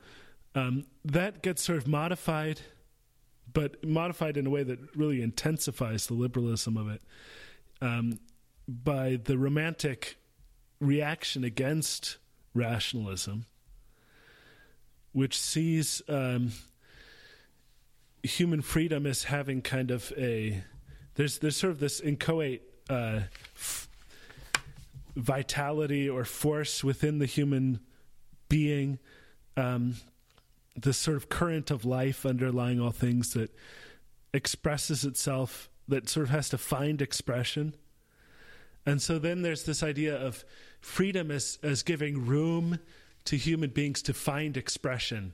Um, 0.55 0.86
that 1.05 1.43
gets 1.43 1.61
sort 1.61 1.78
of 1.78 1.88
modified, 1.88 2.61
but 3.54 3.84
modified 3.84 4.38
in 4.38 4.45
a 4.48 4.50
way 4.50 4.64
that 4.64 4.80
really 4.95 5.22
intensifies 5.22 6.08
the 6.08 6.14
liberalism 6.14 6.78
of 6.78 6.89
it 6.89 7.02
um, 7.82 8.20
by 8.68 9.20
the 9.24 9.38
romantic 9.38 10.18
reaction 10.80 11.43
against 11.43 12.18
rationalism, 12.54 13.45
which 15.12 15.39
sees 15.39 16.02
um, 16.10 16.52
human 18.24 18.62
freedom 18.62 19.06
as 19.06 19.26
having 19.26 19.62
kind 19.62 19.91
of 19.91 20.12
a 20.18 20.64
there's 21.16 21.39
there's 21.39 21.58
sort 21.58 21.72
of 21.72 21.80
this 21.80 22.00
inchoate 22.00 22.62
uh, 22.89 23.22
f- 23.56 23.89
vitality 25.16 26.08
or 26.08 26.24
force 26.24 26.84
within 26.84 27.20
the 27.20 27.26
human 27.26 27.80
being. 28.50 29.00
Um, 29.56 29.95
the 30.78 30.93
sort 30.93 31.17
of 31.17 31.30
current 31.30 31.71
of 31.71 31.86
life 31.86 32.25
underlying 32.25 32.80
all 32.80 32.91
things 32.91 33.34
that 33.34 33.51
expresses 34.34 35.03
itself, 35.03 35.69
that 35.88 36.07
sort 36.07 36.25
of 36.25 36.30
has 36.30 36.49
to 36.49 36.57
find 36.57 37.01
expression. 37.01 37.75
And 38.86 39.01
so 39.01 39.19
then 39.19 39.41
there's 39.41 39.63
this 39.63 39.84
idea 39.84 40.15
of 40.15 40.45
freedom 40.80 41.32
as, 41.32 41.57
as 41.63 41.84
giving 41.84 42.25
room 42.25 42.80
to 43.25 43.36
human 43.36 43.71
beings 43.71 44.01
to 44.03 44.13
find 44.13 44.55
expression 44.55 45.34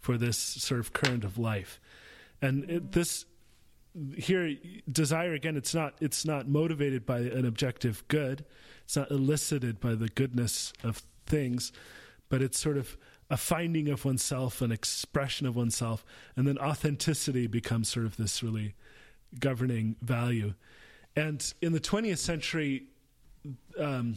for 0.00 0.16
this 0.16 0.38
sort 0.38 0.80
of 0.80 0.92
current 0.92 1.24
of 1.24 1.38
life. 1.38 1.80
And 2.40 2.70
it, 2.70 2.92
this 2.92 3.26
here 4.16 4.56
desire 4.90 5.34
again 5.34 5.56
it's 5.56 5.72
not 5.72 5.94
it's 6.00 6.24
not 6.24 6.48
motivated 6.48 7.06
by 7.06 7.18
an 7.18 7.46
objective 7.46 8.02
good 8.08 8.44
it's 8.82 8.96
not 8.96 9.08
elicited 9.10 9.78
by 9.78 9.94
the 9.94 10.08
goodness 10.08 10.72
of 10.82 11.02
things 11.26 11.70
but 12.28 12.42
it's 12.42 12.58
sort 12.58 12.76
of 12.76 12.96
a 13.34 13.36
finding 13.36 13.88
of 13.88 14.04
oneself, 14.04 14.62
an 14.62 14.70
expression 14.70 15.44
of 15.44 15.56
oneself, 15.56 16.04
and 16.36 16.46
then 16.46 16.56
authenticity 16.56 17.48
becomes 17.48 17.88
sort 17.88 18.06
of 18.06 18.16
this 18.16 18.44
really 18.44 18.76
governing 19.40 19.96
value. 20.00 20.54
And 21.16 21.52
in 21.60 21.72
the 21.72 21.80
20th 21.80 22.18
century, 22.18 22.84
um, 23.76 24.14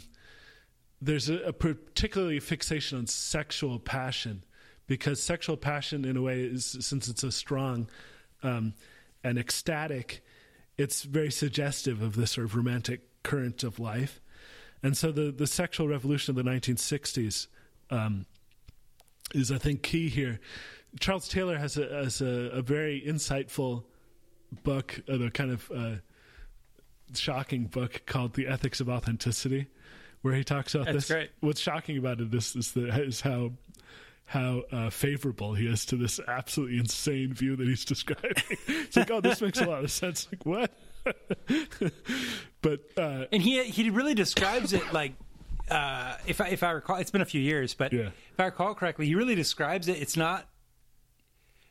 there's 1.02 1.30
a, 1.30 1.38
a, 1.46 1.52
particularly 1.52 2.40
fixation 2.40 3.00
on 3.00 3.08
sexual 3.08 3.80
passion 3.80 4.44
because 4.86 5.20
sexual 5.20 5.58
passion, 5.58 6.06
in 6.06 6.16
a 6.16 6.22
way, 6.22 6.42
is 6.42 6.78
since 6.80 7.08
it's 7.08 7.22
so 7.22 7.32
strong 7.32 7.90
um, 8.44 8.76
and 9.24 9.40
ecstatic, 9.40 10.24
it's 10.78 11.02
very 11.02 11.32
suggestive 11.32 12.04
of 12.04 12.16
this 12.16 12.34
sort 12.34 12.46
of 12.46 12.56
romantic 12.56 13.02
current 13.24 13.64
of 13.64 13.80
life. 13.80 14.22
And 14.84 14.96
so 14.96 15.12
the, 15.12 15.32
the 15.32 15.48
sexual 15.48 15.88
revolution 15.88 16.38
of 16.38 16.46
the 16.46 16.48
1960s 16.52 17.48
um, 17.90 18.28
is 19.34 19.52
I 19.52 19.58
think 19.58 19.84
key 19.84 20.10
here. 20.10 20.40
Charles 21.00 21.28
Taylor 21.28 21.58
has 21.58 21.78
a, 21.78 21.88
has 21.88 22.22
a, 22.22 22.50
a 22.54 22.62
very 22.62 23.04
insightful 23.06 23.84
book, 24.64 25.02
a 25.08 25.30
kind 25.30 25.52
of 25.52 25.72
uh, 25.76 25.96
shocking 27.14 27.66
book 27.66 28.04
called 28.06 28.34
"The 28.34 28.48
Ethics 28.48 28.80
of 28.80 28.90
Authenticity," 28.90 29.68
where 30.22 30.34
he 30.34 30.44
talks 30.44 30.76
about 30.76 30.86
That's 30.86 31.08
this. 31.08 31.12
Great. 31.12 31.30
What's 31.42 31.62
shocking 31.62 31.98
about 31.98 32.20
it 32.22 32.34
is 32.34 32.56
is, 32.56 32.72
the, 32.72 32.88
is 33.02 33.22
how 33.22 33.52
how 34.26 34.64
uh, 34.72 34.90
favorable 34.90 35.54
he 35.54 35.68
is 35.68 35.86
to 35.86 35.96
this 35.96 36.20
absolutely 36.28 36.78
insane 36.80 37.34
view 37.34 37.56
that 37.56 37.68
he's 37.68 37.86
describing. 37.86 38.34
it's 38.68 38.96
like, 38.96 39.10
oh, 39.10 39.22
this 39.22 39.42
makes 39.42 39.60
a 39.60 39.66
lot 39.66 39.84
of 39.84 39.92
sense. 39.92 40.28
Like 40.32 40.46
what? 40.46 40.72
but 42.62 42.82
uh, 42.98 43.26
and 43.32 43.42
he 43.42 43.64
he 43.64 43.90
really 43.90 44.14
describes 44.14 44.74
it 44.74 44.92
like 44.92 45.14
uh, 45.70 46.16
if 46.28 46.40
I 46.42 46.48
if 46.50 46.64
I 46.64 46.72
recall, 46.72 46.98
it's 46.98 47.12
been 47.12 47.22
a 47.22 47.26
few 47.26 47.42
years, 47.42 47.74
but 47.74 47.92
Yeah. 47.94 48.10
if 48.34 48.40
I 48.40 48.46
recall 48.46 48.74
correctly, 48.76 49.06
he 49.06 49.16
really 49.16 49.36
describes 49.36 49.88
it. 49.88 50.02
It's 50.02 50.16
not 50.18 50.48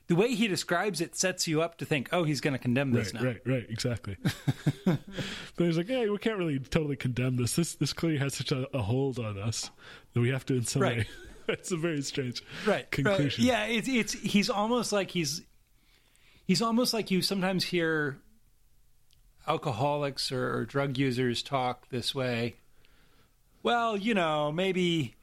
the 0.09 0.15
way 0.15 0.35
he 0.35 0.47
describes 0.49 1.01
it 1.01 1.17
sets 1.17 1.49
you 1.49 1.61
up 1.63 1.79
to 1.79 1.85
think, 1.85 2.09
oh, 2.13 2.23
he's 2.23 2.41
going 2.41 2.53
to 2.53 2.59
condemn 2.61 2.93
this 2.93 3.13
right, 3.13 3.23
now. 3.23 3.29
right, 3.29 3.41
right, 3.45 3.67
exactly. 3.69 4.17
but 4.85 4.99
he's 5.59 5.77
like, 5.77 5.89
yeah, 5.89 6.07
we 6.09 6.19
can't 6.19 6.39
really 6.39 6.59
totally 6.61 6.95
condemn 6.97 7.37
this. 7.37 7.57
This 7.57 7.75
this 7.75 7.93
clearly 7.93 8.19
has 8.19 8.35
such 8.35 8.53
a, 8.53 8.69
a 8.77 8.83
hold 8.83 9.19
on 9.19 9.39
us 9.39 9.71
that 10.15 10.21
we 10.21 10.29
have 10.31 10.47
to 10.47 10.55
in 10.55 10.65
some 10.65 10.83
Right. 10.83 10.99
way. 10.99 11.07
it's 11.49 11.73
a 11.73 11.77
very 11.77 12.03
strange 12.03 12.43
Right. 12.67 12.89
conclusion. 12.91 13.45
Right. 13.45 13.53
Yeah, 13.53 13.65
it's 13.67 13.89
it's 13.89 14.13
he's 14.13 14.49
almost 14.51 14.93
like 14.93 15.11
he's 15.11 15.43
he's 16.47 16.63
almost 16.63 16.95
like 16.95 17.11
you 17.11 17.21
sometimes 17.23 17.65
hear 17.65 18.19
alcoholics 19.49 20.33
or, 20.33 20.57
or 20.59 20.65
drug 20.65 20.99
users 20.99 21.43
talk 21.43 21.89
this 21.91 22.15
way. 22.15 22.57
Well, 23.67 23.97
you 23.97 24.15
know, 24.15 24.53
maybe 24.53 25.17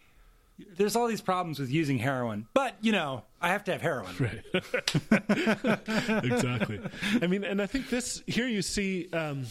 there's 0.76 0.98
all 0.98 1.08
these 1.08 1.22
problems 1.22 1.60
with 1.60 1.72
using 1.72 1.98
heroin, 1.98 2.46
but 2.54 2.76
you 2.82 2.92
know, 2.92 3.24
I 3.42 3.48
have 3.48 3.64
to 3.64 3.72
have 3.72 3.82
heroin. 3.82 4.14
Right. 4.20 4.44
exactly. 6.26 6.82
I 7.22 7.28
mean, 7.28 7.46
and 7.46 7.62
I 7.62 7.68
think 7.68 7.90
this 7.90 8.22
here 8.28 8.46
you 8.46 8.62
see 8.62 9.08
um, 9.14 9.46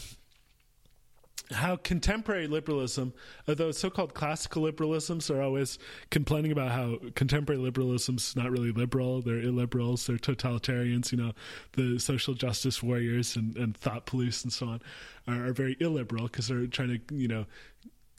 how 1.53 1.77
contemporary 1.77 2.47
liberalism, 2.47 3.15
although 3.49 3.71
so-called 3.71 4.13
classical 4.13 4.71
liberalisms 4.71 5.35
are 5.35 5.41
always 5.41 5.79
complaining 6.11 6.53
about 6.53 6.73
how 6.73 6.99
contemporary 7.15 7.63
liberalism's 7.63 8.37
not 8.37 8.51
really 8.51 8.73
liberal, 8.73 9.23
they're 9.23 9.41
illiberals, 9.41 10.07
they're 10.07 10.19
totalitarians. 10.19 11.13
You 11.13 11.19
know, 11.19 11.33
the 11.73 11.99
social 11.99 12.35
justice 12.35 12.83
warriors 12.83 13.37
and, 13.37 13.57
and 13.57 13.75
thought 13.75 14.05
police 14.05 14.45
and 14.45 14.53
so 14.53 14.67
on 14.67 14.83
are, 15.27 15.47
are 15.47 15.53
very 15.55 15.79
illiberal 15.81 16.25
because 16.25 16.49
they're 16.49 16.67
trying 16.67 17.01
to, 17.09 17.15
you 17.15 17.29
know, 17.29 17.47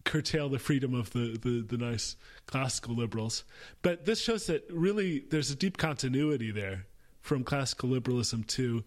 curtail 0.03 0.49
the 0.49 0.59
freedom 0.59 0.93
of 0.93 1.11
the, 1.11 1.37
the, 1.41 1.61
the 1.61 1.77
nice 1.77 2.15
classical 2.45 2.95
liberals. 2.95 3.43
But 3.81 4.05
this 4.05 4.19
shows 4.21 4.47
that 4.47 4.65
really 4.69 5.19
there's 5.29 5.51
a 5.51 5.55
deep 5.55 5.77
continuity 5.77 6.51
there 6.51 6.85
from 7.21 7.43
classical 7.43 7.89
liberalism 7.89 8.43
to 8.43 8.83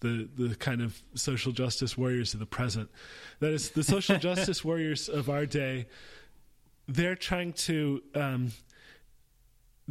the, 0.00 0.28
the 0.36 0.54
kind 0.54 0.82
of 0.82 1.02
social 1.14 1.52
justice 1.52 1.96
warriors 1.96 2.34
of 2.34 2.40
the 2.40 2.46
present. 2.46 2.90
That 3.40 3.52
is, 3.52 3.70
the 3.70 3.84
social 3.84 4.18
justice 4.28 4.64
warriors 4.64 5.08
of 5.08 5.30
our 5.30 5.46
day, 5.46 5.86
they're 6.88 7.16
trying 7.16 7.52
to 7.52 8.02
um, 8.14 8.52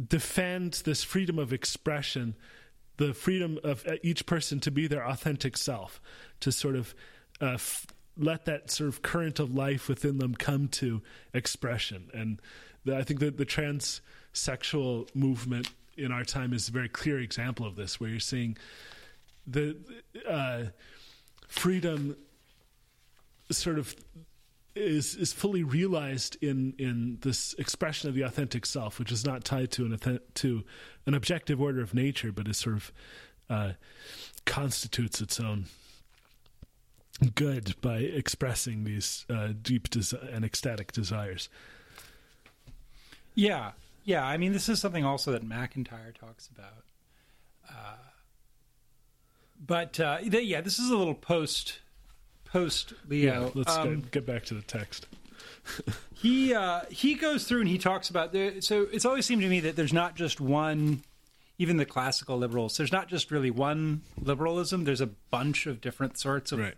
defend 0.08 0.82
this 0.84 1.02
freedom 1.02 1.38
of 1.38 1.52
expression, 1.52 2.36
the 2.96 3.14
freedom 3.14 3.58
of 3.64 3.86
each 4.02 4.26
person 4.26 4.60
to 4.60 4.70
be 4.70 4.86
their 4.86 5.06
authentic 5.06 5.56
self, 5.56 6.00
to 6.40 6.52
sort 6.52 6.76
of 6.76 6.94
uh, 7.40 7.54
f- 7.54 7.86
let 8.20 8.44
that 8.44 8.70
sort 8.70 8.88
of 8.88 9.02
current 9.02 9.38
of 9.38 9.54
life 9.54 9.88
within 9.88 10.18
them 10.18 10.34
come 10.34 10.68
to 10.68 11.02
expression. 11.32 12.10
And 12.14 12.40
the, 12.84 12.96
I 12.96 13.02
think 13.02 13.20
that 13.20 13.36
the 13.36 13.46
transsexual 13.46 15.14
movement 15.14 15.70
in 15.96 16.12
our 16.12 16.24
time 16.24 16.52
is 16.52 16.68
a 16.68 16.72
very 16.72 16.88
clear 16.88 17.18
example 17.18 17.66
of 17.66 17.76
this, 17.76 18.00
where 18.00 18.10
you're 18.10 18.20
seeing 18.20 18.56
the 19.46 19.76
uh, 20.28 20.64
freedom 21.48 22.16
sort 23.50 23.78
of 23.78 23.94
is 24.76 25.16
is 25.16 25.32
fully 25.32 25.64
realized 25.64 26.36
in 26.42 26.74
in 26.78 27.18
this 27.22 27.54
expression 27.54 28.08
of 28.08 28.14
the 28.14 28.22
authentic 28.22 28.64
self, 28.64 28.98
which 28.98 29.10
is 29.10 29.24
not 29.26 29.44
tied 29.44 29.70
to 29.72 29.84
an 29.84 30.20
to 30.34 30.62
an 31.06 31.14
objective 31.14 31.60
order 31.60 31.80
of 31.80 31.92
nature, 31.92 32.32
but 32.32 32.46
is 32.46 32.58
sort 32.58 32.76
of 32.76 32.92
uh, 33.50 33.72
constitutes 34.46 35.20
its 35.20 35.40
own 35.40 35.66
good 37.34 37.74
by 37.80 37.98
expressing 37.98 38.84
these 38.84 39.24
uh, 39.28 39.48
deep 39.60 39.90
desi- 39.90 40.34
and 40.34 40.44
ecstatic 40.44 40.92
desires. 40.92 41.48
Yeah, 43.34 43.72
yeah. 44.04 44.24
I 44.24 44.36
mean, 44.36 44.52
this 44.52 44.68
is 44.68 44.80
something 44.80 45.04
also 45.04 45.32
that 45.32 45.42
MacIntyre 45.44 46.12
talks 46.18 46.48
about. 46.48 46.84
Uh, 47.68 47.96
but 49.64 50.00
uh, 50.00 50.18
yeah, 50.22 50.60
this 50.60 50.78
is 50.78 50.90
a 50.90 50.96
little 50.96 51.14
post 51.14 51.78
post 52.44 52.92
Leo. 53.08 53.52
let's 53.54 53.76
Um, 53.76 54.00
get, 54.00 54.10
get 54.10 54.26
back 54.26 54.44
to 54.46 54.54
the 54.54 54.62
text. 54.62 55.06
he 56.14 56.52
uh, 56.54 56.80
he 56.90 57.14
goes 57.14 57.44
through 57.44 57.60
and 57.60 57.68
he 57.68 57.78
talks 57.78 58.10
about 58.10 58.32
the. 58.32 58.60
So 58.60 58.88
it's 58.92 59.04
always 59.04 59.26
seemed 59.26 59.42
to 59.42 59.48
me 59.48 59.60
that 59.60 59.76
there's 59.76 59.92
not 59.92 60.16
just 60.16 60.40
one. 60.40 61.02
Even 61.58 61.76
the 61.76 61.84
classical 61.84 62.38
liberals, 62.38 62.78
there's 62.78 62.90
not 62.90 63.06
just 63.06 63.30
really 63.30 63.50
one 63.50 64.00
liberalism. 64.18 64.84
There's 64.84 65.02
a 65.02 65.06
bunch 65.06 65.66
of 65.66 65.82
different 65.82 66.16
sorts 66.18 66.52
of 66.52 66.58
Right. 66.58 66.74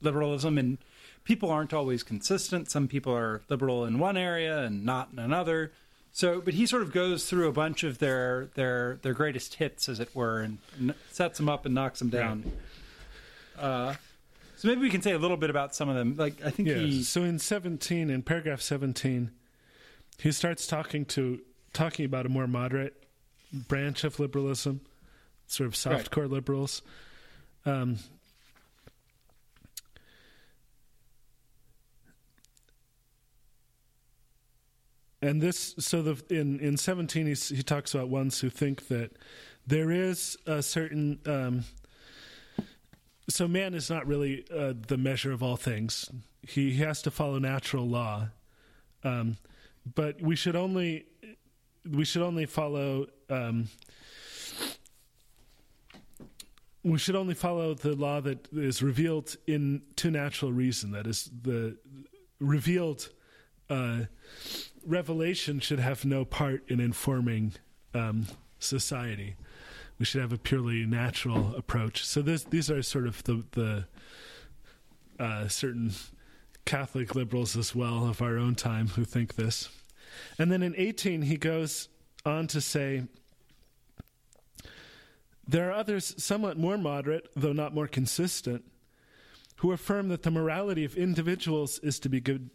Liberalism, 0.00 0.58
and 0.58 0.78
people 1.24 1.50
aren't 1.50 1.72
always 1.74 2.02
consistent. 2.02 2.70
Some 2.70 2.88
people 2.88 3.14
are 3.14 3.42
liberal 3.48 3.84
in 3.84 3.98
one 3.98 4.16
area 4.16 4.58
and 4.62 4.84
not 4.84 5.10
in 5.12 5.18
another. 5.18 5.72
So, 6.12 6.40
but 6.40 6.54
he 6.54 6.64
sort 6.66 6.82
of 6.82 6.92
goes 6.92 7.28
through 7.28 7.46
a 7.48 7.52
bunch 7.52 7.82
of 7.84 7.98
their 7.98 8.46
their 8.54 8.98
their 9.02 9.12
greatest 9.12 9.54
hits, 9.54 9.88
as 9.88 10.00
it 10.00 10.14
were, 10.14 10.40
and, 10.40 10.58
and 10.78 10.94
sets 11.10 11.36
them 11.38 11.48
up 11.48 11.66
and 11.66 11.74
knocks 11.74 11.98
them 11.98 12.08
down. 12.08 12.50
Uh, 13.58 13.94
so 14.56 14.68
maybe 14.68 14.80
we 14.80 14.88
can 14.90 15.02
say 15.02 15.12
a 15.12 15.18
little 15.18 15.36
bit 15.36 15.50
about 15.50 15.74
some 15.74 15.88
of 15.90 15.94
them. 15.96 16.16
Like 16.16 16.42
I 16.44 16.50
think 16.50 16.68
Yeah. 16.68 16.76
he 16.78 17.02
So 17.02 17.22
in 17.22 17.38
17, 17.38 18.08
in 18.08 18.22
paragraph 18.22 18.60
17, 18.62 19.30
he 20.18 20.32
starts 20.32 20.66
talking 20.66 21.04
to 21.06 21.40
talking 21.74 22.06
about 22.06 22.24
a 22.24 22.30
more 22.30 22.46
moderate 22.46 22.94
branch 23.52 24.02
of 24.04 24.18
liberalism, 24.18 24.80
sort 25.46 25.66
of 25.66 25.86
Right. 25.86 26.02
softcore 26.04 26.30
liberals. 26.30 26.80
Um, 27.66 27.98
and 35.26 35.40
this, 35.40 35.74
so 35.78 36.02
the 36.02 36.22
in 36.30 36.60
in 36.60 36.76
17, 36.76 37.26
he's, 37.26 37.48
he 37.48 37.62
talks 37.62 37.94
about 37.94 38.08
ones 38.08 38.40
who 38.40 38.48
think 38.48 38.88
that 38.88 39.10
there 39.66 39.90
is 39.90 40.36
a 40.46 40.62
certain. 40.62 41.18
Um, 41.26 41.64
so 43.28 43.48
man 43.48 43.74
is 43.74 43.90
not 43.90 44.06
really 44.06 44.44
uh, 44.56 44.74
the 44.86 44.96
measure 44.96 45.32
of 45.32 45.42
all 45.42 45.56
things. 45.56 46.08
He, 46.42 46.70
he 46.70 46.82
has 46.82 47.02
to 47.02 47.10
follow 47.10 47.40
natural 47.40 47.88
law, 47.88 48.28
um, 49.02 49.36
but 49.96 50.22
we 50.22 50.36
should 50.36 50.54
only 50.54 51.06
we 51.90 52.04
should 52.04 52.22
only 52.22 52.46
follow 52.46 53.06
um, 53.28 53.68
we 56.84 56.98
should 56.98 57.16
only 57.16 57.34
follow 57.34 57.74
the 57.74 57.96
law 57.96 58.20
that 58.20 58.46
is 58.52 58.80
revealed 58.80 59.36
in 59.48 59.82
to 59.96 60.12
natural 60.12 60.52
reason. 60.52 60.92
That 60.92 61.08
is 61.08 61.28
the 61.42 61.76
revealed 62.38 63.08
uh, 63.68 64.02
revelation 64.86 65.60
should 65.60 65.80
have 65.80 66.04
no 66.04 66.24
part 66.24 66.62
in 66.68 66.80
informing 66.80 67.54
um, 67.94 68.26
society 68.58 69.36
we 69.98 70.04
should 70.04 70.20
have 70.20 70.32
a 70.32 70.38
purely 70.38 70.84
natural 70.84 71.54
approach. 71.56 72.04
So 72.04 72.22
this, 72.22 72.44
these 72.44 72.70
are 72.70 72.82
sort 72.82 73.06
of 73.06 73.22
the 73.24 73.44
the 73.52 73.84
uh, 75.18 75.48
certain 75.48 75.92
Catholic 76.64 77.14
liberals 77.14 77.56
as 77.56 77.74
well 77.74 78.06
of 78.06 78.20
our 78.20 78.36
own 78.36 78.54
time 78.54 78.88
who 78.88 79.04
think 79.04 79.36
this. 79.36 79.70
And 80.38 80.50
then 80.52 80.62
in 80.62 80.74
18, 80.76 81.22
he 81.22 81.36
goes 81.36 81.88
on 82.24 82.46
to 82.48 82.60
say 82.60 83.04
there 85.46 85.70
are 85.70 85.72
others 85.72 86.14
somewhat 86.22 86.58
more 86.58 86.76
moderate, 86.76 87.28
though 87.34 87.52
not 87.52 87.72
more 87.72 87.86
consistent, 87.86 88.64
who 89.56 89.72
affirm 89.72 90.08
that 90.08 90.22
the 90.22 90.30
morality 90.30 90.84
of 90.84 90.96
individuals 90.96 91.78
is 91.78 91.98
to 92.00 92.08
be 92.10 92.20
good, 92.20 92.50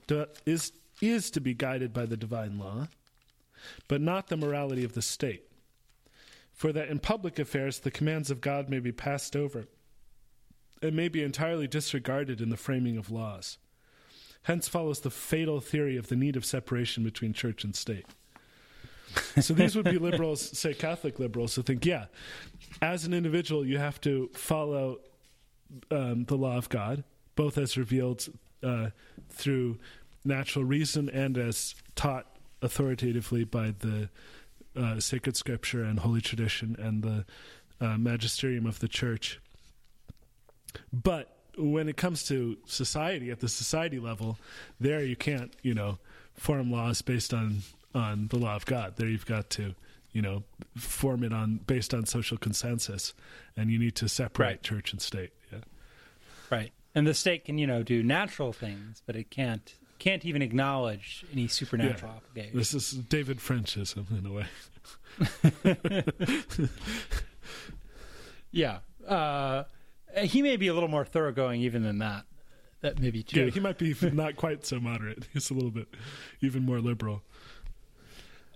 is 0.46 0.72
is 1.02 1.32
to 1.32 1.42
be 1.42 1.54
guided 1.54 1.94
by 1.94 2.06
the 2.06 2.18
divine 2.18 2.58
law, 2.58 2.88
but 3.88 4.02
not 4.02 4.28
the 4.28 4.38
morality 4.38 4.84
of 4.84 4.94
the 4.94 5.02
state 5.02 5.52
for 6.62 6.72
that 6.72 6.90
in 6.90 7.00
public 7.00 7.40
affairs 7.40 7.80
the 7.80 7.90
commands 7.90 8.30
of 8.30 8.40
God 8.40 8.70
may 8.70 8.78
be 8.78 8.92
passed 8.92 9.36
over 9.36 9.66
and 10.80 10.96
may 10.96 11.08
be 11.08 11.24
entirely 11.24 11.68
disregarded 11.68 12.40
in 12.40 12.50
the 12.50 12.56
framing 12.56 12.98
of 12.98 13.10
laws. 13.10 13.58
Hence 14.44 14.68
follows 14.68 15.00
the 15.00 15.10
fatal 15.10 15.60
theory 15.60 15.98
of 15.98 16.10
the 16.10 16.16
need 16.16 16.36
of 16.36 16.46
separation 16.46 17.04
between 17.04 17.34
church 17.34 17.64
and 17.64 17.76
state. 17.76 18.06
so 19.40 19.56
these 19.56 19.76
would 19.76 19.86
be 19.86 19.98
liberals, 20.00 20.56
say 20.56 20.76
Catholic 20.76 21.18
liberals, 21.18 21.56
who 21.56 21.64
think, 21.64 21.84
yeah, 21.84 22.06
as 22.80 23.06
an 23.06 23.14
individual, 23.16 23.66
you 23.66 23.80
have 23.80 24.00
to 24.02 24.30
follow 24.36 25.00
um, 25.90 26.26
the 26.26 26.38
law 26.38 26.58
of 26.58 26.70
God, 26.70 27.04
both 27.36 27.58
as 27.58 27.76
revealed 27.76 28.28
uh, 28.62 28.92
through 29.30 29.80
natural 30.24 30.66
reason 30.66 31.10
and 31.10 31.38
as 31.38 31.76
taught 31.96 32.26
authoritatively 32.62 33.44
by 33.44 33.74
the 33.80 34.10
uh, 34.76 35.00
sacred 35.00 35.36
scripture 35.36 35.84
and 35.84 36.00
holy 36.00 36.22
tradition 36.22 36.76
and 36.80 37.04
the 37.04 37.26
uh, 37.80 37.98
magisterium 37.98 38.66
of 38.66 38.80
the 38.80 38.88
church. 38.88 39.40
But 40.94 41.36
when 41.58 41.90
it 41.90 41.98
comes 41.98 42.24
to 42.28 42.58
society, 42.66 43.30
at 43.32 43.40
the 43.40 43.50
society 43.50 44.00
level, 44.00 44.38
there 44.80 45.04
you 45.04 45.16
can't, 45.16 45.54
you 45.64 45.74
know, 45.74 45.98
form 46.34 46.72
laws 46.72 47.02
based 47.02 47.34
on 47.34 47.60
on 47.94 48.28
the 48.30 48.38
law 48.38 48.56
of 48.56 48.66
God. 48.66 48.96
There 48.96 49.10
you've 49.10 49.26
got 49.26 49.50
to, 49.52 49.76
you 50.14 50.22
know, 50.22 50.44
form 50.78 51.24
it 51.24 51.34
on 51.34 51.58
based 51.68 51.94
on 51.94 52.06
social 52.06 52.38
consensus, 52.38 53.14
and 53.58 53.70
you 53.70 53.78
need 53.78 53.96
to 53.96 54.08
separate 54.08 54.46
Right. 54.48 54.64
church 54.64 54.94
and 54.94 55.02
state. 55.02 55.32
Yeah. 55.52 55.60
right, 56.50 56.72
and 56.96 57.06
the 57.06 57.14
state 57.14 57.44
can 57.46 57.58
you 57.58 57.68
know 57.68 57.84
do 57.84 58.02
natural 58.02 58.54
things, 58.54 59.02
but 59.06 59.18
it 59.18 59.30
can't 59.30 59.74
can't 60.02 60.26
even 60.26 60.42
acknowledge 60.42 61.24
any 61.32 61.48
supernatural 61.48 62.12
obligation. 62.12 62.58
This 62.58 62.74
is 62.74 62.92
David 62.92 63.38
Frenchism 63.38 64.08
in 64.18 64.26
a 64.26 64.34
way. 64.34 64.48
Yeah, 68.52 68.80
uh, 69.08 69.64
he 70.18 70.42
may 70.42 70.58
be 70.58 70.68
a 70.68 70.74
little 70.74 70.90
more 70.90 71.06
thoroughgoing 71.06 71.62
even 71.62 71.84
than 71.84 72.00
that. 72.00 72.26
That 72.82 73.00
may 73.00 73.12
be 73.12 73.24
true. 73.24 73.46
Yeah, 73.46 73.50
he 73.50 73.60
might 73.60 73.78
be 73.78 73.96
not 74.12 74.36
quite 74.36 74.66
so 74.66 74.80
moderate. 74.80 75.28
He's 75.34 75.50
a 75.52 75.54
little 75.54 75.72
bit 75.72 75.88
even 76.42 76.64
more 76.64 76.80
liberal. 76.80 77.22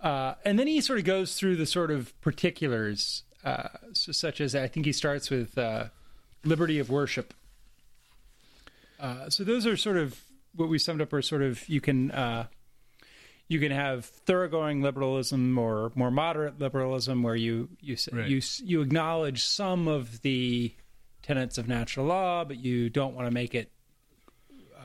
Uh, 0.02 0.34
and 0.44 0.60
then 0.60 0.68
he 0.68 0.82
sort 0.82 1.00
of 1.00 1.06
goes 1.06 1.36
through 1.36 1.56
the 1.56 1.66
sort 1.66 1.92
of 1.92 2.20
particulars, 2.22 3.24
uh, 3.44 3.70
so 3.94 4.12
such 4.12 4.42
as 4.42 4.54
I 4.54 4.68
think 4.68 4.86
he 4.86 4.92
starts 4.92 5.30
with 5.30 5.58
uh, 5.58 5.86
liberty 6.44 6.80
of 6.80 6.90
worship. 6.90 7.34
Uh, 9.00 9.30
so 9.30 9.44
those 9.44 9.66
are 9.66 9.78
sort 9.78 9.98
of 9.98 10.25
what 10.56 10.70
we 10.70 10.78
summed 10.80 11.02
up 11.02 11.12
are 11.14 11.22
sort 11.22 11.42
of 11.42 11.68
you 11.70 11.82
can 11.82 12.12
uh, 12.12 12.48
you 13.48 13.60
can 13.60 13.72
have 13.72 14.06
thoroughgoing 14.06 14.82
liberalism 14.82 15.58
or 15.58 15.92
more 15.96 16.10
moderate 16.12 16.60
liberalism 16.60 17.22
where 17.24 17.36
you 17.36 17.70
you 17.82 17.96
Right. 18.12 18.28
you 18.28 18.42
you 18.64 18.82
acknowledge 18.82 19.44
some 19.44 19.88
of 19.88 20.22
the 20.22 20.74
tenets 21.22 21.58
of 21.58 21.68
natural 21.68 22.06
law, 22.06 22.44
but 22.46 22.58
you 22.58 22.90
don't 22.90 23.16
want 23.16 23.28
to 23.28 23.32
make 23.34 23.56
it. 23.56 23.72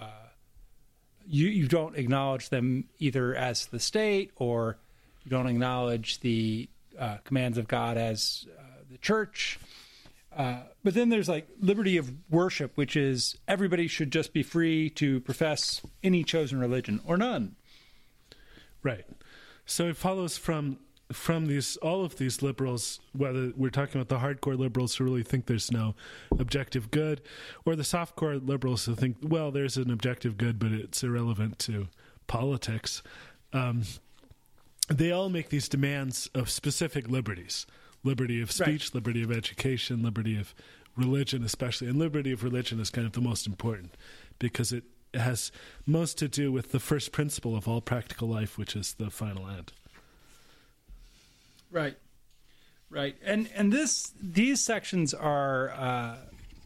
uh, 0.00 0.06
You 1.26 1.48
you 1.48 1.68
don't 1.68 1.96
acknowledge 1.96 2.48
them 2.48 2.84
either 2.98 3.34
as 3.34 3.66
the 3.66 3.78
state 3.80 4.30
or 4.36 4.78
you 5.24 5.30
don't 5.30 5.46
acknowledge 5.46 6.20
the 6.20 6.68
uh, 6.98 7.18
commands 7.24 7.58
of 7.58 7.68
God 7.68 7.96
as 7.96 8.46
uh, 8.58 8.62
the 8.90 8.98
church. 8.98 9.58
Uh, 10.36 10.62
but 10.84 10.94
then 10.94 11.08
there's 11.08 11.28
like 11.28 11.48
liberty 11.60 11.96
of 11.96 12.12
worship, 12.30 12.76
which 12.76 12.96
is 12.96 13.36
everybody 13.48 13.88
should 13.88 14.12
just 14.12 14.32
be 14.32 14.42
free 14.42 14.88
to 14.90 15.20
profess 15.20 15.82
any 16.02 16.22
chosen 16.22 16.60
religion 16.60 17.00
or 17.04 17.16
none. 17.16 17.56
Right. 18.82 19.04
So 19.66 19.88
it 19.88 19.96
follows 19.96 20.36
from 20.36 20.78
from 21.12 21.46
these 21.46 21.76
all 21.78 22.04
of 22.04 22.16
these 22.16 22.42
liberals, 22.42 23.00
whether 23.12 23.52
we're 23.56 23.70
talking 23.70 24.00
about 24.00 24.08
the 24.08 24.24
hardcore 24.24 24.58
liberals 24.58 24.94
who 24.94 25.04
really 25.04 25.22
think 25.22 25.46
there's 25.46 25.72
no 25.72 25.94
objective 26.38 26.90
good, 26.90 27.20
or 27.64 27.74
the 27.74 27.82
softcore 27.82 28.46
liberals 28.46 28.84
who 28.84 28.94
think, 28.94 29.16
well, 29.22 29.50
there's 29.50 29.76
an 29.76 29.90
objective 29.90 30.36
good, 30.38 30.58
but 30.58 30.72
it's 30.72 31.02
irrelevant 31.02 31.58
to 31.60 31.88
politics. 32.26 33.02
Um, 33.52 33.82
they 34.88 35.10
all 35.10 35.28
make 35.28 35.48
these 35.48 35.68
demands 35.68 36.30
of 36.34 36.48
specific 36.48 37.08
liberties: 37.08 37.66
liberty 38.02 38.40
of 38.40 38.50
speech, 38.50 38.94
liberty 38.94 39.22
of 39.22 39.30
education, 39.30 40.02
liberty 40.02 40.38
of 40.38 40.54
religion, 40.96 41.44
especially, 41.44 41.88
and 41.88 41.98
liberty 41.98 42.32
of 42.32 42.42
religion 42.42 42.80
is 42.80 42.90
kind 42.90 43.06
of 43.06 43.12
the 43.12 43.20
most 43.20 43.46
important 43.46 43.94
because 44.38 44.72
it 44.72 44.84
has 45.14 45.50
most 45.86 46.18
to 46.18 46.28
do 46.28 46.52
with 46.52 46.72
the 46.72 46.80
first 46.80 47.12
principle 47.12 47.56
of 47.56 47.66
all 47.66 47.80
practical 47.80 48.28
life, 48.28 48.56
which 48.56 48.76
is 48.76 48.94
the 48.94 49.10
final 49.10 49.48
end. 49.48 49.72
Right. 51.70 51.96
Right. 52.88 53.16
And 53.24 53.48
and 53.54 53.72
this 53.72 54.12
these 54.20 54.60
sections 54.60 55.14
are 55.14 55.70
uh 55.70 56.16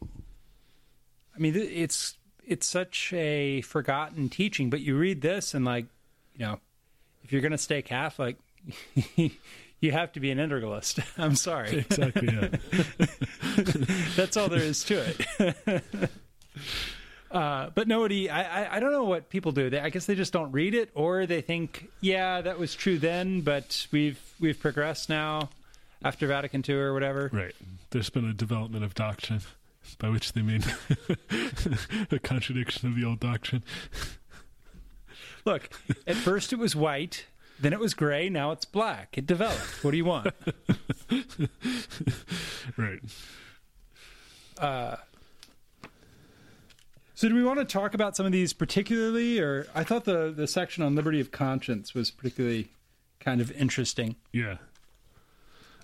I 0.01 1.39
mean 1.39 1.55
it's 1.55 2.16
it's 2.47 2.66
such 2.66 3.12
a 3.12 3.61
forgotten 3.62 4.28
teaching, 4.28 4.70
but 4.70 4.80
you 4.80 4.97
read 4.97 5.20
this 5.20 5.55
and 5.55 5.64
like, 5.64 5.87
you 6.35 6.45
know, 6.45 6.61
if 7.22 7.32
you're 7.32 7.41
going 7.41 7.53
to 7.53 7.59
stay 7.59 7.80
Catholic, 7.82 8.37
you 9.85 9.93
have 9.93 10.12
to 10.12 10.20
be 10.20 10.30
an 10.30 10.39
integralist. 10.39 11.05
I'm 11.18 11.37
sorry. 11.37 11.87
Exactly. 11.91 12.28
Yeah. 12.32 12.49
That's 14.16 14.37
all 14.37 14.49
there 14.49 14.61
is 14.61 14.82
to 14.85 15.05
it. 15.05 16.11
Uh, 17.30 17.70
but 17.74 17.89
nobody, 17.89 18.30
I, 18.30 18.62
I, 18.62 18.76
I 18.76 18.80
don't 18.80 18.93
know 18.93 19.05
what 19.05 19.28
people 19.28 19.51
do. 19.53 19.68
They, 19.68 19.80
I 19.80 19.91
guess 19.91 20.07
they 20.07 20.14
just 20.14 20.32
don't 20.32 20.53
read 20.53 20.72
it, 20.74 20.91
or 20.95 21.26
they 21.26 21.41
think, 21.41 21.91
yeah, 22.01 22.41
that 22.41 22.59
was 22.59 22.74
true 22.76 22.97
then, 22.99 23.41
but 23.41 23.87
we've 23.91 24.20
we've 24.39 24.59
progressed 24.59 25.09
now 25.09 25.51
after 26.03 26.28
Vatican 26.28 26.62
II 26.66 26.76
or 26.76 26.95
whatever. 26.95 27.30
right. 27.32 27.55
There's 27.91 28.11
been 28.11 28.24
a 28.28 28.32
development 28.32 28.85
of 28.85 28.95
doctrine, 28.95 29.41
by 29.99 30.11
which 30.11 30.32
they 30.32 30.43
mean 30.43 30.62
a 32.11 32.18
contradiction 32.20 32.89
of 32.89 32.97
the 32.97 33.05
old 33.05 33.18
doctrine. 33.20 33.64
Look, 35.45 35.70
at 36.07 36.16
first 36.16 36.53
it 36.53 36.59
was 36.59 36.74
white, 36.76 37.26
then 37.61 37.72
it 37.72 37.78
was 37.80 37.94
gray, 37.94 38.28
now 38.28 38.50
it's 38.50 38.64
black. 38.64 39.16
It 39.16 39.26
developed. 39.26 39.82
What 39.84 39.92
do 39.92 39.96
you 39.96 40.05
want? 40.05 40.28
right. 42.76 43.00
Uh, 44.59 44.96
So, 47.16 47.28
do 47.28 47.34
we 47.34 47.44
want 47.44 47.61
to 47.61 47.64
talk 47.64 47.94
about 47.94 48.16
some 48.16 48.26
of 48.26 48.32
these 48.32 48.52
particularly, 48.52 49.38
or 49.38 49.66
I 49.74 49.84
thought 49.84 50.05
the 50.05 50.32
the 50.32 50.46
section 50.46 50.82
on 50.82 50.94
liberty 50.96 51.20
of 51.20 51.30
conscience 51.30 51.94
was 51.94 52.11
particularly 52.11 52.72
kind 53.20 53.40
of 53.40 53.50
interesting. 53.52 54.16
Yeah. 54.32 54.57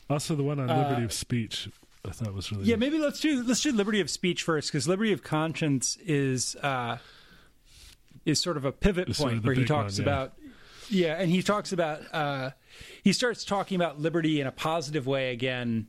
Also, 0.09 0.35
the 0.35 0.43
one 0.43 0.59
on 0.59 0.67
liberty 0.67 1.05
of 1.05 1.13
speech, 1.13 1.69
I 2.05 2.11
thought 2.11 2.35
was 2.35 2.51
really 2.51 2.65
Uh, 2.65 2.67
Yeah, 2.67 2.77
maybe 2.77 2.99
let's 2.99 3.21
do 3.21 3.45
let's 3.45 3.61
do 3.63 3.71
liberty 3.73 4.01
of 4.01 4.11
speech 4.11 4.43
first 4.43 4.73
because 4.73 4.89
liberty 4.89 5.13
of 5.13 5.23
conscience 5.23 5.97
is 6.05 6.57
uh, 6.57 6.99
is 8.27 8.41
sort 8.41 8.57
of 8.57 8.65
a 8.65 8.73
pivot 8.73 9.09
It's 9.09 9.19
sort 9.19 9.31
point 9.31 9.39
of 9.39 9.45
where 9.47 9.55
he 9.55 9.65
talks 9.65 9.99
one, 9.99 10.07
yeah. 10.07 10.13
about 10.13 10.33
yeah, 10.91 11.15
and 11.21 11.31
he 11.31 11.43
talks 11.43 11.73
about 11.73 12.03
uh, 12.13 12.51
he 13.03 13.13
starts 13.13 13.45
talking 13.45 13.77
about 13.77 13.99
liberty 14.01 14.41
in 14.41 14.47
a 14.47 14.53
positive 14.53 15.07
way 15.07 15.33
again 15.33 15.89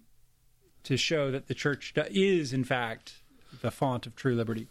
to 0.83 0.97
show 0.97 1.31
that 1.31 1.47
the 1.47 1.53
church 1.53 1.93
is 2.11 2.53
in 2.53 2.63
fact 2.63 3.13
the 3.61 3.71
font 3.71 4.07
of 4.07 4.15
true 4.15 4.35
liberty. 4.35 4.67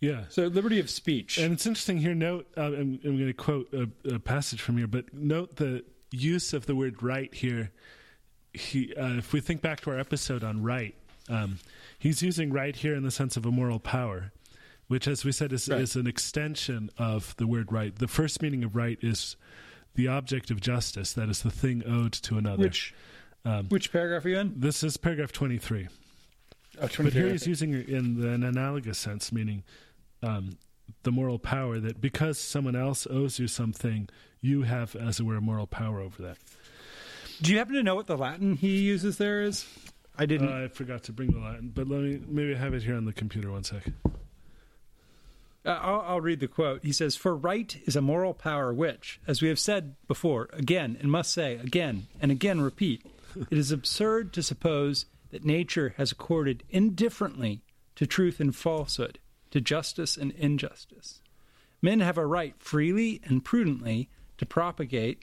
yeah. 0.00 0.24
So 0.28 0.46
liberty 0.46 0.78
of 0.78 0.88
speech. 0.88 1.38
And 1.38 1.52
it's 1.52 1.66
interesting 1.66 1.98
here. 1.98 2.14
Note, 2.14 2.46
uh, 2.56 2.62
I'm, 2.62 3.00
I'm 3.04 3.16
going 3.16 3.26
to 3.26 3.32
quote 3.32 3.72
a, 3.72 4.14
a 4.14 4.18
passage 4.18 4.60
from 4.60 4.78
here, 4.78 4.86
but 4.86 5.12
note 5.12 5.56
the 5.56 5.84
use 6.10 6.52
of 6.52 6.66
the 6.66 6.76
word 6.76 7.02
right 7.02 7.32
here. 7.34 7.70
He, 8.54 8.94
uh, 8.94 9.18
if 9.18 9.32
we 9.32 9.40
think 9.40 9.60
back 9.60 9.80
to 9.82 9.90
our 9.90 9.98
episode 9.98 10.42
on 10.42 10.62
right, 10.62 10.94
um, 11.28 11.58
he's 11.98 12.22
using 12.22 12.52
right 12.52 12.74
here 12.74 12.94
in 12.94 13.02
the 13.02 13.10
sense 13.10 13.36
of 13.36 13.44
a 13.44 13.50
moral 13.50 13.78
power, 13.78 14.32
which, 14.88 15.06
as 15.06 15.24
we 15.24 15.32
said, 15.32 15.52
is, 15.52 15.68
Right. 15.68 15.80
is 15.80 15.96
an 15.96 16.06
extension 16.06 16.90
of 16.98 17.34
the 17.36 17.46
word 17.46 17.70
right. 17.72 17.94
The 17.94 18.08
first 18.08 18.42
meaning 18.42 18.64
of 18.64 18.74
right 18.74 18.98
is 19.00 19.36
the 19.94 20.08
object 20.08 20.50
of 20.50 20.60
justice, 20.60 21.12
that 21.14 21.28
is 21.28 21.42
the 21.42 21.50
thing 21.50 21.82
owed 21.86 22.12
to 22.12 22.38
another. 22.38 22.58
which 22.62 22.94
um, 23.44 23.66
which 23.68 23.92
paragraph 23.92 24.24
are 24.24 24.28
you 24.28 24.38
in? 24.38 24.52
this 24.56 24.82
is 24.82 24.96
paragraph 24.96 25.32
23. 25.32 25.88
Oh, 26.80 26.88
But 26.98 27.12
here 27.12 27.28
he's 27.28 27.46
using 27.46 27.72
it 27.72 27.88
in 27.88 28.20
the, 28.20 28.28
an 28.30 28.42
analogous 28.44 28.98
sense, 28.98 29.32
meaning 29.32 29.62
um, 30.22 30.58
the 31.02 31.10
moral 31.12 31.38
power 31.38 31.78
that 31.80 32.00
because 32.00 32.38
someone 32.38 32.76
else 32.76 33.06
owes 33.10 33.38
you 33.38 33.48
something, 33.48 34.08
you 34.40 34.62
have, 34.62 34.94
as 34.96 35.18
it 35.20 35.24
were, 35.24 35.40
moral 35.40 35.66
power 35.66 36.00
over 36.00 36.20
that. 36.22 36.36
Do 37.42 37.52
you 37.52 37.58
happen 37.58 37.74
to 37.74 37.82
know 37.82 37.94
what 37.94 38.06
the 38.06 38.16
Latin 38.16 38.56
he 38.56 38.78
uses 38.80 39.18
there 39.18 39.42
is? 39.42 39.66
I 40.16 40.26
didn't. 40.26 40.48
Uh, 40.52 40.64
I 40.64 40.68
forgot 40.68 41.04
to 41.04 41.12
bring 41.12 41.30
the 41.30 41.38
Latin, 41.38 41.70
but 41.74 41.88
let 41.88 42.00
me 42.00 42.20
maybe 42.28 42.54
I 42.54 42.58
have 42.58 42.74
it 42.74 42.82
here 42.82 42.96
on 42.96 43.04
the 43.04 43.12
computer. 43.12 43.50
One 43.52 43.64
sec. 43.64 43.84
Uh, 45.68 45.78
I'll, 45.82 46.00
I'll 46.00 46.20
read 46.22 46.40
the 46.40 46.48
quote. 46.48 46.82
He 46.82 46.92
says, 46.92 47.14
For 47.14 47.36
right 47.36 47.76
is 47.84 47.94
a 47.94 48.00
moral 48.00 48.32
power 48.32 48.72
which, 48.72 49.20
as 49.26 49.42
we 49.42 49.48
have 49.48 49.58
said 49.58 49.96
before, 50.08 50.48
again, 50.54 50.96
and 50.98 51.12
must 51.12 51.30
say 51.30 51.56
again 51.56 52.06
and 52.22 52.32
again 52.32 52.62
repeat, 52.62 53.04
it 53.50 53.58
is 53.58 53.70
absurd 53.70 54.32
to 54.32 54.42
suppose 54.42 55.04
that 55.30 55.44
nature 55.44 55.94
has 55.98 56.10
accorded 56.10 56.64
indifferently 56.70 57.60
to 57.96 58.06
truth 58.06 58.40
and 58.40 58.56
falsehood, 58.56 59.18
to 59.50 59.60
justice 59.60 60.16
and 60.16 60.32
injustice. 60.32 61.20
Men 61.82 62.00
have 62.00 62.16
a 62.16 62.24
right 62.24 62.54
freely 62.58 63.20
and 63.24 63.44
prudently 63.44 64.08
to 64.38 64.46
propagate 64.46 65.22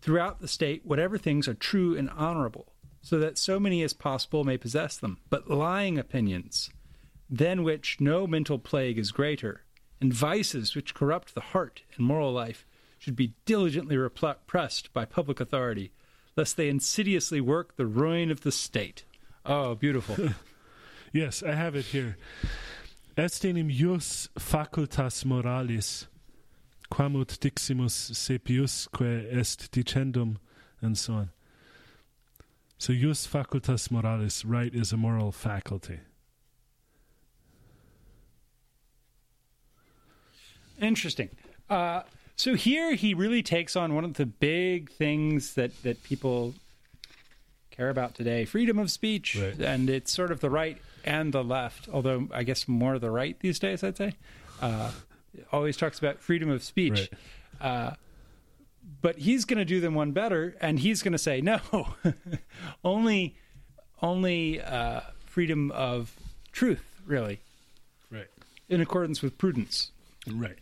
throughout 0.00 0.40
the 0.40 0.48
state 0.48 0.84
whatever 0.84 1.16
things 1.16 1.46
are 1.46 1.54
true 1.54 1.96
and 1.96 2.10
honorable, 2.10 2.72
so 3.00 3.16
that 3.20 3.38
so 3.38 3.60
many 3.60 3.84
as 3.84 3.92
possible 3.92 4.42
may 4.42 4.58
possess 4.58 4.96
them. 4.96 5.18
But 5.30 5.48
lying 5.48 5.98
opinions, 5.98 6.70
than 7.32 7.62
which 7.62 7.98
no 7.98 8.26
mental 8.26 8.58
plague 8.58 8.98
is 8.98 9.10
greater, 9.10 9.62
and 10.02 10.12
vices 10.12 10.76
which 10.76 10.94
corrupt 10.94 11.34
the 11.34 11.40
heart 11.40 11.82
and 11.96 12.06
moral 12.06 12.30
life 12.30 12.66
should 12.98 13.16
be 13.16 13.32
diligently 13.46 13.96
repressed 13.96 14.92
by 14.92 15.06
public 15.06 15.40
authority, 15.40 15.92
lest 16.36 16.58
they 16.58 16.68
insidiously 16.68 17.40
work 17.40 17.76
the 17.76 17.86
ruin 17.86 18.30
of 18.30 18.42
the 18.42 18.52
state. 18.52 19.04
Oh, 19.46 19.74
beautiful. 19.74 20.16
Yes, 21.14 21.42
I 21.42 21.54
have 21.54 21.76
it 21.76 21.84
here. 21.84 22.16
Est 23.18 23.44
enim 23.44 23.68
ius 23.68 24.30
facultas 24.38 25.24
moralis, 25.24 26.06
quamut 26.90 27.38
diximus 27.38 28.12
saepiusque 28.12 29.02
est 29.30 29.70
dicendum, 29.72 30.38
and 30.80 30.96
so 30.96 31.12
on. 31.12 31.30
So, 32.78 32.94
ius 32.94 33.28
facultas 33.28 33.88
moralis, 33.88 34.42
right 34.46 34.74
is 34.74 34.90
a 34.90 34.96
moral 34.96 35.32
faculty. 35.32 36.00
Interesting. 40.82 41.30
Uh, 41.70 42.02
so 42.36 42.54
here 42.54 42.94
he 42.94 43.14
really 43.14 43.42
takes 43.42 43.76
on 43.76 43.94
one 43.94 44.04
of 44.04 44.14
the 44.14 44.26
big 44.26 44.90
things 44.90 45.54
that, 45.54 45.82
that 45.84 46.02
people 46.02 46.54
care 47.70 47.88
about 47.88 48.14
today 48.14 48.44
freedom 48.44 48.78
of 48.78 48.90
speech. 48.90 49.36
Right. 49.36 49.58
And 49.60 49.88
it's 49.88 50.12
sort 50.12 50.30
of 50.30 50.40
the 50.40 50.50
right 50.50 50.76
and 51.04 51.32
the 51.32 51.42
left, 51.44 51.88
although 51.92 52.28
I 52.32 52.42
guess 52.42 52.68
more 52.68 52.98
the 52.98 53.10
right 53.10 53.38
these 53.40 53.58
days, 53.58 53.82
I'd 53.82 53.96
say. 53.96 54.14
Uh, 54.60 54.90
always 55.52 55.76
talks 55.76 55.98
about 55.98 56.20
freedom 56.20 56.50
of 56.50 56.62
speech. 56.62 57.08
Right. 57.60 57.66
Uh, 57.66 57.94
but 59.00 59.18
he's 59.18 59.44
going 59.44 59.58
to 59.58 59.64
do 59.64 59.80
them 59.80 59.94
one 59.94 60.10
better, 60.12 60.56
and 60.60 60.78
he's 60.80 61.02
going 61.02 61.12
to 61.12 61.18
say 61.18 61.40
no, 61.40 61.60
only, 62.84 63.36
only 64.02 64.60
uh, 64.60 65.00
freedom 65.24 65.70
of 65.70 66.14
truth, 66.52 66.84
really, 67.06 67.40
Right. 68.10 68.26
in 68.68 68.80
accordance 68.80 69.22
with 69.22 69.38
prudence. 69.38 69.90
Right. 70.30 70.58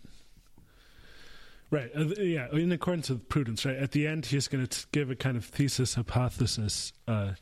Right. 1.70 1.90
Uh, 1.94 2.06
yeah. 2.18 2.48
In 2.52 2.72
accordance 2.72 3.10
with 3.10 3.28
prudence. 3.28 3.64
Right. 3.64 3.76
At 3.76 3.92
the 3.92 4.06
end, 4.06 4.26
he's 4.26 4.48
going 4.48 4.66
to 4.66 4.86
give 4.92 5.10
a 5.10 5.14
kind 5.14 5.36
of 5.36 5.44
thesis 5.44 5.94
hypothesis 5.94 6.92
uh, 7.06 7.32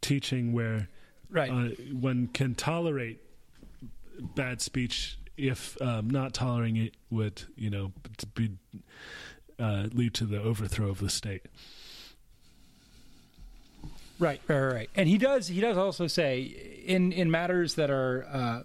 teaching 0.00 0.52
where 0.52 0.88
Right. 1.30 1.50
uh, 1.50 1.68
one 1.92 2.28
can 2.28 2.54
tolerate 2.54 3.20
bad 4.34 4.60
speech 4.60 5.18
if 5.36 5.80
um, 5.80 6.10
not 6.10 6.34
tolerating 6.34 6.76
it 6.76 6.94
would, 7.10 7.42
you 7.56 7.70
know, 7.70 7.92
be 8.34 8.50
uh, 9.58 9.88
lead 9.92 10.14
to 10.14 10.24
the 10.26 10.40
overthrow 10.40 10.88
of 10.90 10.98
the 10.98 11.08
state. 11.08 11.46
Right, 14.18 14.40
right, 14.48 14.60
right. 14.60 14.90
And 14.94 15.08
he 15.08 15.16
does. 15.16 15.46
He 15.48 15.60
does 15.60 15.78
also 15.78 16.06
say 16.06 16.42
in 16.84 17.10
in 17.12 17.30
matters 17.30 17.74
that 17.76 17.90
are 17.90 18.26
uh, 18.30 18.62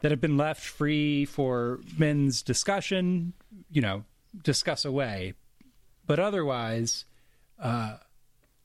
that 0.00 0.10
have 0.10 0.20
been 0.20 0.36
left 0.36 0.62
free 0.62 1.24
for 1.24 1.80
men's 1.96 2.42
discussion, 2.42 3.32
you 3.70 3.80
know, 3.80 4.04
discuss 4.42 4.84
away. 4.84 5.34
But 6.06 6.18
otherwise, 6.18 7.04
uh, 7.60 7.96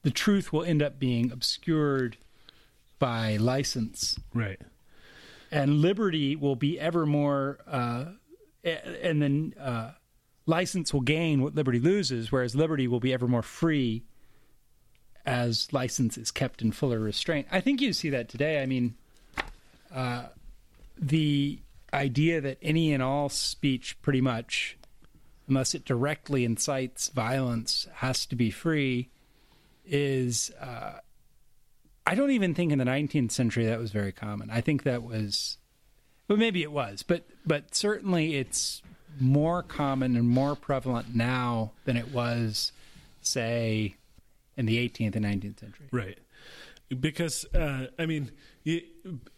the 0.03 0.11
truth 0.11 0.53
will 0.53 0.63
end 0.63 0.81
up 0.83 0.99
being 0.99 1.31
obscured 1.31 2.17
by 2.99 3.37
license, 3.37 4.19
Right. 4.33 4.61
and 5.51 5.81
liberty 5.81 6.35
will 6.35 6.55
be 6.55 6.79
ever 6.79 7.05
more. 7.05 7.59
Uh, 7.67 8.05
and 8.63 9.21
then 9.21 9.53
uh, 9.59 9.91
license 10.45 10.93
will 10.93 11.01
gain 11.01 11.41
what 11.41 11.53
liberty 11.55 11.79
loses, 11.79 12.31
whereas 12.31 12.55
liberty 12.55 12.87
will 12.87 12.99
be 13.01 13.11
ever 13.11 13.27
more 13.27 13.41
free 13.41 14.03
as 15.25 15.71
license 15.73 16.17
is 16.17 16.31
kept 16.31 16.61
in 16.61 16.71
fuller 16.71 16.99
restraint. 16.99 17.47
I 17.51 17.59
think 17.61 17.81
you 17.81 17.91
see 17.93 18.09
that 18.11 18.29
today. 18.29 18.61
I 18.61 18.65
mean, 18.65 18.95
uh, 19.93 20.27
the 20.97 21.59
idea 21.93 22.41
that 22.41 22.57
any 22.61 22.93
and 22.93 23.03
all 23.03 23.29
speech, 23.29 24.01
pretty 24.01 24.21
much, 24.21 24.77
unless 25.47 25.75
it 25.75 25.85
directly 25.85 26.45
incites 26.45 27.09
violence, 27.09 27.87
has 27.95 28.25
to 28.27 28.35
be 28.35 28.49
free, 28.49 29.09
is. 29.85 30.51
Uh, 30.59 30.93
I 32.05 32.15
don't 32.15 32.31
even 32.31 32.53
think 32.53 32.71
in 32.71 32.79
the 32.79 32.85
19th 32.85 33.31
century 33.31 33.65
that 33.65 33.79
was 33.79 33.91
very 33.91 34.11
common. 34.11 34.49
I 34.49 34.59
think 34.59 34.83
that 34.83 35.03
was, 35.03 35.57
well, 36.27 36.37
maybe 36.37 36.61
it 36.61 36.71
was, 36.71 37.01
but 37.01 37.23
but 37.45 37.73
certainly 37.73 38.35
it's 38.35 38.81
more 39.19 39.63
common 39.63 40.15
and 40.15 40.27
more 40.27 40.55
prevalent 40.55 41.15
now 41.15 41.71
than 41.85 41.97
it 41.97 42.11
was, 42.11 42.71
say, 43.21 43.95
in 44.57 44.65
the 44.65 44.77
18th 44.89 45.15
and 45.15 45.25
19th 45.25 45.59
century. 45.59 45.87
Right. 45.91 46.17
Because 46.99 47.45
uh, 47.53 47.87
I 47.97 48.05
mean, 48.05 48.31
you 48.63 48.81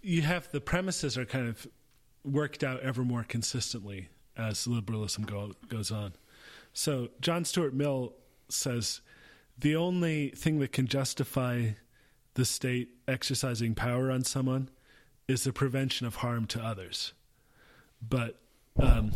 you 0.01 0.21
have 0.21 0.51
the 0.51 0.61
premises 0.61 1.17
are 1.17 1.25
kind 1.25 1.47
of 1.47 1.67
worked 2.23 2.63
out 2.63 2.79
ever 2.81 3.03
more 3.03 3.23
consistently 3.23 4.09
as 4.37 4.67
liberalism 4.67 5.23
go, 5.23 5.53
goes 5.67 5.91
on. 5.91 6.13
So 6.73 7.09
John 7.21 7.45
Stuart 7.45 7.73
Mill 7.73 8.13
says 8.49 9.01
the 9.57 9.75
only 9.75 10.29
thing 10.29 10.59
that 10.59 10.71
can 10.71 10.87
justify 10.87 11.69
the 12.33 12.45
state 12.45 12.89
exercising 13.07 13.75
power 13.75 14.11
on 14.11 14.23
someone 14.23 14.69
is 15.27 15.43
the 15.43 15.53
prevention 15.53 16.05
of 16.05 16.15
harm 16.15 16.45
to 16.47 16.61
others. 16.61 17.13
But 18.07 18.39
um, 18.77 19.13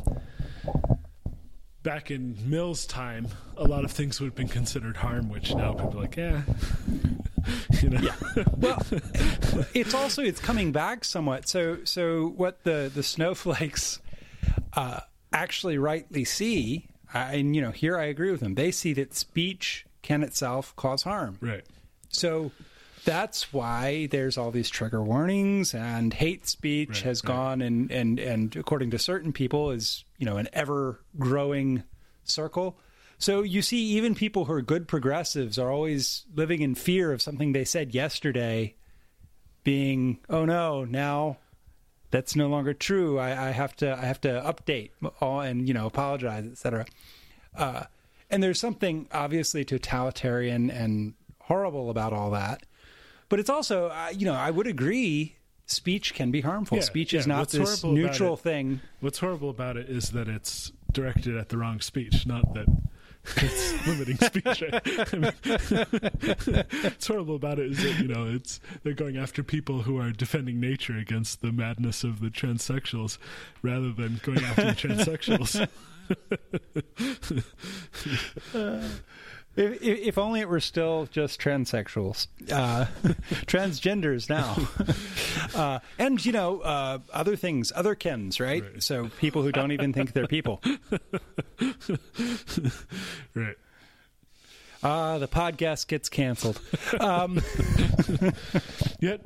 back 1.84 2.10
in 2.10 2.38
Mill's 2.50 2.86
time, 2.86 3.28
a 3.58 3.66
lot 3.66 3.84
of 3.84 3.92
things 3.92 4.20
would 4.20 4.28
have 4.28 4.36
been 4.36 4.48
considered 4.48 4.98
harm, 4.98 5.30
which 5.30 5.54
now 5.54 5.74
people 5.74 5.98
are 5.98 6.04
like, 6.04 6.16
yeah, 6.16 6.44
you 7.82 7.90
know, 7.90 8.02
Well, 8.58 8.82
it's 9.74 9.94
also 9.94 10.22
it's 10.24 10.40
coming 10.40 10.72
back 10.72 11.04
somewhat. 11.06 11.48
So 11.48 11.80
so 11.84 12.28
what 12.30 12.64
the 12.64 12.92
the 12.94 13.04
snowflakes 13.04 14.00
uh, 14.74 15.02
actually 15.34 15.78
rightly 15.78 16.26
see, 16.26 16.88
and 17.14 17.56
you 17.56 17.62
know, 17.62 17.72
here 17.72 17.98
I 17.98 18.06
agree 18.06 18.32
with 18.32 18.40
them. 18.42 18.56
They 18.56 18.72
see 18.72 18.94
that 18.94 19.14
speech 19.14 19.86
can 20.02 20.24
itself 20.24 20.76
cause 20.76 21.04
harm. 21.04 21.38
Right. 21.42 21.64
So 22.10 22.52
that's 23.06 23.54
why 23.54 24.08
there's 24.08 24.38
all 24.38 24.52
these 24.52 24.70
trigger 24.70 25.02
warnings 25.04 25.74
and 25.74 26.14
hate 26.14 26.48
speech 26.48 26.90
Right, 26.90 27.02
has 27.02 27.24
right. 27.24 27.28
gone 27.34 27.62
and, 27.62 27.92
and, 27.92 28.20
and 28.20 28.56
according 28.56 28.92
to 28.92 29.00
certain 29.00 29.32
people 29.32 29.72
is, 29.72 30.04
you 30.18 30.26
know, 30.26 30.38
an 30.38 30.48
ever 30.54 31.00
growing 31.18 31.84
circle. 32.24 32.78
So 33.20 33.44
you 33.44 33.62
see 33.62 33.78
even 33.98 34.16
people 34.16 34.46
who 34.46 34.54
are 34.54 34.62
good 34.62 34.88
progressives 34.88 35.60
are 35.60 35.70
always 35.70 36.26
living 36.34 36.62
in 36.62 36.74
fear 36.74 37.12
of 37.12 37.22
something 37.22 37.52
they 37.52 37.66
said 37.66 37.94
yesterday 37.94 38.76
being, 39.66 40.20
oh 40.30 40.46
no, 40.46 40.86
now 40.86 41.38
that's 42.12 42.36
no 42.36 42.48
longer 42.48 42.74
true. 42.74 43.20
I, 43.20 43.50
I 43.50 43.52
have 43.52 43.76
to 43.78 43.92
I 43.94 44.06
have 44.06 44.22
to 44.22 44.30
update 44.30 44.92
all 45.20 45.42
and 45.42 45.68
you 45.68 45.74
know 45.74 45.86
apologize, 45.86 46.46
etc. 46.46 46.86
Uh, 47.56 47.84
and 48.30 48.42
there's 48.42 48.60
something 48.60 49.08
obviously 49.12 49.66
totalitarian 49.66 50.72
and 50.72 51.14
horrible 51.42 51.90
about 51.90 52.14
all 52.14 52.32
that. 52.32 52.64
But 53.28 53.40
it's 53.40 53.50
also, 53.50 53.88
uh, 53.88 54.10
you 54.16 54.26
know, 54.26 54.34
I 54.34 54.50
would 54.50 54.66
agree. 54.66 55.36
Speech 55.66 56.16
can 56.16 56.32
be 56.32 56.42
harmful. 56.42 56.78
Yeah, 56.78 56.84
speech 56.84 57.14
is 57.14 57.28
yeah. 57.28 57.34
not 57.34 57.40
What's 57.42 57.52
this 57.52 57.84
neutral 57.84 58.34
it- 58.36 58.40
thing. 58.40 58.82
What's 59.02 59.20
horrible 59.20 59.50
about 59.50 59.78
it 59.78 59.90
is 59.90 60.12
that 60.12 60.28
it's 60.28 60.72
directed 60.92 61.36
at 61.38 61.50
the 61.50 61.58
wrong 61.58 61.80
speech, 61.80 62.26
not 62.26 62.54
that 62.56 62.66
it's 63.26 63.88
limiting 63.88 64.18
speech. 64.18 64.64
I 64.64 65.18
mean, 65.18 65.34
what's 66.84 67.08
horrible 67.08 67.36
about 67.36 67.60
it 67.60 67.72
is 67.72 67.84
that 67.84 68.00
you 68.00 68.08
know 68.08 68.26
it's 68.26 68.60
they're 68.84 68.94
going 68.94 69.18
after 69.18 69.44
people 69.44 69.84
who 69.84 69.98
are 69.98 70.12
defending 70.12 70.60
nature 70.60 70.98
against 70.98 71.42
the 71.42 71.52
madness 71.52 72.04
of 72.04 72.22
the 72.22 72.30
transsexuals, 72.30 73.18
rather 73.62 73.92
than 73.92 74.20
going 74.24 74.44
after 74.44 74.66
the 74.66 74.72
transsexuals. 74.88 75.68
Uh, 78.54 78.88
If, 79.60 79.84
if, 79.84 80.00
if 80.00 80.18
only 80.18 80.40
it 80.40 80.48
were 80.48 80.62
still 80.62 81.10
just 81.12 81.42
transsexuals, 81.42 82.28
uh, 82.50 82.86
transgenders 83.46 84.30
now, 84.30 84.56
uh, 85.62 85.80
and 85.98 86.24
you 86.26 86.32
know 86.32 86.62
uh, 86.62 87.00
other 87.12 87.36
things, 87.36 87.74
other 87.76 87.94
kins, 87.94 88.40
right? 88.40 88.64
Right. 88.64 88.82
So 88.82 89.10
people 89.20 89.42
who 89.42 89.52
don't 89.52 89.74
even 89.74 89.92
think 89.92 90.14
they're 90.14 90.28
people. 90.28 90.62
right. 93.36 93.58
Ah, 94.82 95.18
the 95.18 95.28
podcast 95.28 95.90
gets 95.90 96.08
canceled. 96.08 96.62
Um, 97.02 97.42
Yet, 99.02 99.20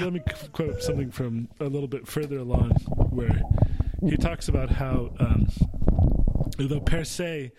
let 0.00 0.12
me 0.12 0.20
quote 0.52 0.84
something 0.84 1.10
from 1.10 1.48
a 1.58 1.64
little 1.64 1.88
bit 1.88 2.06
further 2.06 2.38
along, 2.38 2.70
where 3.10 3.42
he 4.08 4.16
talks 4.16 4.46
about 4.46 4.70
how, 4.70 5.10
um, 5.18 5.48
though 6.58 6.78
per 6.78 7.02
se, 7.02 7.50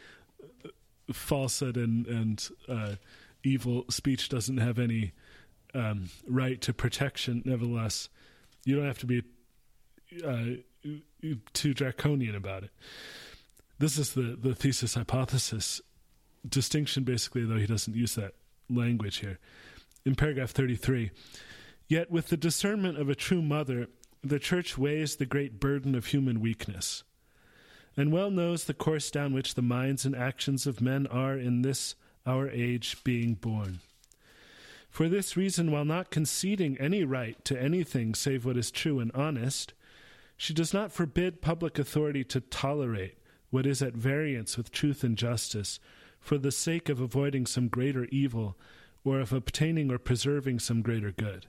falsehood 1.12 1.78
and 1.78 2.08
and 2.08 2.50
uh, 2.68 2.96
evil 3.44 3.86
speech 3.90 4.30
doesn't 4.30 4.58
have 4.58 4.80
any 4.80 5.14
um, 5.74 6.10
right 6.28 6.60
to 6.62 6.74
protection. 6.74 7.42
Nevertheless, 7.46 8.10
you 8.64 8.76
don't 8.76 8.88
have 8.88 9.00
to 9.00 9.06
be 9.06 9.24
uh, 10.26 10.46
too 11.54 11.74
draconian 11.74 12.36
about 12.36 12.64
it. 12.64 12.72
This 13.80 13.98
is 13.98 14.14
the 14.14 14.38
the 14.40 14.56
thesis 14.56 14.96
hypothesis 14.96 15.82
distinction, 16.48 17.04
basically, 17.04 17.44
though 17.44 17.58
he 17.58 17.68
doesn't 17.68 17.96
use 17.96 18.16
that 18.16 18.34
language 18.70 19.18
here. 19.18 19.40
In 20.06 20.16
paragraph 20.16 20.52
33, 20.52 21.12
yet 21.88 22.12
with 22.12 22.28
the 22.28 22.38
discernment 22.38 23.00
of 23.00 23.10
a 23.10 23.16
true 23.16 23.42
mother, 23.42 23.88
the 24.24 24.40
church 24.40 24.78
weighs 24.78 25.16
the 25.16 25.26
great 25.26 25.60
burden 25.60 25.96
of 25.96 26.08
human 26.08 26.40
weakness, 26.40 27.04
and 27.98 28.12
well 28.12 28.30
knows 28.30 28.66
the 28.66 28.74
course 28.74 29.10
down 29.10 29.34
which 29.34 29.56
the 29.56 29.62
minds 29.62 30.06
and 30.06 30.16
actions 30.16 30.68
of 30.68 30.82
men 30.82 31.08
are 31.08 31.38
in 31.38 31.62
this 31.62 31.96
our 32.26 32.50
age 32.50 32.98
being 33.04 33.36
borne. 33.36 33.80
For 34.90 35.10
this 35.10 35.36
reason, 35.36 35.72
while 35.72 35.86
not 35.86 36.10
conceding 36.10 36.78
any 36.80 37.04
right 37.04 37.44
to 37.46 37.62
anything 37.62 38.16
save 38.16 38.46
what 38.46 38.58
is 38.58 38.72
true 38.72 39.00
and 39.00 39.12
honest, 39.14 39.74
she 40.38 40.54
does 40.54 40.74
not 40.74 40.92
forbid 40.92 41.42
public 41.42 41.78
authority 41.78 42.24
to 42.26 42.42
tolerate 42.42 43.18
what 43.50 43.66
is 43.66 43.82
at 43.82 43.94
variance 43.94 44.58
with 44.58 44.72
truth 44.72 45.04
and 45.04 45.18
justice 45.18 45.80
for 46.20 46.38
the 46.38 46.52
sake 46.52 46.90
of 46.90 47.00
avoiding 47.00 47.46
some 47.46 47.68
greater 47.68 48.06
evil 48.06 48.58
or 49.04 49.20
of 49.20 49.32
obtaining 49.32 49.92
or 49.92 49.98
preserving 49.98 50.60
some 50.60 50.82
greater 50.82 51.12
good. 51.12 51.48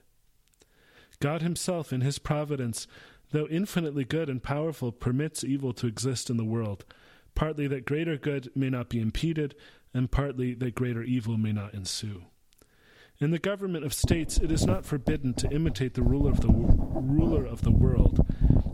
God 1.19 1.41
Himself, 1.41 1.91
in 1.91 2.01
His 2.01 2.19
providence, 2.19 2.85
though 3.31 3.47
infinitely 3.47 4.05
good 4.05 4.29
and 4.29 4.41
powerful, 4.41 4.91
permits 4.91 5.43
evil 5.43 5.73
to 5.73 5.87
exist 5.87 6.29
in 6.29 6.37
the 6.37 6.45
world, 6.45 6.85
partly 7.35 7.67
that 7.67 7.85
greater 7.85 8.17
good 8.17 8.49
may 8.55 8.69
not 8.69 8.89
be 8.89 8.99
impeded, 8.99 9.55
and 9.93 10.11
partly 10.11 10.53
that 10.53 10.75
greater 10.75 11.03
evil 11.03 11.37
may 11.37 11.51
not 11.51 11.73
ensue. 11.73 12.23
In 13.19 13.31
the 13.31 13.39
government 13.39 13.83
of 13.83 13.93
states, 13.93 14.37
it 14.37 14.51
is 14.51 14.65
not 14.65 14.85
forbidden 14.85 15.33
to 15.35 15.49
imitate 15.49 15.95
the 15.95 16.03
ruler 16.03 16.29
of 16.29 16.41
the 16.41 16.49
ruler 16.49 17.45
of 17.45 17.63
the 17.63 17.71
world, 17.71 18.25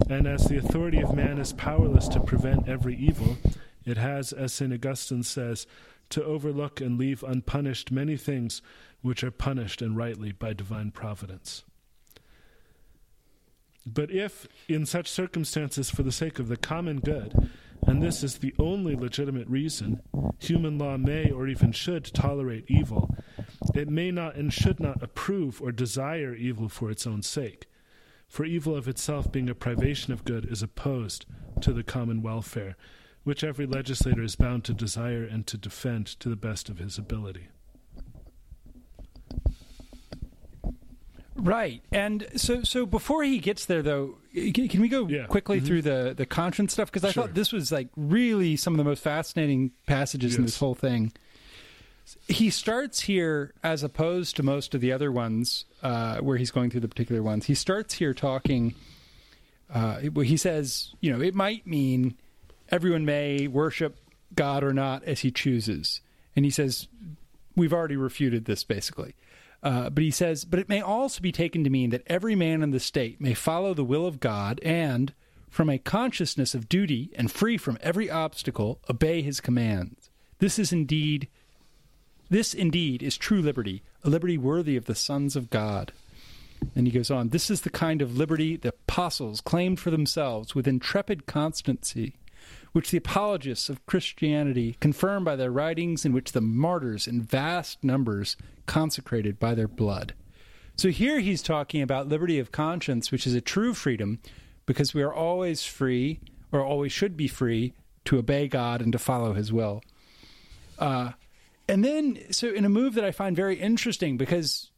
and 0.09 0.27
as 0.27 0.45
the 0.45 0.57
authority 0.57 1.01
of 1.01 1.15
man 1.15 1.37
is 1.37 1.53
powerless 1.53 2.09
to 2.09 2.19
prevent 2.19 2.67
every 2.67 2.95
evil, 2.95 3.37
it 3.85 3.97
has, 3.97 4.33
as 4.33 4.53
St. 4.53 4.73
Augustine 4.73 5.23
says, 5.23 5.65
to 6.09 6.23
overlook 6.23 6.81
and 6.81 6.97
leave 6.97 7.23
unpunished 7.23 7.91
many 7.91 8.17
things 8.17 8.61
which 9.01 9.23
are 9.23 9.31
punished 9.31 9.81
and 9.81 9.95
rightly 9.95 10.31
by 10.31 10.53
divine 10.53 10.91
providence. 10.91 11.63
But 13.85 14.11
if, 14.11 14.47
in 14.67 14.85
such 14.85 15.09
circumstances, 15.09 15.89
for 15.89 16.03
the 16.03 16.11
sake 16.11 16.39
of 16.39 16.47
the 16.47 16.57
common 16.57 16.99
good, 16.99 17.49
and 17.85 18.01
this 18.01 18.23
is 18.23 18.37
the 18.37 18.53
only 18.57 18.95
legitimate 18.95 19.47
reason, 19.47 20.01
human 20.39 20.77
law 20.77 20.97
may 20.97 21.29
or 21.29 21.47
even 21.47 21.71
should 21.73 22.05
tolerate 22.05 22.65
evil, 22.67 23.13
it 23.75 23.89
may 23.89 24.11
not 24.11 24.35
and 24.35 24.53
should 24.53 24.79
not 24.79 25.03
approve 25.03 25.61
or 25.61 25.71
desire 25.71 26.33
evil 26.33 26.69
for 26.69 26.89
its 26.89 27.05
own 27.05 27.21
sake. 27.21 27.67
For 28.27 28.45
evil 28.45 28.75
of 28.75 28.87
itself, 28.87 29.31
being 29.31 29.49
a 29.49 29.55
privation 29.55 30.13
of 30.13 30.25
good, 30.25 30.45
is 30.45 30.63
opposed 30.63 31.25
to 31.61 31.73
the 31.73 31.83
common 31.83 32.21
welfare, 32.21 32.77
which 33.23 33.43
every 33.43 33.65
legislator 33.65 34.23
is 34.23 34.35
bound 34.35 34.63
to 34.65 34.73
desire 34.73 35.23
and 35.23 35.45
to 35.47 35.57
defend 35.57 36.07
to 36.19 36.29
the 36.29 36.35
best 36.35 36.69
of 36.69 36.79
his 36.79 36.97
ability. 36.97 37.47
Right, 41.35 41.81
and 41.91 42.27
so 42.35 42.61
so 42.63 42.85
before 42.85 43.23
he 43.23 43.39
gets 43.39 43.65
there, 43.65 43.81
though, 43.81 44.17
can, 44.33 44.67
can 44.67 44.81
we 44.81 44.87
go 44.87 45.07
Yeah. 45.07 45.25
quickly 45.25 45.59
through 45.59 45.81
the 45.81 46.13
the 46.15 46.25
conscience 46.27 46.73
stuff? 46.73 46.91
Because 46.91 47.03
I 47.03 47.11
Sure. 47.11 47.23
thought 47.23 47.33
this 47.33 47.51
was 47.51 47.71
like 47.71 47.87
really 47.97 48.55
some 48.55 48.73
of 48.73 48.77
the 48.77 48.83
most 48.83 49.01
fascinating 49.01 49.71
passages 49.87 50.35
in 50.35 50.43
this 50.43 50.57
whole 50.59 50.75
thing. 50.75 51.11
He 52.27 52.49
starts 52.49 53.01
here 53.01 53.53
as 53.63 53.81
opposed 53.81 54.35
to 54.35 54.43
most 54.43 54.75
of 54.75 54.81
the 54.81 54.91
other 54.91 55.11
ones 55.11 55.65
uh, 55.81 56.17
where 56.19 56.37
he's 56.37 56.51
going 56.51 56.69
through 56.69 56.81
the 56.81 56.87
particular 56.87 57.23
ones. 57.23 57.45
He 57.45 57.55
starts 57.55 57.95
here 57.95 58.13
talking. 58.13 58.75
Uh, 59.73 59.99
he 60.01 60.37
says, 60.37 60.93
you 61.01 61.11
know, 61.11 61.19
it 61.21 61.33
might 61.33 61.65
mean 61.65 62.15
everyone 62.69 63.05
may 63.05 63.47
worship 63.47 63.97
God 64.35 64.63
or 64.63 64.73
not 64.73 65.03
as 65.05 65.21
he 65.21 65.31
chooses, 65.31 65.99
and 66.35 66.45
he 66.45 66.51
says 66.51 66.87
we've 67.55 67.73
already 67.73 67.95
refuted 67.97 68.45
this 68.45 68.63
basically. 68.63 69.15
Uh, 69.63 69.89
but 69.89 70.03
he 70.03 70.11
says, 70.11 70.43
but 70.43 70.59
it 70.59 70.67
may 70.67 70.81
also 70.81 71.21
be 71.21 71.31
taken 71.31 71.63
to 71.63 71.69
mean 71.69 71.89
that 71.89 72.03
every 72.07 72.35
man 72.35 72.61
in 72.61 72.71
the 72.71 72.81
state 72.81 73.21
may 73.21 73.33
follow 73.33 73.73
the 73.73 73.83
will 73.83 74.05
of 74.05 74.19
God 74.19 74.59
and, 74.61 75.13
from 75.49 75.69
a 75.69 75.77
consciousness 75.77 76.53
of 76.53 76.67
duty 76.67 77.11
and 77.15 77.31
free 77.31 77.57
from 77.57 77.77
every 77.79 78.11
obstacle, 78.11 78.81
obey 78.89 79.21
his 79.21 79.39
commands. 79.39 80.09
This 80.39 80.59
is 80.59 80.73
indeed, 80.73 81.29
this 82.29 82.53
indeed 82.53 83.01
is 83.01 83.17
true 83.17 83.41
liberty, 83.41 83.83
a 84.03 84.09
liberty 84.09 84.37
worthy 84.37 84.75
of 84.75 84.85
the 84.85 84.95
sons 84.95 85.37
of 85.37 85.49
God. 85.49 85.93
And 86.75 86.85
he 86.85 86.91
goes 86.91 87.09
on, 87.09 87.29
this 87.29 87.49
is 87.49 87.61
the 87.61 87.69
kind 87.69 88.01
of 88.01 88.17
liberty 88.17 88.57
the 88.57 88.69
apostles 88.69 89.39
claimed 89.39 89.79
for 89.79 89.91
themselves 89.91 90.53
with 90.53 90.67
intrepid 90.67 91.25
constancy 91.25 92.15
which 92.73 92.91
the 92.91 92.97
apologists 92.97 93.69
of 93.69 93.85
Christianity 93.85 94.75
confirm 94.81 95.23
by 95.23 95.35
their 95.35 95.51
writings, 95.51 96.05
in 96.05 96.11
which 96.11 96.33
the 96.33 96.41
martyrs 96.41 97.07
in 97.07 97.21
vast 97.21 97.83
numbers 97.83 98.35
consecrated 98.65 99.39
by 99.39 99.55
their 99.55 99.67
blood. 99.67 100.13
So 100.75 100.89
here 100.89 101.19
he's 101.19 101.43
talking 101.43 101.81
about 101.81 102.07
liberty 102.07 102.39
of 102.39 102.51
conscience, 102.51 103.11
which 103.11 103.27
is 103.27 103.35
a 103.35 103.41
true 103.41 103.73
freedom, 103.73 104.19
because 104.65 104.93
we 104.93 105.03
are 105.03 105.13
always 105.13 105.63
free, 105.63 106.19
or 106.51 106.63
always 106.63 106.91
should 106.91 107.15
be 107.15 107.27
free, 107.27 107.73
to 108.05 108.17
obey 108.17 108.47
God 108.47 108.81
and 108.81 108.91
to 108.91 108.99
follow 108.99 109.33
His 109.33 109.53
will. 109.53 109.83
Uh, 110.79 111.11
and 111.67 111.85
then, 111.85 112.19
so 112.31 112.49
in 112.49 112.65
a 112.65 112.69
move 112.69 112.95
that 112.95 113.05
I 113.05 113.11
find 113.11 113.35
very 113.35 113.55
interesting, 113.55 114.17
because 114.17 114.71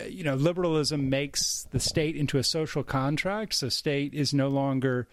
uh, 0.00 0.04
you 0.06 0.24
know 0.24 0.34
liberalism 0.34 1.10
makes 1.10 1.66
the 1.70 1.80
state 1.80 2.16
into 2.16 2.38
a 2.38 2.42
social 2.42 2.82
contract, 2.82 3.54
so 3.54 3.68
state 3.68 4.14
is 4.14 4.32
no 4.32 4.48
longer 4.48 5.06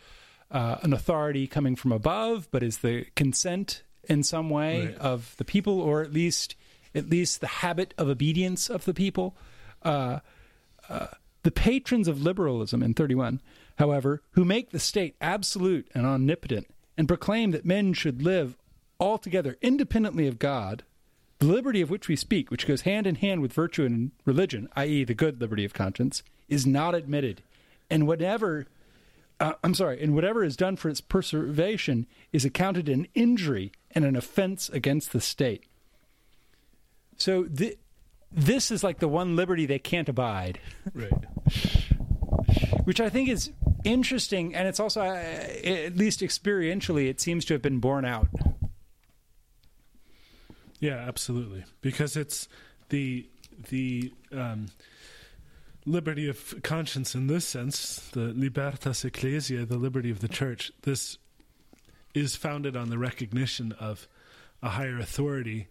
uh, 0.52 0.78
an 0.82 0.93
authority 0.93 1.47
coming 1.47 1.76
from 1.76 1.91
above, 1.91 2.47
but 2.52 2.64
is 2.64 2.80
the 2.80 3.06
consent 3.16 3.84
in 4.06 4.24
some 4.24 4.50
way 4.50 4.88
Right. 4.88 4.95
of 4.97 5.36
the 5.38 5.45
people, 5.45 5.80
or 5.82 6.02
at 6.02 6.12
least 6.14 6.56
at 6.95 7.08
least 7.10 7.39
the 7.39 7.47
habit 7.47 7.93
of 8.00 8.08
obedience 8.10 8.68
of 8.70 8.86
the 8.86 8.93
people. 8.95 9.36
Uh, 9.84 10.20
uh, 10.89 11.08
the 11.43 11.52
patrons 11.52 12.08
of 12.08 12.22
liberalism 12.22 12.82
in 12.84 12.93
31 12.95 13.41
however, 13.78 14.22
who 14.32 14.43
make 14.43 14.72
the 14.72 14.80
state 14.80 15.16
absolute 15.22 15.88
and 15.93 16.06
omnipotent 16.06 16.68
and 16.97 17.08
proclaim 17.08 17.52
that 17.52 17.64
men 17.66 17.93
should 17.93 18.22
live 18.22 18.58
altogether 19.00 19.56
independently 19.62 20.28
of 20.28 20.38
God, 20.38 20.84
the 21.38 21.45
liberty 21.45 21.80
of 21.80 21.89
which 21.89 22.10
we 22.10 22.16
speak, 22.18 22.52
which 22.52 22.68
goes 22.68 22.82
hand 22.82 23.08
in 23.08 23.16
hand 23.16 23.41
with 23.41 23.54
virtue 23.54 23.86
and 23.86 24.12
religion, 24.26 24.68
i.e., 24.76 25.06
the 25.06 25.14
good 25.14 25.39
liberty 25.39 25.64
of 25.64 25.74
conscience, 25.74 26.24
is 26.50 26.68
not 26.68 26.93
admitted. 26.93 27.41
And 27.89 28.06
whatever, 28.06 28.66
uh, 29.40 29.54
I'm 29.64 29.74
sorry, 29.74 30.02
and 30.04 30.14
whatever 30.16 30.44
is 30.44 30.56
done 30.58 30.76
for 30.76 30.90
its 30.90 31.02
preservation 31.02 32.06
is 32.34 32.46
accounted 32.46 32.90
an 32.90 33.08
injury 33.16 33.72
and 33.92 34.04
an 34.06 34.16
offense 34.16 34.70
against 34.70 35.12
the 35.14 35.22
state. 35.22 35.66
So 37.18 37.44
th- 37.46 37.78
this 38.32 38.70
is 38.72 38.84
like 38.84 39.00
the 39.00 39.08
one 39.08 39.36
liberty 39.36 39.66
they 39.66 39.80
can't 39.80 40.08
abide, 40.10 40.60
Right. 40.94 41.12
which 42.84 43.00
I 43.02 43.10
think 43.10 43.30
is 43.30 43.52
interesting, 43.84 44.54
and 44.56 44.68
it's 44.68 44.80
also, 44.80 45.02
uh, 45.02 45.06
at 45.14 45.96
least 45.98 46.20
experientially, 46.22 47.08
it 47.10 47.20
seems 47.22 47.46
to 47.46 47.54
have 47.54 47.62
been 47.62 47.80
borne 47.80 48.06
out. 48.06 48.28
Yeah, 50.80 50.96
absolutely. 50.96 51.66
Because 51.82 52.16
it's 52.16 52.48
the 52.90 53.28
the 53.70 54.14
um, 54.32 54.68
liberty 55.90 56.28
of 56.30 56.56
conscience 56.64 57.16
in 57.16 57.28
this 57.28 57.46
sense, 57.46 58.00
the 58.12 58.34
libertas 58.34 59.04
ecclesiae, 59.04 59.66
the 59.68 59.78
liberty 59.78 60.10
of 60.12 60.20
the 60.20 60.28
church. 60.28 60.72
This 60.84 61.18
is 62.14 62.36
founded 62.36 62.76
on 62.76 62.90
the 62.90 62.98
recognition 62.98 63.72
of 63.80 64.08
a 64.62 64.70
higher 64.70 64.98
authority 65.00 65.68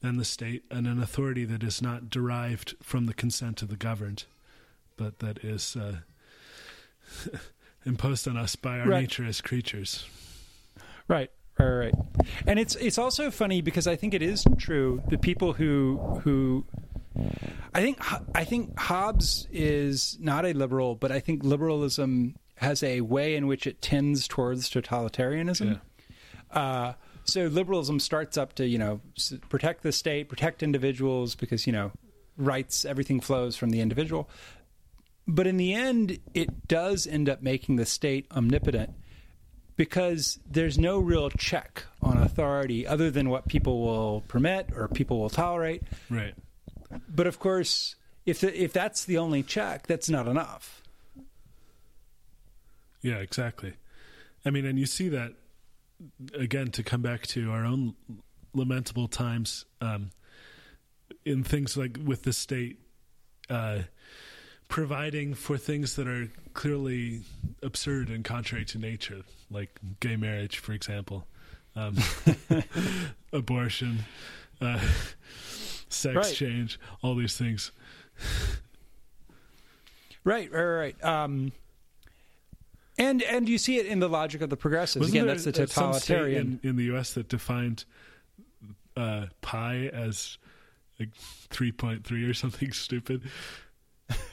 than 0.00 0.16
the 0.16 0.24
state, 0.24 0.64
and 0.70 0.86
an 0.86 1.00
authority 1.00 1.44
that 1.44 1.62
is 1.62 1.80
not 1.80 2.10
derived 2.10 2.74
from 2.82 3.06
the 3.06 3.14
consent 3.14 3.62
of 3.62 3.68
the 3.68 3.76
governed, 3.76 4.24
but 4.96 5.20
that 5.20 5.38
is 5.44 5.76
uh, 5.76 5.98
imposed 7.86 8.26
on 8.28 8.36
us 8.36 8.56
by 8.56 8.80
our 8.80 8.88
Right. 8.88 9.00
nature 9.02 9.24
as 9.24 9.40
creatures. 9.40 10.04
Right, 11.08 11.30
right, 11.58 11.68
right. 11.70 11.94
And 12.46 12.58
it's 12.58 12.74
it's 12.76 12.98
also 12.98 13.30
funny 13.30 13.60
because 13.60 13.86
I 13.86 13.96
think 13.96 14.14
it 14.14 14.22
is 14.22 14.44
true 14.58 15.02
the 15.08 15.18
people 15.18 15.52
who 15.52 15.98
who 16.24 16.64
I 17.74 17.80
think 17.80 17.98
I 18.34 18.44
think 18.44 18.78
Hobbes 18.78 19.46
is 19.52 20.16
not 20.20 20.44
a 20.44 20.52
liberal, 20.52 20.94
but 20.94 21.12
I 21.12 21.20
think 21.20 21.44
liberalism 21.44 22.36
has 22.56 22.82
a 22.82 23.00
way 23.00 23.34
in 23.34 23.46
which 23.46 23.66
it 23.66 23.82
tends 23.82 24.28
towards 24.28 24.70
totalitarianism. 24.70 25.80
Uh, 26.50 26.92
so 27.24 27.46
liberalism 27.46 27.98
starts 28.00 28.36
up 28.36 28.54
to 28.54 28.66
you 28.66 28.78
know 28.78 29.00
protect 29.48 29.82
the 29.82 29.92
state, 29.92 30.28
protect 30.28 30.62
individuals 30.62 31.34
because 31.34 31.66
you 31.66 31.72
know 31.72 31.92
rights, 32.36 32.84
everything 32.84 33.20
flows 33.20 33.56
from 33.56 33.70
the 33.70 33.80
individual. 33.80 34.28
But 35.26 35.46
in 35.46 35.56
the 35.56 35.72
end, 35.72 36.18
it 36.34 36.66
does 36.66 37.06
end 37.06 37.28
up 37.28 37.42
making 37.42 37.76
the 37.76 37.86
state 37.86 38.26
omnipotent 38.32 38.90
because 39.76 40.38
there's 40.50 40.78
no 40.78 40.98
real 40.98 41.30
check 41.30 41.84
on 42.02 42.18
authority 42.18 42.86
other 42.86 43.10
than 43.10 43.30
what 43.30 43.46
people 43.48 43.80
will 43.82 44.22
permit 44.22 44.70
or 44.74 44.88
people 44.88 45.20
will 45.20 45.30
tolerate. 45.30 45.82
Right. 46.10 46.34
But 47.08 47.26
of 47.26 47.38
course, 47.38 47.96
if 48.26 48.40
the, 48.40 48.62
if 48.62 48.72
that's 48.72 49.04
the 49.04 49.18
only 49.18 49.42
check, 49.42 49.86
that's 49.86 50.08
not 50.08 50.26
enough. 50.26 50.82
Yeah, 53.00 53.16
exactly. 53.16 53.74
I 54.44 54.50
mean, 54.50 54.64
and 54.64 54.78
you 54.78 54.86
see 54.86 55.08
that 55.08 55.32
again 56.34 56.70
to 56.72 56.82
come 56.82 57.02
back 57.02 57.26
to 57.28 57.50
our 57.50 57.64
own 57.64 57.94
lamentable 58.54 59.08
times 59.08 59.64
um, 59.80 60.10
in 61.24 61.42
things 61.42 61.76
like 61.76 61.98
with 62.04 62.22
the 62.22 62.32
state 62.32 62.78
uh, 63.50 63.80
providing 64.68 65.34
for 65.34 65.58
things 65.58 65.96
that 65.96 66.08
are 66.08 66.28
clearly 66.54 67.22
absurd 67.62 68.08
and 68.08 68.24
contrary 68.24 68.64
to 68.64 68.78
nature, 68.78 69.22
like 69.50 69.78
gay 70.00 70.16
marriage, 70.16 70.58
for 70.58 70.72
example, 70.72 71.26
um, 71.76 71.96
abortion, 73.32 74.00
uh, 74.60 74.80
sex 75.92 76.14
Right. 76.16 76.34
change, 76.34 76.78
all 77.02 77.14
these 77.14 77.36
things. 77.36 77.70
Right, 80.24 80.52
right, 80.52 80.62
right. 80.62 81.04
Um, 81.04 81.50
and 82.98 83.22
and 83.22 83.48
you 83.48 83.58
see 83.58 83.78
it 83.78 83.86
in 83.86 83.98
the 83.98 84.08
logic 84.08 84.40
of 84.40 84.50
the 84.50 84.56
progressives. 84.56 85.00
Wasn't 85.00 85.16
Again, 85.16 85.26
there 85.26 85.34
that's 85.34 85.44
the 85.44 85.52
totalitarian. 85.52 86.60
in, 86.62 86.70
in 86.70 86.76
the 86.76 86.84
U.S. 86.84 87.14
that 87.14 87.28
defined 87.28 87.84
uh, 88.96 89.26
pi 89.40 89.88
as 89.92 90.38
like 91.00 91.08
three 91.16 91.72
point 91.72 92.04
three 92.04 92.22
or 92.24 92.34
something 92.34 92.70
stupid, 92.72 93.22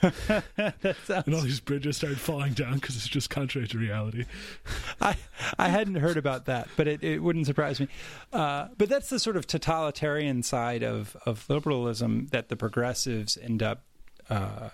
sounds- 1.04 1.26
and 1.26 1.34
all 1.34 1.40
these 1.42 1.60
bridges 1.60 1.96
started 1.96 2.18
falling 2.20 2.52
down 2.52 2.74
because 2.74 2.96
it's 2.96 3.08
just 3.08 3.30
contrary 3.30 3.66
to 3.68 3.78
reality. 3.78 4.24
I 5.00 5.16
I 5.58 5.68
hadn't 5.68 5.96
heard 5.96 6.16
about 6.16 6.46
that, 6.46 6.68
but 6.76 6.86
it, 6.88 7.02
it 7.02 7.22
wouldn't 7.22 7.46
surprise 7.46 7.80
me. 7.80 7.88
Uh, 8.32 8.68
but 8.76 8.88
that's 8.88 9.08
the 9.08 9.18
sort 9.18 9.36
of 9.36 9.46
totalitarian 9.46 10.42
side 10.42 10.82
of 10.82 11.16
of 11.26 11.48
liberalism 11.48 12.26
that 12.30 12.48
the 12.48 12.56
progressives 12.56 13.36
end 13.40 13.62
up 13.62 13.82
uh, 14.28 14.70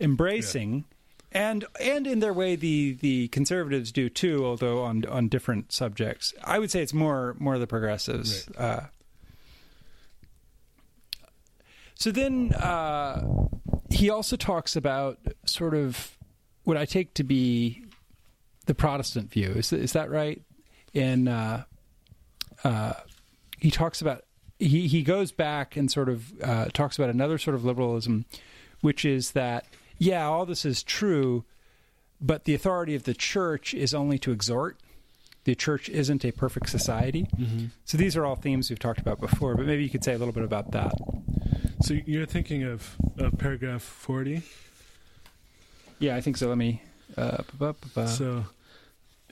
embracing, 0.00 0.84
and 1.32 1.64
and 1.80 2.06
in 2.06 2.20
their 2.20 2.32
way 2.32 2.54
the 2.56 2.92
the 3.00 3.28
conservatives 3.28 3.92
do 3.92 4.08
too, 4.08 4.44
although 4.44 4.82
on 4.82 5.04
on 5.06 5.28
different 5.28 5.72
subjects. 5.72 6.32
I 6.44 6.58
would 6.58 6.70
say 6.70 6.82
it's 6.82 6.94
more 6.94 7.34
more 7.38 7.58
the 7.58 7.66
progressives. 7.66 8.48
Uh, 8.56 8.86
so 11.94 12.10
then 12.10 12.52
uh, 12.54 13.22
he 13.92 14.10
also 14.10 14.36
talks 14.36 14.74
about 14.76 15.18
sort 15.46 15.74
of 15.74 16.16
what 16.64 16.76
I 16.76 16.84
take 16.84 17.14
to 17.14 17.24
be 17.24 17.84
the 18.66 18.74
Protestant 18.74 19.30
view. 19.30 19.50
Is 19.50 19.72
is 19.72 19.92
that 19.92 20.10
right? 20.10 20.42
And 20.94 21.28
uh, 21.28 21.64
uh, 22.64 22.94
he 23.58 23.70
talks 23.70 24.00
about 24.00 24.24
he 24.58 24.86
he 24.88 25.02
goes 25.02 25.32
back 25.32 25.76
and 25.76 25.90
sort 25.90 26.08
of 26.08 26.32
uh, 26.42 26.66
talks 26.72 26.98
about 26.98 27.10
another 27.10 27.38
sort 27.38 27.54
of 27.54 27.64
liberalism, 27.64 28.24
which 28.80 29.04
is 29.04 29.32
that 29.32 29.66
yeah, 29.98 30.24
all 30.24 30.46
this 30.46 30.64
is 30.64 30.82
true, 30.82 31.44
but 32.20 32.44
the 32.44 32.54
authority 32.54 32.94
of 32.94 33.04
the 33.04 33.14
church 33.14 33.74
is 33.74 33.94
only 33.94 34.18
to 34.18 34.32
exhort. 34.32 34.78
The 35.44 35.54
church 35.56 35.88
isn't 35.88 36.24
a 36.24 36.30
perfect 36.32 36.68
society. 36.70 37.26
So 37.84 37.98
these 37.98 38.16
are 38.16 38.24
all 38.24 38.36
themes 38.36 38.70
we've 38.70 38.78
talked 38.78 39.00
about 39.00 39.20
before, 39.20 39.56
but 39.56 39.66
maybe 39.66 39.82
you 39.82 39.90
could 39.90 40.04
say 40.04 40.14
a 40.14 40.18
little 40.18 40.32
bit 40.32 40.44
about 40.44 40.70
that. 40.70 40.92
So 41.82 41.94
you're 42.06 42.26
thinking 42.26 42.62
of, 42.64 42.96
of 43.18 43.38
paragraph 43.38 43.82
forty. 43.82 44.42
Yeah, 45.98 46.16
I 46.16 46.20
think 46.20 46.36
so. 46.36 46.48
Let 46.48 46.58
me. 46.58 46.82
Uh, 47.16 47.42
So 48.06 48.46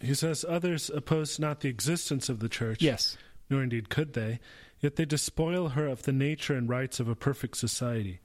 he 0.01 0.15
says, 0.15 0.45
Others 0.49 0.91
oppose 0.91 1.39
not 1.39 1.61
the 1.61 1.69
existence 1.69 2.29
of 2.29 2.41
the 2.41 2.49
church, 2.49 2.83
yes. 2.83 3.17
nor 3.49 3.63
indeed 3.63 3.89
could 3.89 4.15
they, 4.15 4.41
yet 4.81 4.97
they 4.97 5.05
despoil 5.05 5.71
her 5.71 5.87
of 5.87 6.03
the 6.03 6.13
nature 6.13 6.55
and 6.55 6.69
rights 6.69 7.01
of 7.01 7.09
a 7.09 7.15
perfect 7.15 7.57
society, 7.57 8.21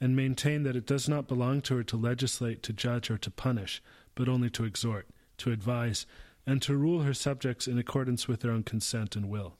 and 0.00 0.16
maintain 0.16 0.62
that 0.64 0.76
it 0.76 0.86
does 0.86 1.08
not 1.08 1.28
belong 1.28 1.60
to 1.62 1.76
her 1.76 1.82
to 1.84 1.96
legislate, 1.96 2.62
to 2.64 2.72
judge, 2.72 3.10
or 3.10 3.18
to 3.18 3.30
punish, 3.30 3.82
but 4.14 4.28
only 4.28 4.50
to 4.50 4.64
exhort, 4.64 5.06
to 5.38 5.52
advise, 5.52 6.06
and 6.46 6.60
to 6.62 6.76
rule 6.76 7.02
her 7.02 7.14
subjects 7.14 7.66
in 7.66 7.78
accordance 7.78 8.26
with 8.26 8.40
their 8.40 8.52
own 8.52 8.62
consent 8.62 9.14
and 9.16 9.28
will. 9.28 9.56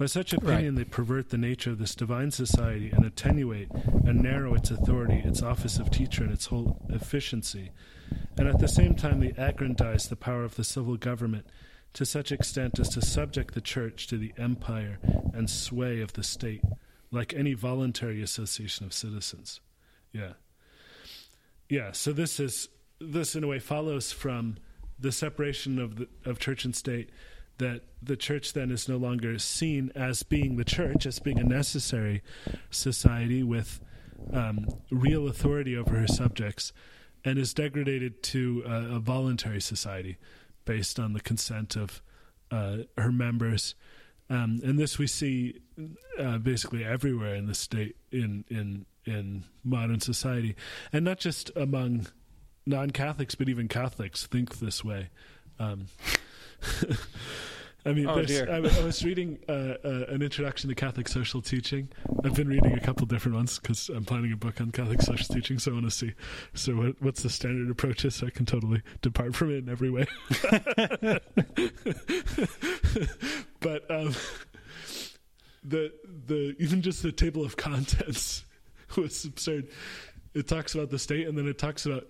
By 0.00 0.06
such 0.06 0.32
opinion, 0.32 0.76
they 0.76 0.84
pervert 0.84 1.28
the 1.28 1.36
nature 1.36 1.72
of 1.72 1.78
this 1.78 1.94
divine 1.94 2.30
society 2.30 2.88
and 2.90 3.04
attenuate 3.04 3.70
and 4.06 4.22
narrow 4.22 4.54
its 4.54 4.70
authority, 4.70 5.20
its 5.22 5.42
office 5.42 5.78
of 5.78 5.90
teacher, 5.90 6.24
and 6.24 6.32
its 6.32 6.46
whole 6.46 6.80
efficiency. 6.88 7.70
And 8.38 8.48
at 8.48 8.60
the 8.60 8.66
same 8.66 8.94
time, 8.94 9.20
they 9.20 9.34
aggrandize 9.36 10.08
the 10.08 10.16
power 10.16 10.42
of 10.42 10.56
the 10.56 10.64
civil 10.64 10.96
government 10.96 11.44
to 11.92 12.06
such 12.06 12.32
extent 12.32 12.78
as 12.78 12.88
to 12.94 13.02
subject 13.02 13.52
the 13.52 13.60
church 13.60 14.06
to 14.06 14.16
the 14.16 14.32
empire 14.38 14.98
and 15.34 15.50
sway 15.50 16.00
of 16.00 16.14
the 16.14 16.24
state, 16.24 16.64
like 17.10 17.34
any 17.34 17.52
voluntary 17.52 18.22
association 18.22 18.86
of 18.86 18.94
citizens. 18.94 19.60
Yeah. 20.12 20.32
Yeah, 21.68 21.92
so 21.92 22.14
this 22.14 22.40
is 22.40 22.70
this 23.02 23.36
in 23.36 23.44
a 23.44 23.46
way 23.46 23.58
follows 23.58 24.12
from 24.12 24.56
the 24.98 25.12
separation 25.12 25.78
of 25.78 25.96
the 25.96 26.08
of 26.24 26.38
church 26.38 26.64
and 26.64 26.74
state 26.74 27.10
that 27.60 27.82
the 28.02 28.16
church 28.16 28.54
then 28.54 28.70
is 28.70 28.88
no 28.88 28.96
longer 28.96 29.38
seen 29.38 29.92
as 29.94 30.22
being 30.22 30.56
the 30.56 30.64
church, 30.64 31.06
as 31.06 31.18
being 31.18 31.38
a 31.38 31.44
necessary 31.44 32.22
society 32.70 33.42
with 33.42 33.80
um, 34.32 34.66
real 34.90 35.28
authority 35.28 35.76
over 35.76 35.96
her 35.96 36.06
subjects, 36.06 36.72
and 37.24 37.38
is 37.38 37.54
degraded 37.54 38.22
to 38.22 38.64
a, 38.66 38.96
a 38.96 38.98
voluntary 38.98 39.60
society 39.60 40.16
based 40.64 40.98
on 40.98 41.12
the 41.12 41.20
consent 41.20 41.76
of 41.76 42.02
uh, 42.50 42.78
her 42.96 43.12
members. 43.12 43.74
Um, 44.30 44.60
and 44.64 44.78
this 44.78 44.98
we 44.98 45.06
see 45.06 45.60
uh, 46.18 46.38
basically 46.38 46.84
everywhere 46.84 47.34
in 47.34 47.46
the 47.46 47.54
state 47.54 47.96
in 48.10 48.44
in 48.48 48.86
in 49.04 49.44
modern 49.64 50.00
society, 50.00 50.56
and 50.92 51.04
not 51.04 51.18
just 51.18 51.50
among 51.56 52.06
non-Catholics, 52.64 53.34
but 53.34 53.48
even 53.48 53.68
Catholics 53.68 54.26
think 54.26 54.60
this 54.60 54.82
way. 54.84 55.10
Um, 55.58 55.86
I 57.86 57.92
mean, 57.92 58.06
Oh, 58.06 58.18
I, 58.18 58.56
I 58.56 58.84
was 58.84 59.02
reading 59.02 59.38
uh, 59.48 59.52
uh, 59.82 60.04
an 60.08 60.20
introduction 60.20 60.68
to 60.68 60.74
Catholic 60.74 61.08
social 61.08 61.40
teaching. 61.40 61.88
I've 62.22 62.34
been 62.34 62.48
reading 62.48 62.74
a 62.74 62.80
couple 62.80 63.06
different 63.06 63.36
ones 63.36 63.58
because 63.58 63.88
I'm 63.88 64.04
planning 64.04 64.32
a 64.32 64.36
book 64.36 64.60
on 64.60 64.70
Catholic 64.70 65.00
social 65.00 65.34
teaching. 65.34 65.58
So 65.58 65.70
I 65.70 65.74
want 65.74 65.86
to 65.86 65.90
see. 65.90 66.12
So 66.52 66.74
what, 66.74 67.00
what's 67.00 67.22
the 67.22 67.30
standard 67.30 67.70
approach 67.70 68.04
is? 68.04 68.16
So 68.16 68.26
I 68.26 68.30
can 68.30 68.44
totally 68.44 68.82
depart 69.00 69.34
from 69.34 69.50
it 69.50 69.64
in 69.64 69.70
every 69.70 69.88
way. 69.88 70.06
but 73.60 73.90
um, 73.90 74.14
the 75.64 75.92
the 76.26 76.54
even 76.58 76.82
just 76.82 77.02
the 77.02 77.12
table 77.12 77.44
of 77.44 77.56
contents 77.56 78.44
was 78.96 79.24
absurd. 79.24 79.68
It 80.34 80.46
talks 80.46 80.74
about 80.74 80.90
the 80.90 80.98
state, 80.98 81.26
and 81.26 81.36
then 81.36 81.48
it 81.48 81.58
talks 81.58 81.86
about 81.86 82.06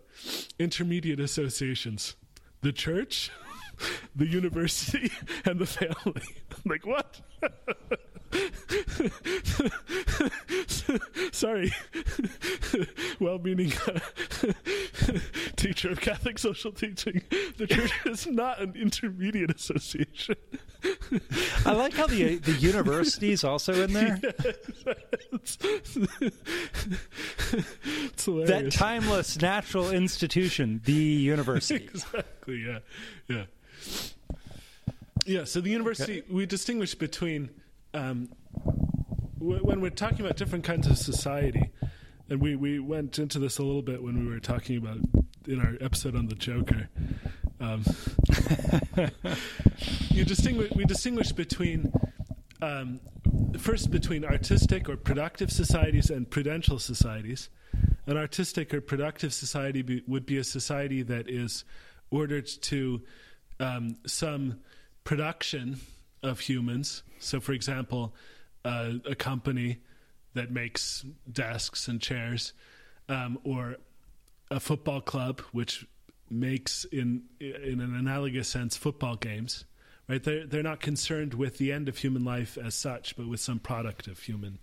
intermediate 0.59 1.21
associations, 1.21 2.17
the 2.61 2.73
church, 2.73 3.31
the 4.17 4.27
university, 4.27 5.11
and 5.45 5.59
the 5.59 5.67
family. 5.67 6.23
I'm 6.53 6.63
like 6.67 6.87
what? 6.87 7.21
Sorry, 11.33 11.73
well-meaning 13.19 13.73
uh, 13.87 13.99
teacher 15.57 15.91
of 15.91 16.01
Catholic 16.01 16.39
social 16.39 16.71
teaching. 16.73 17.23
The 17.57 17.67
church 17.67 17.93
is 18.07 18.27
not 18.27 18.61
an 18.61 18.75
intermediate 18.77 19.55
association. 19.55 20.37
I 21.65 21.73
like 21.73 21.93
how 21.95 22.07
the 22.07 22.37
the 22.37 22.53
university 22.53 23.33
is 23.33 23.43
also 23.45 23.73
in 23.83 23.93
there. 23.93 24.21
it's 25.33 25.57
That 28.27 28.69
timeless 28.73 29.41
natural 29.41 29.91
institution, 29.91 30.81
the 30.85 30.93
university. 30.93 31.85
exactly. 31.85 32.65
Yeah. 32.67 32.79
Yeah. 33.29 33.45
Yeah. 35.27 35.45
So 35.45 35.61
the 35.61 35.71
university, 35.71 36.23
we 36.29 36.47
distinguish 36.47 36.95
between 36.95 37.51
um, 37.95 38.29
w- 39.39 39.63
when 39.63 39.81
we're 39.81 39.91
talking 39.91 40.21
about 40.21 40.37
different 40.37 40.65
kinds 40.65 40.87
of 40.87 40.99
society, 40.99 41.71
and 42.29 42.41
we, 42.41 42.57
we 42.57 42.79
went 42.79 43.19
into 43.19 43.39
this 43.39 43.59
a 43.59 43.63
little 43.63 43.83
bit 43.83 44.03
when 44.03 44.25
we 44.25 44.33
were 44.33 44.41
talking 44.41 44.77
about 44.77 44.99
in 45.47 45.61
our 45.61 45.77
episode 45.81 46.15
on 46.17 46.29
the 46.29 46.35
Joker. 46.35 46.89
Um, 47.61 47.85
you 50.11 50.25
distinguish. 50.25 50.73
We 50.73 50.85
distinguish 50.85 51.33
between. 51.33 51.93
Um, 52.63 53.01
first, 53.59 53.91
between 53.91 54.25
artistic 54.25 54.89
or 54.89 54.97
productive 54.97 55.51
societies 55.51 56.11
and 56.11 56.31
prudential 56.31 56.79
societies. 56.79 57.49
An 58.07 58.17
artistic 58.17 58.75
or 58.75 58.81
productive 58.81 59.33
society 59.33 59.83
be, 59.83 60.03
would 60.07 60.27
be 60.27 60.39
a 60.39 60.45
society 60.45 61.03
that 61.03 61.29
is 61.29 61.65
ordered 62.11 62.47
to 62.47 63.03
um, 63.61 63.97
some 64.07 64.59
production 65.05 65.81
of 66.23 66.41
humans. 66.41 67.03
So, 67.19 67.41
for 67.41 67.53
example, 67.53 68.15
uh, 68.65 68.95
a 69.07 69.15
company 69.15 69.79
that 70.35 70.51
makes 70.51 71.05
desks 71.31 71.89
and 71.89 72.01
chairs, 72.01 72.53
um, 73.09 73.39
or 73.45 73.77
a 74.51 74.61
football 74.61 75.01
club 75.01 75.41
which 75.53 75.87
makes, 76.31 76.85
in 76.85 77.25
in 77.41 77.81
an 77.81 77.95
analogous 77.95 78.49
sense, 78.49 78.77
football 78.77 79.17
games. 79.17 79.65
Right? 80.09 80.23
They're 80.23 80.47
they're 80.47 80.63
not 80.63 80.81
concerned 80.81 81.35
with 81.35 81.59
the 81.59 81.73
end 81.73 81.89
of 81.89 81.99
human 81.99 82.25
life 82.25 82.59
as 82.59 82.75
such, 82.75 83.17
but 83.17 83.29
with 83.29 83.41
some 83.41 83.59
product 83.59 84.09
of 84.09 84.19
human 84.21 84.59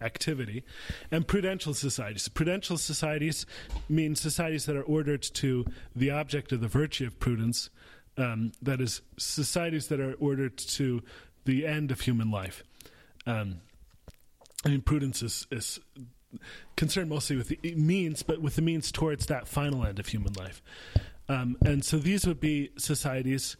activity. 0.00 0.64
And 1.10 1.26
prudential 1.26 1.74
societies. 1.74 2.28
Prudential 2.28 2.78
societies 2.78 3.46
mean 3.88 4.14
societies 4.14 4.66
that 4.66 4.76
are 4.76 4.82
ordered 4.82 5.22
to 5.22 5.64
the 5.94 6.10
object 6.10 6.52
of 6.52 6.60
the 6.60 6.68
virtue 6.68 7.06
of 7.06 7.18
prudence. 7.18 7.70
Um, 8.16 8.52
that 8.62 8.80
is, 8.80 9.00
societies 9.16 9.88
that 9.88 9.98
are 10.00 10.14
ordered 10.14 10.56
to 10.56 11.02
the 11.44 11.66
end 11.66 11.90
of 11.90 12.00
human 12.00 12.30
life. 12.30 12.62
Um, 13.26 13.56
I 14.64 14.68
mean, 14.68 14.82
prudence 14.82 15.22
is, 15.22 15.46
is 15.50 15.80
concerned 16.76 17.10
mostly 17.10 17.36
with 17.36 17.48
the 17.48 17.74
means, 17.74 18.22
but 18.22 18.40
with 18.40 18.56
the 18.56 18.62
means 18.62 18.92
towards 18.92 19.26
that 19.26 19.48
final 19.48 19.84
end 19.84 19.98
of 19.98 20.06
human 20.06 20.32
life. 20.34 20.62
Um, 21.28 21.56
and 21.64 21.84
so 21.84 21.98
these 21.98 22.26
would 22.26 22.40
be 22.40 22.70
societies 22.76 23.56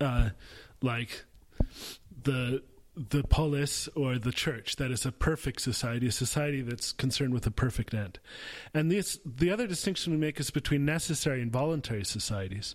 uh, 0.00 0.30
like 0.82 1.24
the 2.22 2.62
the 3.10 3.22
polis 3.22 3.88
or 3.94 4.18
the 4.18 4.32
church 4.32 4.74
that 4.74 4.90
is 4.90 5.06
a 5.06 5.12
perfect 5.12 5.60
society, 5.60 6.08
a 6.08 6.12
society 6.12 6.62
that's 6.62 6.90
concerned 6.90 7.32
with 7.32 7.46
a 7.46 7.50
perfect 7.50 7.94
end. 7.94 8.18
And 8.74 8.90
this, 8.90 9.20
the 9.24 9.52
other 9.52 9.68
distinction 9.68 10.12
we 10.12 10.18
make 10.18 10.40
is 10.40 10.50
between 10.50 10.84
necessary 10.84 11.40
and 11.40 11.52
voluntary 11.52 12.04
societies. 12.04 12.74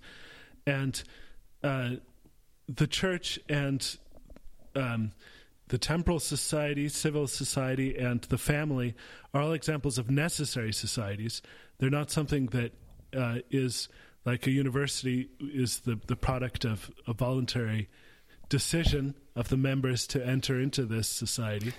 And 0.66 1.04
uh, 1.64 1.92
the 2.68 2.88
church 2.88 3.40
and 3.50 3.98
um, 4.76 5.12
the 5.68 5.78
temporal 5.78 6.20
society, 6.20 6.90
civil 6.90 7.28
society, 7.28 7.98
and 7.98 8.22
the 8.24 8.38
family 8.38 8.96
are 9.34 9.42
all 9.42 9.54
examples 9.54 9.98
of 9.98 10.10
necessary 10.10 10.74
societies. 10.74 11.42
They're 11.78 11.90
not 11.90 12.12
something 12.12 12.48
that 12.48 12.74
uh, 13.16 13.40
is 13.50 13.90
like 14.26 14.48
a 14.48 14.52
university 14.52 15.30
is 15.40 15.80
the, 15.80 16.00
the 16.08 16.16
product 16.16 16.66
of 16.66 16.92
a 17.08 17.14
voluntary 17.14 17.90
decision 18.50 19.16
of 19.36 19.50
the 19.50 19.58
members 19.58 20.08
to 20.08 20.26
enter 20.26 20.60
into 20.60 20.86
this 20.86 21.08
society. 21.08 21.74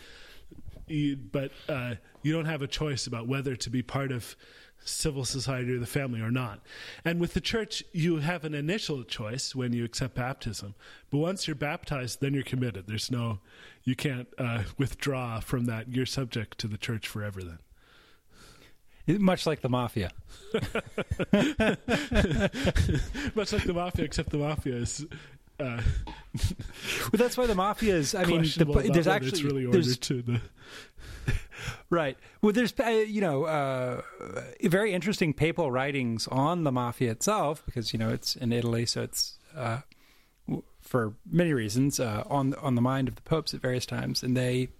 You, 0.86 1.16
but 1.16 1.52
uh, 1.68 1.94
you 2.22 2.32
don't 2.32 2.44
have 2.44 2.62
a 2.62 2.66
choice 2.66 3.06
about 3.06 3.28
whether 3.28 3.56
to 3.56 3.70
be 3.70 3.82
part 3.82 4.12
of 4.12 4.36
civil 4.84 5.24
society 5.24 5.72
or 5.74 5.78
the 5.78 5.86
family 5.86 6.20
or 6.20 6.30
not. 6.30 6.60
And 7.04 7.18
with 7.20 7.34
the 7.34 7.40
church, 7.40 7.82
you 7.92 8.16
have 8.18 8.44
an 8.44 8.54
initial 8.54 9.02
choice 9.04 9.54
when 9.54 9.72
you 9.72 9.84
accept 9.84 10.14
baptism. 10.14 10.74
But 11.10 11.18
once 11.18 11.46
you're 11.46 11.54
baptized, 11.56 12.20
then 12.20 12.34
you're 12.34 12.42
committed. 12.42 12.86
There's 12.86 13.10
no, 13.10 13.40
you 13.82 13.96
can't 13.96 14.28
uh, 14.38 14.64
withdraw 14.78 15.40
from 15.40 15.64
that. 15.66 15.88
You're 15.88 16.06
subject 16.06 16.58
to 16.58 16.68
the 16.68 16.76
church 16.78 17.08
forever 17.08 17.40
then. 17.42 17.58
Much 19.20 19.46
like 19.46 19.60
the 19.60 19.68
mafia. 19.68 20.10
Much 23.34 23.52
like 23.52 23.64
the 23.64 23.72
mafia, 23.74 24.04
except 24.04 24.30
the 24.30 24.38
mafia 24.38 24.76
is. 24.76 25.04
Uh, 25.60 25.80
But 27.10 27.20
that's 27.20 27.36
why 27.36 27.46
the 27.46 27.54
mafia 27.54 27.94
is. 27.96 28.14
I 28.14 28.24
mean, 28.24 28.42
the, 28.42 28.90
there's 28.92 29.06
actually 29.06 29.28
it's 29.28 29.42
really 29.42 29.66
there's- 29.66 29.86
ordered 29.86 30.00
to 30.02 30.22
the. 30.22 30.40
Right. 31.94 32.18
Well, 32.42 32.52
there's 32.52 32.74
uh, 32.80 32.88
you 32.88 33.20
know 33.20 33.44
uh, 33.44 34.02
very 34.64 34.92
interesting 34.92 35.32
papal 35.32 35.70
writings 35.70 36.26
on 36.26 36.64
the 36.64 36.72
mafia 36.72 37.12
itself 37.12 37.62
because 37.66 37.92
you 37.92 38.00
know 38.00 38.10
it's 38.10 38.34
in 38.34 38.52
Italy, 38.52 38.84
so 38.84 39.02
it's 39.02 39.38
uh, 39.56 39.82
for 40.80 41.14
many 41.24 41.52
reasons 41.52 42.00
uh, 42.00 42.24
on 42.26 42.54
on 42.54 42.74
the 42.74 42.82
mind 42.82 43.06
of 43.06 43.14
the 43.14 43.22
popes 43.22 43.54
at 43.54 43.60
various 43.60 43.86
times, 43.86 44.24
and 44.24 44.36
they 44.36 44.70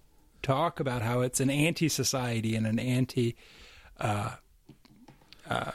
talk 0.41 0.81
about 0.81 1.01
how 1.01 1.21
it's 1.21 1.39
an 1.39 1.49
anti-society 1.49 2.53
and 2.53 2.67
an 2.67 2.79
anti. 2.79 3.37
Uh, 3.97 4.31
uh, 5.49 5.71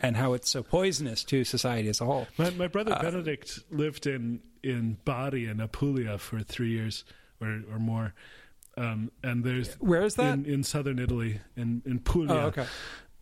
and 0.00 0.16
how 0.16 0.32
it's 0.32 0.50
so 0.50 0.64
poisonous 0.64 1.22
to 1.22 1.44
society 1.44 1.88
as 1.88 2.00
a 2.00 2.04
whole. 2.04 2.26
My, 2.36 2.50
my 2.50 2.66
brother 2.66 2.98
Benedict 3.00 3.60
lived 3.70 4.08
in 4.08 4.40
in 4.64 4.96
Bari 5.04 5.46
in 5.46 5.60
Apulia 5.60 6.18
for 6.18 6.40
three 6.42 6.70
years 6.70 7.04
or 7.40 7.62
or 7.70 7.78
more, 7.78 8.12
um, 8.76 9.10
and 9.22 9.44
there's 9.44 9.74
Where 9.74 10.02
is 10.02 10.14
that? 10.16 10.34
in, 10.34 10.44
in 10.46 10.62
southern 10.62 10.98
Italy 10.98 11.40
in 11.56 11.82
in 11.84 11.98
Puglia. 12.00 12.38
oh, 12.38 12.46
okay. 12.46 12.66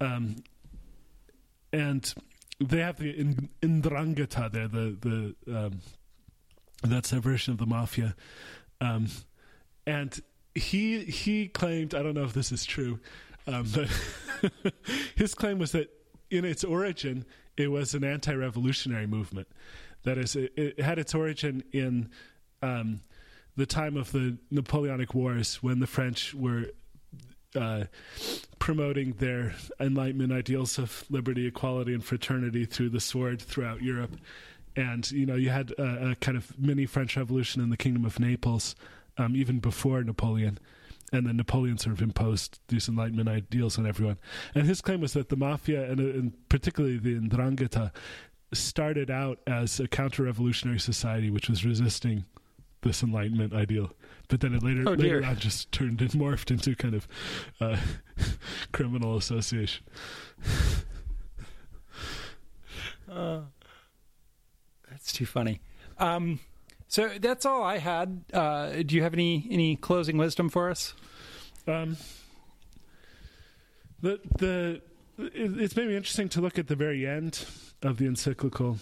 um, 0.01 0.36
and 1.72 2.12
they 2.60 2.81
have 2.81 2.98
the 2.98 3.10
in, 3.10 3.48
Indrangheta 3.62 4.51
there. 4.51 4.68
The 4.68 5.35
the 5.47 5.56
um, 5.56 5.81
that's 6.82 7.10
their 7.10 7.20
version 7.20 7.52
of 7.52 7.59
the 7.59 7.66
mafia, 7.66 8.14
um, 8.81 9.09
and 9.86 10.20
he 10.55 11.05
he 11.05 11.48
claimed 11.48 11.94
I 11.94 12.02
don't 12.02 12.14
know 12.14 12.24
if 12.24 12.32
this 12.32 12.52
is 12.52 12.64
true, 12.64 13.01
um, 13.47 13.66
but 13.74 14.74
his 15.16 15.35
claim 15.35 15.59
was 15.59 15.72
that 15.72 15.90
in 16.31 16.44
its 16.44 16.64
origin 16.64 17.24
it 17.56 17.70
was 17.70 17.94
an 17.94 18.05
anti-revolutionary 18.05 19.06
movement. 19.06 19.48
That 20.05 20.16
is, 20.16 20.35
it, 20.35 20.52
it 20.56 20.81
had 20.81 20.98
its 20.98 21.14
origin 21.14 21.62
in 21.72 22.10
um, 22.62 23.01
the 23.56 23.66
time 23.66 23.97
of 23.97 24.12
the 24.12 24.39
Napoleonic 24.51 25.14
Wars 25.14 25.56
when 25.62 25.81
the 25.81 25.86
French 25.86 26.35
were 26.35 26.66
uh, 27.56 27.85
promoting 28.59 29.12
their 29.14 29.55
Enlightenment 29.81 30.32
ideals 30.32 30.78
of 30.78 31.05
liberty, 31.10 31.47
equality, 31.47 31.94
and 31.94 32.05
fraternity 32.05 32.64
through 32.64 32.90
the 32.90 33.01
sword 33.01 33.43
throughout 33.43 33.82
Europe. 33.82 34.16
And 34.77 35.10
you 35.10 35.27
know, 35.27 35.35
you 35.35 35.51
had 35.51 35.72
a, 35.72 36.10
a 36.10 36.14
kind 36.16 36.36
of 36.36 36.59
mini 36.59 36.86
French 36.86 37.16
Revolution 37.16 37.60
in 37.60 37.70
the 37.70 37.77
Kingdom 37.77 38.05
of 38.05 38.20
Naples, 38.20 38.77
um, 39.18 39.35
even 39.35 39.59
before 39.59 40.02
Napoleon, 40.05 40.59
and 41.12 41.27
then 41.27 41.36
Napoleon 41.36 41.77
sort 41.77 41.94
of 41.94 42.02
imposed 42.02 42.60
these 42.68 42.89
Enlightenment 42.89 43.28
ideals 43.28 43.78
on 43.78 43.86
everyone. 43.86 44.18
And 44.55 44.66
his 44.66 44.81
claim 44.81 45.01
was 45.01 45.14
that 45.14 45.28
the 45.28 45.36
mafia, 45.36 45.90
and, 45.90 45.98
and 45.98 46.48
particularly 46.48 46.98
the 46.98 47.18
Ndrangheta, 47.18 47.90
started 48.52 49.10
out 49.10 49.39
as 49.47 49.81
a 49.81 49.89
counter-revolutionary 49.89 50.81
society 50.81 51.31
which 51.31 51.48
was 51.48 51.64
resisting 51.64 52.24
this 52.82 53.02
Enlightenment 53.02 53.52
ideal, 53.52 53.93
but 54.28 54.40
then 54.40 54.55
it 54.55 54.62
later 54.62 54.85
Oh, 54.86 54.93
later 54.93 55.24
on 55.24 55.36
just 55.39 55.70
turned 55.73 56.01
and 56.01 56.11
morphed 56.12 56.51
into 56.51 56.74
kind 56.74 56.94
of 56.94 57.07
uh, 57.61 57.77
criminal 58.73 59.16
association. 59.16 59.85
That's 64.90 65.12
too 65.12 65.27
funny. 65.27 65.61
Um, 65.98 66.40
So 66.89 67.09
that's 67.20 67.47
all 67.47 67.62
I 67.62 67.78
had. 67.78 68.24
Uh, 68.32 68.82
do 68.85 68.97
you 68.97 69.02
have 69.02 69.15
any 69.15 69.47
any 69.51 69.77
closing 69.77 70.16
wisdom 70.19 70.48
for 70.48 70.70
us? 70.70 70.94
Um, 71.66 71.97
the 74.01 74.19
the 74.39 74.81
it, 75.19 75.61
it's 75.61 75.77
maybe 75.77 75.94
interesting 75.94 76.28
to 76.31 76.40
look 76.40 76.59
at 76.59 76.66
the 76.66 76.74
very 76.77 77.07
end 77.07 77.44
of 77.82 77.98
the 77.98 78.07
encyclical, 78.07 78.78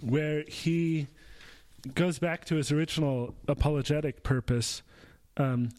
where 0.00 0.42
he 0.46 1.08
goes 1.94 2.18
back 2.18 2.44
to 2.46 2.56
his 2.56 2.72
original 2.72 3.34
apologetic 3.48 4.22
purpose, 4.22 4.82
um, 5.36 5.70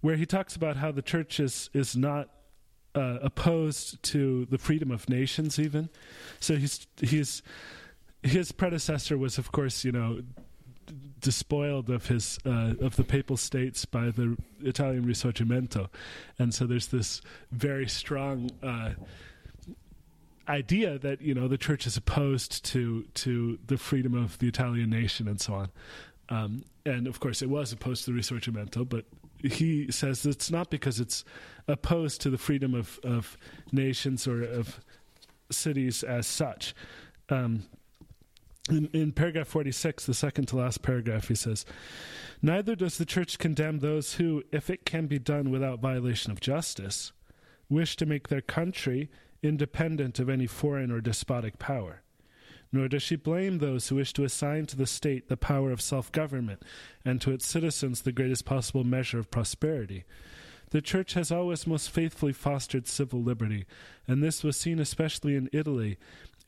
where 0.00 0.16
he 0.16 0.26
talks 0.26 0.56
about 0.56 0.76
how 0.76 0.90
the 0.92 1.02
church 1.02 1.38
is 1.40 1.70
is 1.72 1.96
not 1.96 2.28
uh, 2.94 3.18
opposed 3.22 4.02
to 4.02 4.46
the 4.46 4.58
freedom 4.58 4.90
of 4.90 5.08
nations, 5.08 5.58
even. 5.58 5.88
So 6.40 6.56
he's 6.56 6.86
he's 7.00 7.42
his 8.22 8.52
predecessor 8.52 9.16
was, 9.16 9.38
of 9.38 9.52
course, 9.52 9.84
you 9.84 9.92
know, 9.92 10.20
despoiled 11.20 11.90
of 11.90 12.06
his 12.06 12.38
uh, 12.46 12.74
of 12.80 12.96
the 12.96 13.04
papal 13.04 13.36
states 13.36 13.84
by 13.84 14.10
the 14.10 14.36
Italian 14.60 15.04
Risorgimento, 15.04 15.88
and 16.38 16.52
so 16.54 16.66
there's 16.66 16.88
this 16.88 17.20
very 17.52 17.88
strong 17.88 18.50
uh, 18.62 18.90
idea 20.48 20.98
that 20.98 21.20
you 21.20 21.34
know 21.34 21.48
the 21.48 21.58
church 21.58 21.86
is 21.86 21.96
opposed 21.96 22.64
to 22.66 23.04
to 23.14 23.58
the 23.66 23.76
freedom 23.76 24.14
of 24.14 24.38
the 24.38 24.48
Italian 24.48 24.90
nation 24.90 25.28
and 25.28 25.40
so 25.40 25.54
on. 25.54 25.70
Um, 26.28 26.64
and 26.84 27.06
of 27.06 27.20
course, 27.20 27.42
it 27.42 27.48
was 27.48 27.72
opposed 27.72 28.04
to 28.04 28.12
the 28.12 28.18
Risorgimento, 28.18 28.88
but 28.88 29.04
he 29.42 29.90
says 29.90 30.24
it's 30.26 30.50
not 30.50 30.70
because 30.70 31.00
it's 31.00 31.24
opposed 31.68 32.20
to 32.22 32.30
the 32.30 32.38
freedom 32.38 32.74
of, 32.74 32.98
of 33.02 33.36
nations 33.72 34.26
or 34.26 34.42
of 34.42 34.80
cities 35.50 36.02
as 36.02 36.26
such. 36.26 36.74
Um, 37.28 37.64
in, 38.68 38.88
in, 38.92 39.12
paragraph 39.12 39.46
46, 39.46 40.06
the 40.06 40.14
second 40.14 40.46
to 40.46 40.56
last 40.56 40.82
paragraph, 40.82 41.28
he 41.28 41.36
says, 41.36 41.64
Neither 42.42 42.74
does 42.74 42.98
the 42.98 43.04
church 43.04 43.38
condemn 43.38 43.78
those 43.78 44.14
who, 44.14 44.42
if 44.50 44.70
it 44.70 44.84
can 44.84 45.06
be 45.06 45.18
done 45.18 45.50
without 45.50 45.80
violation 45.80 46.32
of 46.32 46.40
justice, 46.40 47.12
wish 47.68 47.96
to 47.96 48.06
make 48.06 48.28
their 48.28 48.40
country 48.40 49.08
independent 49.42 50.18
of 50.18 50.28
any 50.28 50.46
foreign 50.46 50.90
or 50.90 51.00
despotic 51.00 51.58
power. 51.58 52.02
Nor 52.72 52.88
does 52.88 53.02
she 53.02 53.16
blame 53.16 53.58
those 53.58 53.88
who 53.88 53.96
wish 53.96 54.12
to 54.14 54.24
assign 54.24 54.66
to 54.66 54.76
the 54.76 54.86
state 54.86 55.28
the 55.28 55.36
power 55.36 55.70
of 55.70 55.80
self 55.80 56.10
government 56.10 56.62
and 57.04 57.20
to 57.20 57.30
its 57.30 57.46
citizens 57.46 58.02
the 58.02 58.12
greatest 58.12 58.44
possible 58.44 58.84
measure 58.84 59.18
of 59.18 59.30
prosperity. 59.30 60.04
The 60.70 60.82
Church 60.82 61.14
has 61.14 61.30
always 61.30 61.66
most 61.66 61.90
faithfully 61.90 62.32
fostered 62.32 62.88
civil 62.88 63.22
liberty, 63.22 63.66
and 64.08 64.22
this 64.22 64.42
was 64.42 64.56
seen 64.56 64.80
especially 64.80 65.36
in 65.36 65.48
Italy, 65.52 65.96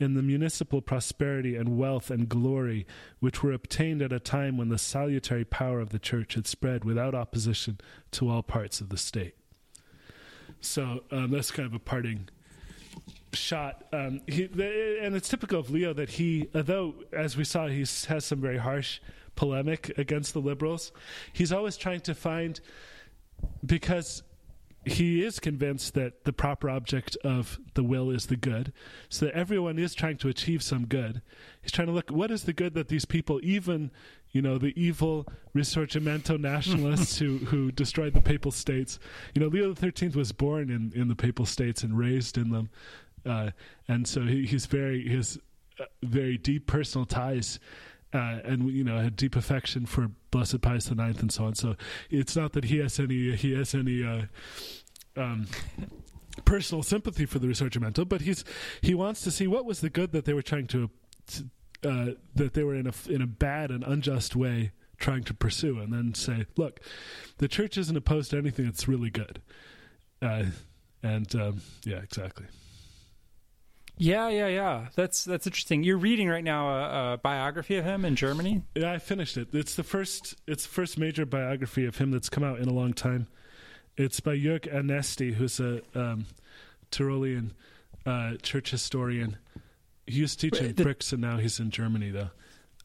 in 0.01 0.15
the 0.15 0.23
municipal 0.23 0.81
prosperity 0.81 1.56
and 1.56 1.78
wealth 1.78 2.10
and 2.10 2.28
glory 2.28 2.86
which 3.20 3.43
were 3.43 3.52
obtained 3.52 4.02
at 4.02 4.12
a 4.12 4.20
time 4.20 4.56
when 4.56 4.69
the 4.69 4.78
salutary 4.78 5.44
power 5.44 5.81
of 5.81 5.90
the 5.90 5.98
church 5.98 6.35
had 6.35 6.47
spread 6.47 6.85
without 6.85 7.15
opposition 7.15 7.78
to 8.12 8.28
all 8.28 8.43
parts 8.43 8.81
of 8.81 8.90
the 8.90 8.97
state. 8.97 9.35
So 10.60 11.05
um, 11.10 11.31
that's 11.31 11.51
kind 11.51 11.66
of 11.66 11.74
a 11.74 11.78
parting 11.78 12.28
shot. 13.32 13.84
Um, 13.92 14.20
he, 14.26 14.44
and 14.44 15.14
it's 15.14 15.28
typical 15.28 15.60
of 15.60 15.70
Leo 15.70 15.92
that 15.94 16.10
he, 16.10 16.48
although 16.55 16.94
as 17.12 17.36
we 17.36 17.44
saw, 17.44 17.66
he 17.66 17.80
has 17.80 18.24
some 18.24 18.40
very 18.40 18.59
harsh 18.59 19.00
polemic 19.34 19.96
against 19.98 20.32
the 20.32 20.40
liberals. 20.40 20.92
He's 21.32 21.52
always 21.52 21.76
trying 21.76 22.00
to 22.00 22.14
find 22.14 22.60
because 23.64 24.22
he 24.84 25.24
is 25.24 25.38
convinced 25.38 25.94
that 25.94 26.24
the 26.24 26.32
proper 26.32 26.70
object 26.70 27.16
of 27.22 27.59
the 27.74 27.82
will 27.82 28.10
is 28.10 28.26
the 28.26 28.36
good, 28.36 28.72
so 29.09 29.26
that 29.26 29.34
everyone 29.34 29.78
is 29.78 29.94
trying 29.94 30.16
to 30.18 30.28
achieve 30.28 30.62
some 30.62 30.86
good. 30.86 31.22
He's 31.60 31.72
trying 31.72 31.88
to 31.88 31.92
look 31.92 32.10
what 32.10 32.30
is 32.30 32.44
the 32.44 32.52
good 32.52 32.74
that 32.74 32.88
these 32.88 33.05
people, 33.05 33.40
even 33.42 33.90
you 34.30 34.42
know, 34.42 34.59
the 34.59 34.78
evil 34.80 35.26
Risorgimento 35.55 36.38
nationalists 36.38 37.18
who 37.18 37.38
who 37.46 37.72
destroyed 37.72 38.14
the 38.14 38.20
papal 38.20 38.50
states. 38.50 38.98
You 39.34 39.40
know, 39.40 39.48
Leo 39.48 39.68
the 39.72 39.80
Thirteenth 39.80 40.16
was 40.16 40.32
born 40.32 40.70
in 40.70 40.92
in 40.94 41.09
the 41.09 41.16
papal 41.16 41.46
states 41.46 41.82
and 41.82 41.96
raised 41.96 42.36
in 42.36 42.50
them, 42.50 42.70
uh, 43.28 43.50
and 43.86 44.06
so 44.09 44.22
he, 44.22 44.46
he's 44.46 44.66
very 44.66 45.06
his 45.06 45.38
uh, 45.80 45.84
very 46.02 46.38
deep 46.38 46.66
personal 46.66 47.06
ties 47.06 47.60
uh, 48.12 48.38
and 48.44 48.70
you 48.70 48.84
know 48.84 48.98
had 48.98 49.16
deep 49.16 49.36
affection 49.36 49.86
for 49.86 50.10
Blessed 50.30 50.60
Pius 50.60 50.90
IX 50.90 51.20
and 51.20 51.32
so 51.32 51.44
on. 51.44 51.55
So 51.55 51.76
it's 52.10 52.36
not 52.36 52.52
that 52.55 52.64
he 52.64 52.78
has 52.78 52.98
any 52.98 53.36
he 53.36 53.52
has 53.55 53.74
any 53.74 54.05
uh, 54.05 54.22
um, 55.16 55.46
personal 56.44 56.82
sympathy 56.82 57.26
for 57.26 57.38
the 57.38 57.46
Risorgimento, 57.46 58.09
but 58.09 58.22
he's 58.22 58.44
he 58.80 58.94
wants 58.94 59.20
to 59.22 59.30
see 59.30 59.46
what 59.46 59.64
was 59.64 59.80
the 59.80 59.90
good 59.90 60.12
that 60.12 60.24
they 60.24 60.32
were 60.32 60.42
trying 60.42 60.66
to, 60.68 60.90
uh, 61.84 62.06
that 62.34 62.55
they 62.55 62.62
were 62.62 62.74
in 62.74 62.86
a 62.86 62.92
in 63.09 63.22
a 63.22 63.26
bad 63.26 63.70
and 63.70 63.84
unjust 63.84 64.34
way 64.34 64.72
trying 64.98 65.22
to 65.24 65.34
pursue, 65.34 65.78
and 65.78 65.92
then 65.92 66.12
say, 66.12 66.44
look, 66.56 66.80
the 67.38 67.46
church 67.46 67.78
isn't 67.78 67.96
opposed 67.96 68.32
to 68.32 68.36
anything 68.36 68.64
that's 68.64 68.88
really 68.88 69.10
good, 69.10 69.40
uh, 70.22 70.44
and 71.02 71.34
um, 71.36 71.60
yeah, 71.84 71.98
exactly. 71.98 72.46
Yeah, 73.98 74.28
yeah, 74.28 74.46
yeah. 74.46 74.86
That's 74.94 75.24
that's 75.24 75.46
interesting. 75.46 75.82
You're 75.82 75.98
reading 75.98 76.28
right 76.28 76.44
now 76.44 76.68
a, 76.68 77.14
a, 77.14 77.18
biography 77.18 77.76
of 77.76 77.84
him 77.84 78.04
in 78.04 78.16
Germany. 78.16 78.62
Yeah, 78.74 78.92
I 78.92 78.98
finished 78.98 79.36
it. 79.36 79.48
It's 79.52 79.74
the 79.74 79.82
first. 79.82 80.36
It's 80.46 80.64
the 80.64 80.70
first 80.70 80.98
major 80.98 81.26
biography 81.26 81.84
of 81.84 81.98
him 81.98 82.10
that's 82.10 82.28
come 82.28 82.44
out 82.44 82.60
in 82.60 82.68
a 82.68 82.72
long 82.72 82.92
time. 82.92 83.26
It's 83.96 84.20
by 84.20 84.36
Jörg 84.36 84.72
Ernesti, 84.72 85.34
who's 85.34 85.58
a 85.58 85.82
um, 85.94 86.26
Tyrolean 86.92 87.50
uh, 88.06 88.36
church 88.42 88.70
historian. 88.70 89.36
He 90.06 90.20
used 90.20 90.40
to 90.40 90.50
teach 90.50 90.60
in 90.60 90.74
Brix, 90.74 91.12
and 91.12 91.20
now 91.20 91.36
he's 91.36 91.58
in 91.58 91.70
Germany, 91.70 92.10
though. 92.10 92.30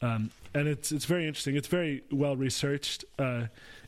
Um, 0.02 0.30
and 0.52 0.68
it's 0.68 0.92
it's 0.92 1.04
very 1.04 1.26
interesting. 1.26 1.56
It's 1.56 1.68
very 1.68 2.02
well 2.10 2.36
researched. 2.36 3.04
Uh, 3.18 3.46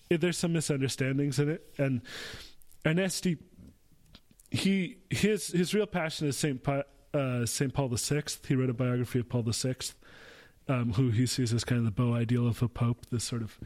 it, 0.08 0.20
there's 0.20 0.38
some 0.38 0.52
misunderstandings 0.52 1.38
in 1.38 1.48
it, 1.48 1.66
and 1.76 2.00
Ernesti 2.84 3.38
he 4.50 4.96
his 5.10 5.48
his 5.48 5.74
real 5.74 5.86
passion 5.86 6.28
is 6.28 6.36
Saint 6.36 6.62
uh, 7.16 7.46
St. 7.46 7.72
Paul 7.72 7.88
VI. 7.88 8.22
He 8.46 8.54
wrote 8.54 8.70
a 8.70 8.74
biography 8.74 9.20
of 9.20 9.28
Paul 9.28 9.42
VI, 9.42 9.74
um, 10.68 10.92
who 10.92 11.10
he 11.10 11.26
sees 11.26 11.52
as 11.52 11.64
kind 11.64 11.78
of 11.78 11.84
the 11.84 11.90
beau 11.90 12.14
ideal 12.14 12.46
of 12.46 12.62
a 12.62 12.68
pope, 12.68 13.06
this 13.10 13.24
sort 13.24 13.42
of 13.42 13.58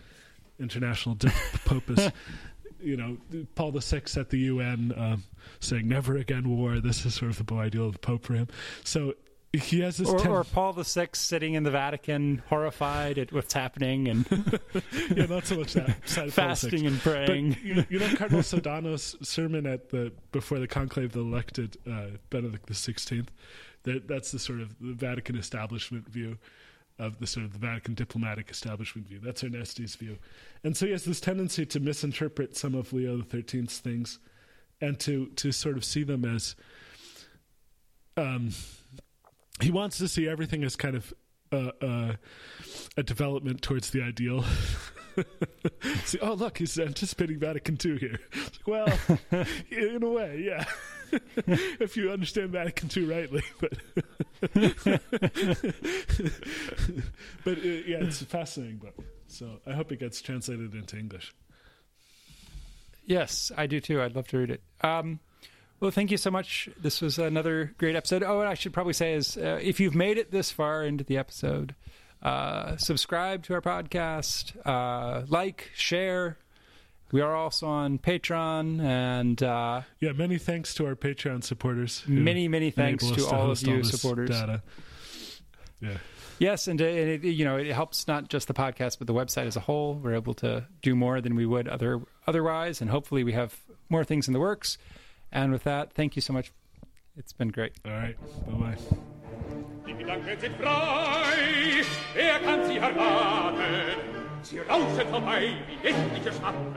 international 0.58 1.16
pope 1.64 1.90
is, 1.90 2.10
you 2.80 2.96
know, 2.96 3.16
Paul 3.54 3.72
VI 3.72 4.02
at 4.16 4.30
the 4.30 4.38
UN 4.38 4.92
um, 4.96 5.24
saying 5.60 5.88
never 5.88 6.16
again 6.16 6.48
war. 6.48 6.80
This 6.80 7.04
is 7.04 7.14
sort 7.14 7.30
of 7.30 7.38
the 7.38 7.44
beau 7.44 7.58
ideal 7.58 7.86
of 7.86 7.92
the 7.92 7.98
pope 7.98 8.24
for 8.24 8.34
him. 8.34 8.48
So 8.84 9.14
he 9.52 9.80
has 9.80 9.96
this 9.96 10.08
or, 10.08 10.18
ten- 10.18 10.30
or 10.30 10.44
Paul 10.44 10.72
VI 10.74 11.08
sitting 11.12 11.54
in 11.54 11.64
the 11.64 11.72
Vatican, 11.72 12.42
horrified 12.46 13.18
at 13.18 13.32
what's 13.32 13.52
happening, 13.52 14.06
and 14.06 14.24
yeah, 15.16 15.26
not 15.26 15.44
so 15.44 15.56
much 15.56 15.72
that 15.72 16.00
fasting 16.04 16.86
and 16.86 17.00
praying. 17.00 17.50
But, 17.50 17.62
you, 17.62 17.86
you, 17.88 17.98
know, 17.98 18.14
Cardinal 18.14 18.42
Sodano's 18.42 19.16
sermon 19.22 19.66
at 19.66 19.88
the 19.88 20.12
before 20.30 20.60
the 20.60 20.68
conclave 20.68 21.12
that 21.12 21.20
elected 21.20 21.76
uh, 21.90 22.16
Benedict 22.30 22.66
the 22.66 22.74
Sixteenth. 22.74 23.32
That 23.82 24.06
that's 24.06 24.30
the 24.30 24.38
sort 24.38 24.60
of 24.60 24.78
the 24.78 24.92
Vatican 24.92 25.36
establishment 25.36 26.08
view 26.08 26.38
of 27.00 27.18
the 27.18 27.26
sort 27.26 27.44
of 27.44 27.52
the 27.52 27.58
Vatican 27.58 27.94
diplomatic 27.94 28.50
establishment 28.50 29.08
view. 29.08 29.18
That's 29.20 29.42
Ernesti's 29.42 29.96
view, 29.96 30.18
and 30.62 30.76
so 30.76 30.86
he 30.86 30.92
has 30.92 31.04
this 31.04 31.18
tendency 31.18 31.66
to 31.66 31.80
misinterpret 31.80 32.56
some 32.56 32.76
of 32.76 32.92
Leo 32.92 33.16
the 33.16 33.24
Thirteenth's 33.24 33.80
things, 33.80 34.20
and 34.80 35.00
to 35.00 35.26
to 35.26 35.50
sort 35.50 35.76
of 35.76 35.84
see 35.84 36.04
them 36.04 36.24
as. 36.24 36.54
Um, 38.16 38.50
he 39.60 39.70
wants 39.70 39.98
to 39.98 40.08
see 40.08 40.28
everything 40.28 40.64
as 40.64 40.76
kind 40.76 40.96
of 40.96 41.12
uh, 41.52 41.70
uh, 41.82 42.12
a 42.96 43.02
development 43.02 43.62
towards 43.62 43.90
the 43.90 44.02
ideal. 44.02 44.44
see, 46.04 46.18
oh 46.20 46.34
look, 46.34 46.58
he's 46.58 46.78
anticipating 46.78 47.38
Vatican 47.38 47.76
II 47.84 47.98
here. 47.98 48.20
well, 48.66 48.92
in 49.70 50.02
a 50.02 50.08
way, 50.08 50.42
yeah. 50.44 50.64
if 51.80 51.96
you 51.96 52.12
understand 52.12 52.50
Vatican 52.50 52.88
II 52.96 53.04
rightly, 53.06 53.42
but 53.60 53.72
but 57.44 57.58
uh, 57.58 57.82
yeah, 57.86 57.98
it's 57.98 58.22
a 58.22 58.26
fascinating 58.26 58.76
book. 58.76 58.94
So 59.26 59.60
I 59.66 59.72
hope 59.72 59.90
it 59.92 59.98
gets 59.98 60.20
translated 60.20 60.74
into 60.74 60.96
English. 60.96 61.34
Yes, 63.04 63.50
I 63.56 63.66
do 63.66 63.80
too. 63.80 64.00
I'd 64.00 64.14
love 64.14 64.28
to 64.28 64.38
read 64.38 64.50
it. 64.50 64.62
Um, 64.82 65.18
well, 65.80 65.90
thank 65.90 66.10
you 66.10 66.16
so 66.16 66.30
much. 66.30 66.68
This 66.80 67.00
was 67.00 67.18
another 67.18 67.74
great 67.78 67.96
episode. 67.96 68.22
Oh, 68.22 68.40
and 68.40 68.48
I 68.48 68.54
should 68.54 68.72
probably 68.72 68.92
say 68.92 69.14
is 69.14 69.36
uh, 69.36 69.58
if 69.62 69.80
you've 69.80 69.94
made 69.94 70.18
it 70.18 70.30
this 70.30 70.50
far 70.50 70.84
into 70.84 71.04
the 71.04 71.16
episode, 71.16 71.74
uh, 72.22 72.76
subscribe 72.76 73.44
to 73.44 73.54
our 73.54 73.62
podcast, 73.62 74.54
uh, 74.66 75.24
like, 75.28 75.70
share. 75.74 76.36
We 77.12 77.22
are 77.22 77.34
also 77.34 77.66
on 77.66 77.98
Patreon, 77.98 78.80
and 78.80 79.42
uh, 79.42 79.82
yeah, 79.98 80.12
many 80.12 80.38
thanks 80.38 80.74
to 80.74 80.86
our 80.86 80.94
Patreon 80.94 81.42
supporters. 81.42 82.04
Many, 82.06 82.46
many 82.46 82.70
thanks 82.70 83.08
to, 83.08 83.14
to 83.16 83.26
all 83.26 83.50
of 83.50 83.60
you 83.62 83.78
all 83.78 83.84
supporters. 83.84 84.30
Data. 84.30 84.62
Yeah. 85.80 85.96
Yes, 86.38 86.68
and, 86.68 86.80
uh, 86.80 86.84
and 86.84 87.24
it, 87.24 87.24
you 87.24 87.44
know 87.44 87.56
it 87.56 87.72
helps 87.72 88.06
not 88.06 88.28
just 88.28 88.48
the 88.48 88.54
podcast 88.54 88.98
but 88.98 89.06
the 89.06 89.12
website 89.12 89.46
as 89.46 89.56
a 89.56 89.60
whole. 89.60 89.94
We're 89.94 90.14
able 90.14 90.34
to 90.34 90.66
do 90.82 90.94
more 90.94 91.20
than 91.20 91.34
we 91.34 91.46
would 91.46 91.68
other 91.68 92.00
otherwise, 92.26 92.80
and 92.80 92.90
hopefully 92.90 93.24
we 93.24 93.32
have 93.32 93.58
more 93.88 94.04
things 94.04 94.28
in 94.28 94.32
the 94.32 94.40
works. 94.40 94.78
And 95.32 95.52
with 95.52 95.64
that, 95.64 95.92
thank 95.92 96.16
you 96.16 96.22
so 96.22 96.32
much. 96.32 96.52
It's 97.16 97.32
been 97.32 97.48
great. 97.48 97.72
All 97.84 97.92
right. 97.92 98.16
Bye 98.46 98.52
bye. 98.52 98.76
Die 99.86 99.94
Gedanken 99.94 100.38
sind 100.40 100.56
frei, 100.56 101.82
wer 102.14 102.38
kann 102.40 102.64
sie 102.66 102.76
erraten? 102.78 103.60
Sie 104.42 104.58
rauschen 104.60 105.08
vorbei 105.10 105.52
wie 105.66 105.88
nächtliche 105.88 106.32
Schatten. 106.32 106.74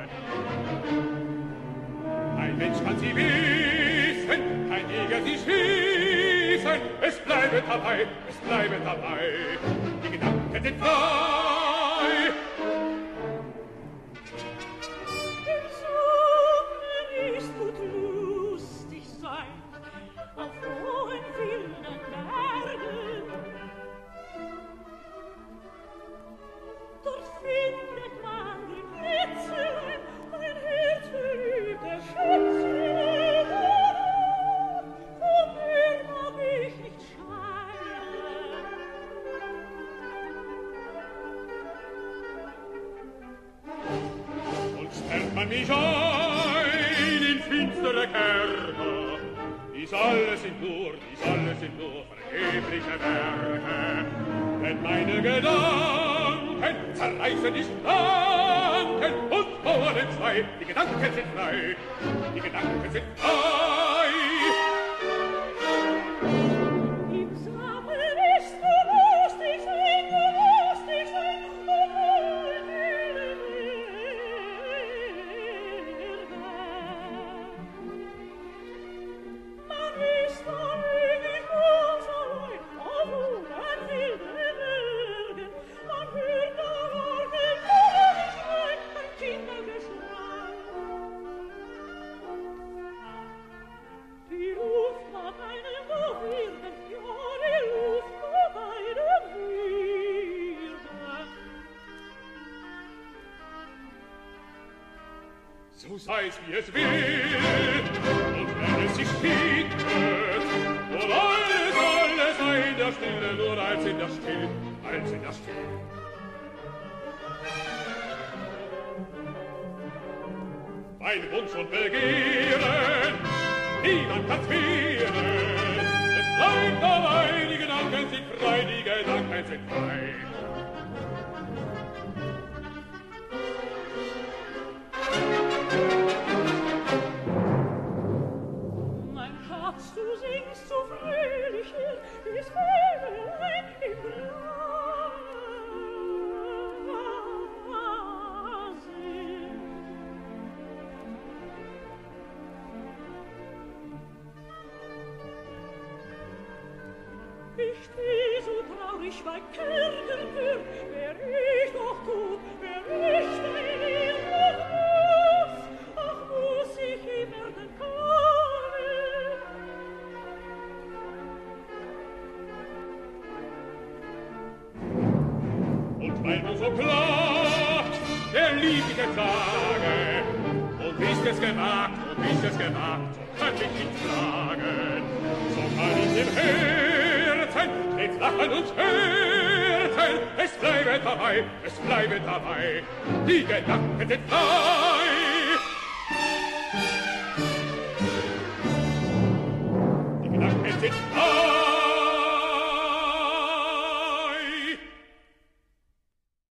Ein 2.38 2.58
Mensch 2.58 2.84
kann 2.84 3.00
sie 3.00 3.16
wissen, 3.16 4.70
kein 4.70 4.90
Jäger 4.90 5.24
sie 5.24 5.38
schießen. 5.38 6.82
Es 7.02 7.20
bleibe 7.20 7.62
dabei, 7.68 8.08
es 8.30 8.36
bleibe 8.38 8.80
dabei. 8.84 9.58
Die 10.04 10.10
Gedanken 10.12 10.64
sind 10.64 10.80
frei. 10.80 11.73
sind 51.60 51.78
nur 51.78 52.04
vergebliche 52.10 53.00
Werke, 53.00 54.06
denn 54.62 54.82
meine 54.82 55.22
Gedanken 55.22 56.96
zerreißen 56.96 57.54
die 57.54 57.64
Schranken 57.64 59.14
und 59.30 59.64
Mauern 59.64 59.98
entzwei. 59.98 60.44
Die 60.60 60.66
Gedanken 60.66 61.00
sind 61.00 61.28
frei, 61.36 61.76
die 62.36 62.40
Gedanken 62.40 62.92
sind 62.92 63.04
frei. 63.16 63.73